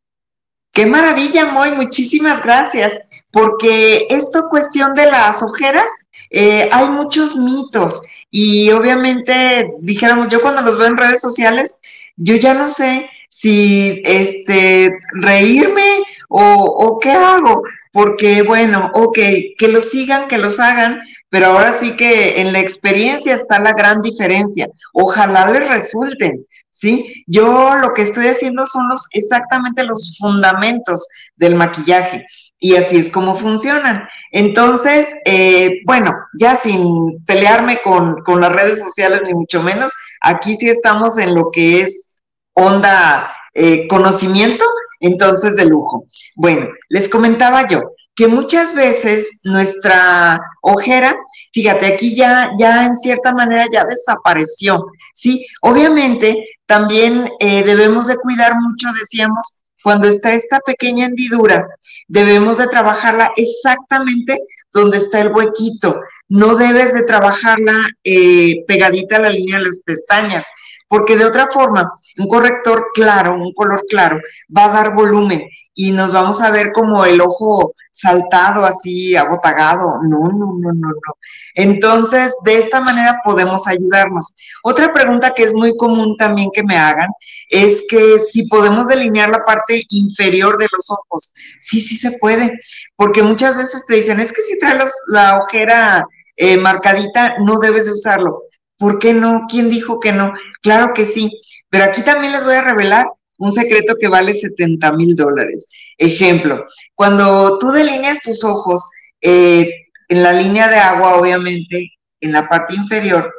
[0.72, 1.74] Qué maravilla, Moy.
[1.74, 2.98] Muchísimas gracias.
[3.32, 5.88] Porque esto cuestión de las ojeras,
[6.30, 8.02] eh, hay muchos mitos.
[8.30, 11.76] Y obviamente, dijéramos, yo cuando los veo en redes sociales,
[12.16, 19.18] yo ya no sé si este reírme o, qué hago, porque bueno, ok,
[19.58, 23.74] que los sigan, que los hagan, pero ahora sí que en la experiencia está la
[23.74, 24.68] gran diferencia.
[24.94, 27.24] Ojalá les resulten, ¿sí?
[27.28, 31.06] Yo lo que estoy haciendo son los exactamente los fundamentos
[31.36, 32.26] del maquillaje
[32.60, 34.08] y así es como funcionan.
[34.32, 39.92] Entonces, eh, bueno, ya sin pelearme con, con las redes sociales ni mucho menos,
[40.22, 42.20] aquí sí estamos en lo que es
[42.54, 44.66] onda eh, conocimiento,
[45.00, 46.06] entonces de lujo.
[46.36, 47.82] Bueno, les comentaba yo
[48.16, 51.16] que muchas veces nuestra ojera,
[51.54, 55.46] fíjate, aquí ya, ya en cierta manera ya desapareció, ¿sí?
[55.62, 61.66] Obviamente también eh, debemos de cuidar mucho, decíamos, cuando está esta pequeña hendidura,
[62.08, 64.40] debemos de trabajarla exactamente
[64.72, 66.00] donde está el huequito.
[66.30, 70.46] No debes de trabajarla eh, pegadita a la línea de las pestañas,
[70.92, 74.20] porque de otra forma, un corrector claro, un color claro,
[74.56, 79.94] va a dar volumen y nos vamos a ver como el ojo saltado, así, abotagado.
[80.02, 81.14] No, no, no, no, no.
[81.56, 84.36] Entonces, de esta manera podemos ayudarnos.
[84.64, 87.08] Otra pregunta que es muy común también que me hagan
[87.48, 91.32] es que si podemos delinear la parte inferior de los ojos.
[91.62, 92.52] Sí, sí se puede,
[92.98, 96.06] porque muchas veces te dicen, es que si traes la ojera
[96.36, 98.51] eh, marcadita, no debes de usarlo.
[98.82, 99.46] ¿Por qué no?
[99.48, 100.34] ¿Quién dijo que no?
[100.64, 101.40] Claro que sí,
[101.70, 103.06] pero aquí también les voy a revelar
[103.38, 105.68] un secreto que vale 70 mil dólares.
[106.00, 108.90] Ejemplo, cuando tú delineas tus ojos
[109.22, 109.70] eh,
[110.08, 111.92] en la línea de agua, obviamente,
[112.22, 113.32] en la parte inferior,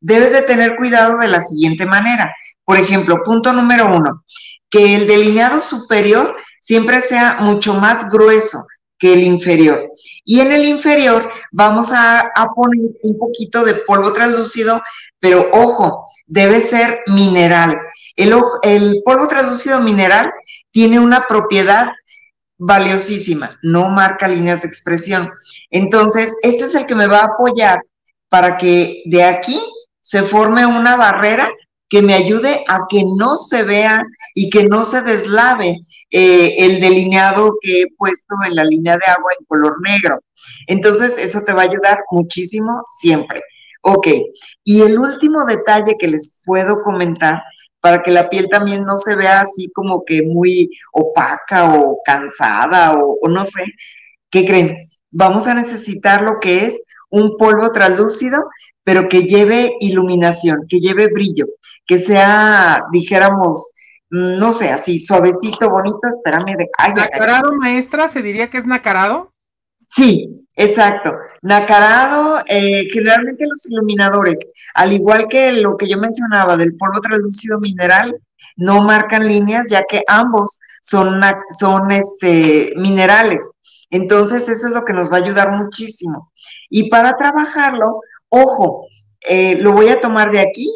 [0.00, 2.34] debes de tener cuidado de la siguiente manera.
[2.64, 4.24] Por ejemplo, punto número uno,
[4.70, 8.64] que el delineado superior siempre sea mucho más grueso
[8.98, 9.90] que el inferior.
[10.24, 14.82] Y en el inferior vamos a, poner un poquito de polvo translúcido,
[15.20, 17.76] pero ojo, debe ser mineral.
[18.14, 20.30] El, el polvo translúcido mineral
[20.70, 21.88] tiene una propiedad
[22.58, 25.30] valiosísima, no marca líneas de expresión.
[25.70, 27.80] Entonces, este es el que me va a apoyar
[28.28, 29.60] para que de aquí
[30.00, 31.50] se forme una barrera
[31.88, 34.04] que me ayude a que no se vea
[34.34, 35.78] y que no se deslave
[36.10, 40.20] eh, el delineado que he puesto en la línea de agua en color negro.
[40.66, 43.40] Entonces, eso te va a ayudar muchísimo siempre.
[43.82, 44.08] Ok,
[44.64, 47.40] y el último detalle que les puedo comentar
[47.80, 52.94] para que la piel también no se vea así como que muy opaca o cansada
[52.94, 53.64] o, o no sé,
[54.28, 54.88] ¿qué creen?
[55.12, 56.80] Vamos a necesitar lo que es
[57.10, 58.48] un polvo translúcido
[58.86, 61.46] pero que lleve iluminación, que lleve brillo,
[61.84, 63.72] que sea, dijéramos,
[64.10, 66.68] no sé, así suavecito, bonito, espérame de...
[66.94, 68.06] ¿Nacarado, maestra?
[68.06, 69.32] ¿Se diría que es nacarado?
[69.88, 71.12] Sí, exacto.
[71.42, 74.38] Nacarado, eh, generalmente los iluminadores,
[74.74, 78.16] al igual que lo que yo mencionaba del polvo traducido mineral,
[78.54, 81.20] no marcan líneas, ya que ambos son,
[81.58, 83.50] son este, minerales.
[83.90, 86.30] Entonces, eso es lo que nos va a ayudar muchísimo.
[86.70, 88.86] Y para trabajarlo, Ojo,
[89.20, 90.70] eh, lo voy a tomar de aquí,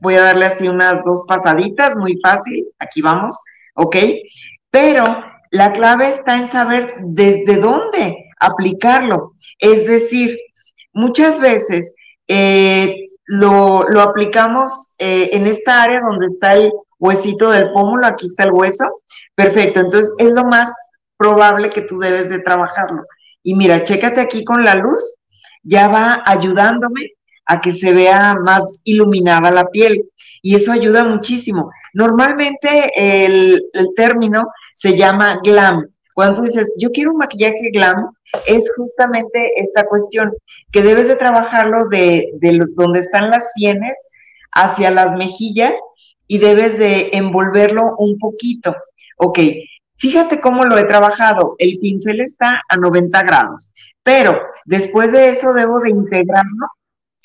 [0.00, 3.38] voy a darle así unas dos pasaditas, muy fácil, aquí vamos,
[3.74, 3.96] ¿ok?
[4.70, 5.04] Pero
[5.50, 9.32] la clave está en saber desde dónde aplicarlo.
[9.58, 10.38] Es decir,
[10.92, 11.94] muchas veces
[12.26, 18.44] eh, lo, aplicamos eh, en esta área donde está el huesito del pómulo, aquí está
[18.44, 19.02] el hueso.
[19.34, 20.72] Perfecto, entonces es lo más
[21.16, 23.04] probable que tú debes de trabajarlo.
[23.42, 25.14] Y mira, chécate aquí con la luz,
[25.62, 27.12] ya va ayudándome
[27.46, 30.04] a que se vea más iluminada la piel
[30.42, 31.70] y eso ayuda muchísimo.
[31.92, 33.62] Normalmente el,
[33.96, 35.86] término se llama glam.
[36.14, 38.12] Cuando dices, yo quiero un maquillaje glam,
[38.46, 40.32] es justamente esta cuestión,
[40.70, 43.94] que debes de trabajarlo de, de donde están las sienes
[44.52, 45.78] hacia las mejillas
[46.26, 48.74] y debes de envolverlo un poquito.
[49.16, 49.38] Ok,
[49.96, 51.56] fíjate cómo lo he trabajado.
[51.58, 53.70] El pincel está a 90 grados.
[54.02, 56.66] Pero después de eso debo de integrarlo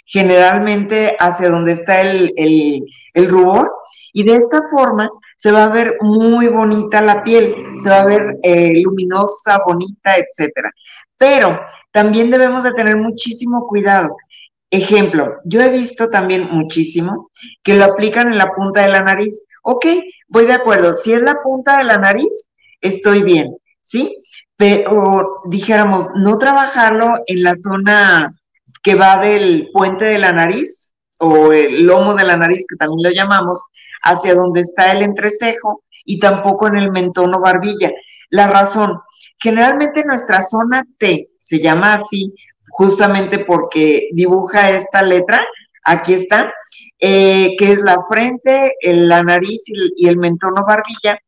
[0.07, 2.33] generalmente hacia donde está el,
[3.27, 3.69] rubor
[4.13, 8.05] y de esta forma se va a ver muy bonita la piel, se va a
[8.05, 10.71] ver eh, luminosa, bonita, etcétera.
[11.17, 11.59] Pero
[11.91, 14.15] también debemos de tener muchísimo cuidado.
[14.69, 17.29] Ejemplo, yo he visto también muchísimo
[17.63, 19.41] que lo aplican en la punta de la nariz.
[19.61, 19.85] Ok,
[20.27, 20.93] voy de acuerdo.
[20.93, 22.47] Si es la punta de la nariz,
[22.81, 24.21] estoy bien, ¿sí?
[24.57, 28.33] Pero dijéramos, no trabajarlo en la zona
[28.83, 33.03] que va del puente de la nariz o el lomo de la nariz, que también
[33.03, 33.63] lo llamamos,
[34.03, 37.91] hacia donde está el entrecejo y tampoco en el mentón o barbilla.
[38.29, 38.99] La razón,
[39.39, 42.33] generalmente nuestra zona T se llama así
[42.69, 45.45] justamente porque dibuja esta letra,
[45.83, 46.53] aquí está,
[46.99, 51.19] eh, que es la frente, la nariz y el mentón o barbilla,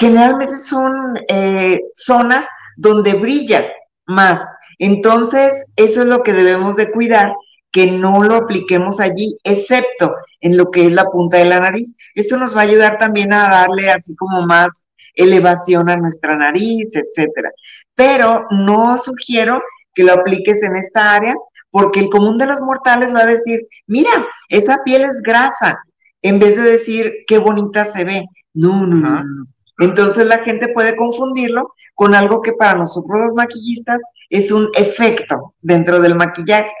[0.00, 3.70] generalmente son eh, zonas donde brilla
[4.06, 4.50] más.
[4.78, 7.34] Entonces, eso es lo que debemos de cuidar,
[7.70, 11.94] que no lo apliquemos allí, excepto en lo que es la punta de la nariz.
[12.14, 16.94] Esto nos va a ayudar también a darle así como más elevación a nuestra nariz,
[16.94, 17.50] etcétera.
[17.94, 19.62] Pero no sugiero
[19.94, 21.34] que lo apliques en esta área,
[21.70, 25.78] porque el común de los mortales va a decir, mira, esa piel es grasa,
[26.22, 28.24] en vez de decir qué bonita se ve.
[28.54, 29.46] No, no, no, no.
[29.80, 35.54] Entonces la gente puede confundirlo con algo que para nosotros los maquillistas es un efecto
[35.60, 36.72] dentro del maquillaje.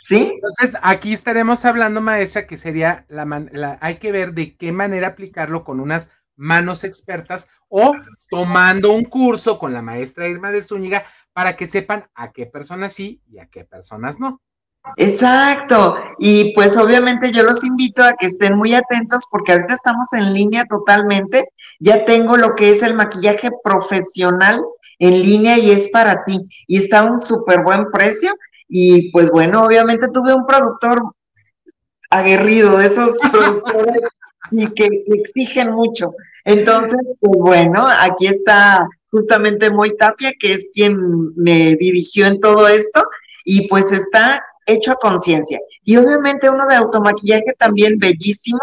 [0.00, 0.32] ¿Sí?
[0.34, 5.64] Entonces, aquí estaremos hablando, maestra, que sería la, hay que ver de qué manera aplicarlo
[5.64, 7.94] con unas manos expertas o
[8.30, 12.94] tomando un curso con la maestra Irma de Zúñiga para que sepan a qué personas
[12.94, 14.40] sí y a qué personas no.
[14.96, 15.96] Exacto.
[16.18, 20.32] Y pues obviamente yo los invito a que estén muy atentos porque ahorita estamos en
[20.32, 21.48] línea totalmente.
[21.80, 24.60] Ya tengo lo que es el maquillaje profesional
[24.98, 26.40] en línea y es para ti.
[26.66, 28.32] Y está a un súper buen precio.
[28.68, 31.02] Y pues bueno, obviamente tuve un productor
[32.10, 34.02] aguerrido de esos productores
[34.50, 36.12] y que exigen mucho.
[36.44, 42.68] Entonces, pues bueno, aquí está justamente Moy Tapia, que es quien me dirigió en todo
[42.68, 43.04] esto,
[43.44, 45.58] y pues está hecho a conciencia.
[45.82, 48.60] Y obviamente uno de automaquillaje también bellísimo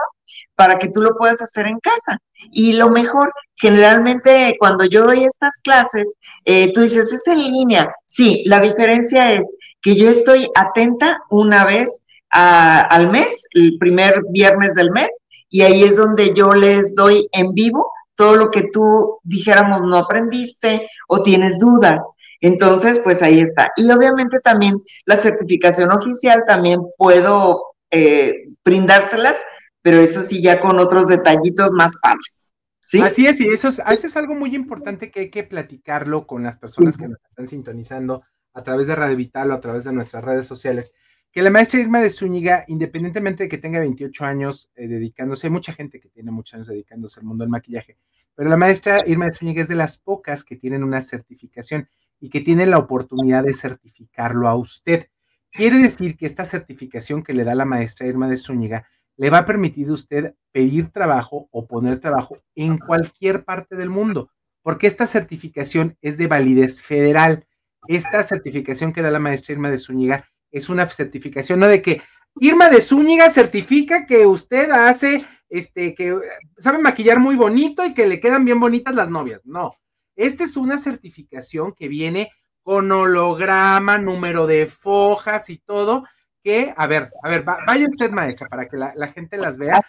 [0.55, 2.17] para que tú lo puedas hacer en casa.
[2.51, 6.13] Y lo mejor, generalmente cuando yo doy estas clases,
[6.45, 7.93] eh, tú dices, es en línea.
[8.05, 9.41] Sí, la diferencia es
[9.81, 15.09] que yo estoy atenta una vez al mes, el primer viernes del mes,
[15.49, 19.97] y ahí es donde yo les doy en vivo todo lo que tú dijéramos no
[19.97, 22.05] aprendiste o tienes dudas.
[22.41, 23.71] Entonces, pues ahí está.
[23.75, 29.37] Y obviamente también la certificación oficial también puedo eh, brindárselas,
[29.81, 32.53] pero eso sí ya con otros detallitos más padres.
[32.81, 33.01] ¿sí?
[33.01, 36.43] Así es, y eso es, eso es algo muy importante que hay que platicarlo con
[36.43, 39.93] las personas que nos están sintonizando a través de Radio Vital o a través de
[39.93, 40.93] nuestras redes sociales.
[41.31, 45.51] Que la maestra Irma de Zúñiga, independientemente de que tenga 28 años eh, dedicándose, hay
[45.51, 47.97] mucha gente que tiene muchos años dedicándose al mundo del maquillaje,
[48.35, 51.89] pero la maestra Irma de Zúñiga es de las pocas que tienen una certificación
[52.19, 55.07] y que tiene la oportunidad de certificarlo a usted.
[55.51, 58.87] Quiere decir que esta certificación que le da la maestra Irma de Zúñiga
[59.17, 63.89] le va a permitir a usted pedir trabajo o poner trabajo en cualquier parte del
[63.89, 64.29] mundo,
[64.61, 67.45] porque esta certificación es de validez federal.
[67.87, 72.01] Esta certificación que da la maestra Irma de Zúñiga es una certificación, no de que
[72.39, 76.19] Irma de Zúñiga certifica que usted hace, este, que
[76.57, 79.41] sabe maquillar muy bonito y que le quedan bien bonitas las novias.
[79.45, 79.73] No,
[80.15, 82.31] esta es una certificación que viene
[82.63, 86.03] con holograma, número de fojas y todo,
[86.43, 89.79] que, a ver, a ver, vaya usted, maestra, para que la, gente las vea.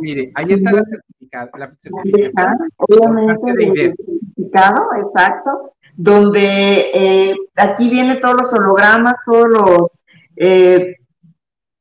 [0.00, 2.68] Mire, ahí está la, certificada, la certificación.
[2.76, 10.04] Obviamente, certificado, exacto, donde eh, aquí viene todos los hologramas, todos los
[10.36, 10.96] eh,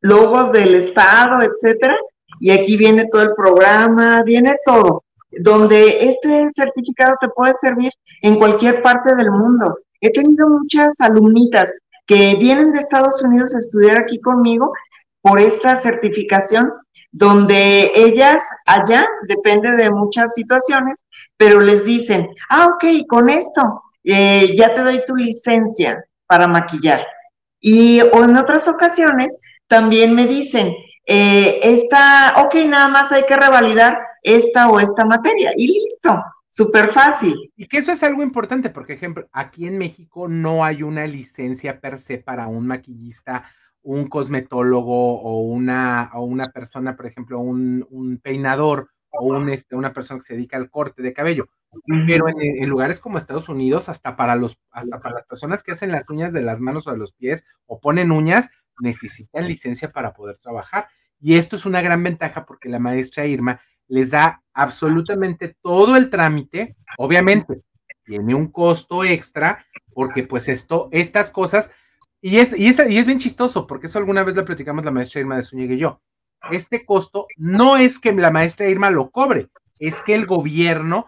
[0.02, 1.98] logos del Estado, etcétera,
[2.40, 5.04] y aquí viene todo el programa, viene todo
[5.40, 7.92] donde este certificado te puede servir
[8.22, 9.78] en cualquier parte del mundo.
[10.02, 11.72] He tenido muchas alumnitas
[12.06, 14.74] que vienen de Estados Unidos a estudiar aquí conmigo
[15.22, 16.72] por esta certificación,
[17.12, 21.04] donde ellas allá, depende de muchas situaciones,
[21.38, 27.06] pero les dicen, ah, ok, con esto eh, ya te doy tu licencia para maquillar.
[27.62, 33.38] Y o en otras ocasiones también me dicen, eh, esta, ok, nada más hay que
[33.38, 37.52] revalidar esta o esta materia y listo, súper fácil.
[37.56, 41.80] Y que eso es algo importante, porque, ejemplo, aquí en México no hay una licencia
[41.80, 43.46] per se para un maquillista,
[43.82, 49.94] un cosmetólogo o una, o una persona, por ejemplo, un, peinador o un, este, una
[49.94, 51.50] persona que se dedica al corte de cabello.
[52.08, 55.92] Pero en, lugares como Estados Unidos, hasta para, los, hasta para las personas que hacen
[55.92, 60.14] las uñas de las manos o de los pies o ponen uñas, necesitan licencia para
[60.14, 60.88] poder trabajar.
[61.20, 66.10] Y esto es una gran ventaja porque la maestra Irma les da absolutamente todo el
[66.10, 67.62] trámite, obviamente
[68.06, 71.72] tiene un costo extra, porque pues esto, estas cosas,
[72.22, 74.92] y es, y es, y es bien chistoso, porque eso alguna vez lo platicamos la
[74.92, 76.02] maestra Irma de Zúñiga y yo.
[76.52, 79.50] Este costo no es que la maestra Irma lo cobre,
[79.80, 81.06] es que el gobierno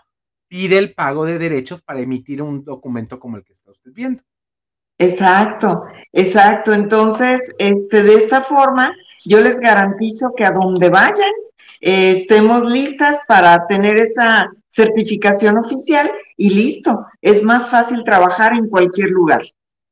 [0.48, 4.24] pide el pago de derechos para emitir un documento como el que está usted viendo.
[4.98, 5.84] Exacto,
[6.14, 6.74] exacto.
[6.74, 8.96] Entonces, este, de esta forma,
[9.26, 11.32] yo les garantizo que a donde vayan,
[11.82, 17.06] eh, estemos listas para tener esa certificación oficial y listo.
[17.22, 19.42] Es más fácil trabajar en cualquier lugar.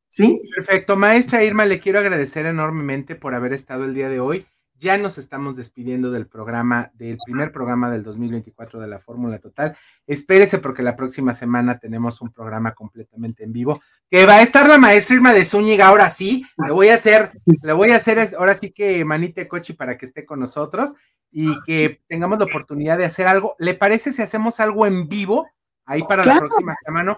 [0.09, 0.41] ¿Sí?
[0.55, 0.95] Perfecto.
[0.95, 4.45] Maestra Irma, le quiero agradecer enormemente por haber estado el día de hoy.
[4.83, 9.77] Ya nos estamos despidiendo del programa, del primer programa del 2024 de la Fórmula Total.
[10.05, 13.81] Espérese porque la próxima semana tenemos un programa completamente en vivo,
[14.11, 17.31] que va a estar la maestra Irma de Zúñiga, ahora sí, le voy a hacer,
[17.63, 20.95] le voy a hacer ahora sí que manite coche para que esté con nosotros
[21.31, 23.55] y que tengamos la oportunidad de hacer algo.
[23.59, 25.47] ¿Le parece si hacemos algo en vivo?
[25.85, 27.17] Ahí para la próxima semana,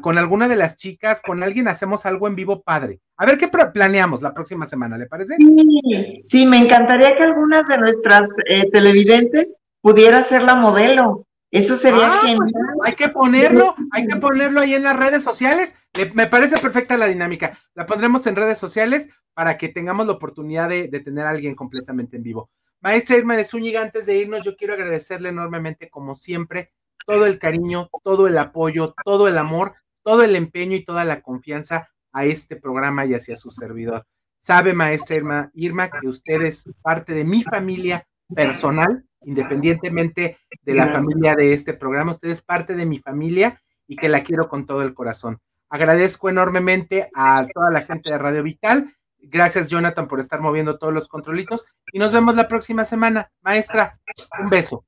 [0.00, 3.00] con alguna de las chicas, con alguien hacemos algo en vivo padre.
[3.18, 5.36] A ver qué planeamos la próxima semana, ¿le parece?
[5.36, 11.26] Sí, sí me encantaría que algunas de nuestras eh, televidentes pudiera ser la modelo.
[11.50, 12.74] Eso sería ah, pues, genial.
[12.84, 15.74] hay que ponerlo, hay que ponerlo ahí en las redes sociales.
[16.14, 17.58] me parece perfecta la dinámica.
[17.74, 21.54] La pondremos en redes sociales para que tengamos la oportunidad de, de tener a alguien
[21.54, 22.50] completamente en vivo.
[22.80, 26.72] Maestra Irma de Zúñiga, antes de irnos, yo quiero agradecerle enormemente, como siempre,
[27.06, 31.22] todo el cariño, todo el apoyo, todo el amor, todo el empeño y toda la
[31.22, 34.06] confianza a este programa y hacia su servidor.
[34.36, 40.92] Sabe, maestra Irma, Irma, que usted es parte de mi familia personal, independientemente de la
[40.92, 44.66] familia de este programa, usted es parte de mi familia y que la quiero con
[44.66, 45.38] todo el corazón.
[45.68, 48.94] Agradezco enormemente a toda la gente de Radio Vital.
[49.18, 51.66] Gracias, Jonathan, por estar moviendo todos los controlitos.
[51.92, 53.30] Y nos vemos la próxima semana.
[53.42, 53.98] Maestra,
[54.40, 54.84] un beso.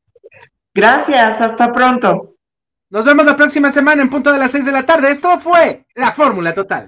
[0.78, 2.36] Gracias, hasta pronto.
[2.90, 5.10] Nos vemos la próxima semana en punto de las seis de la tarde.
[5.10, 6.86] Esto fue la Fórmula Total.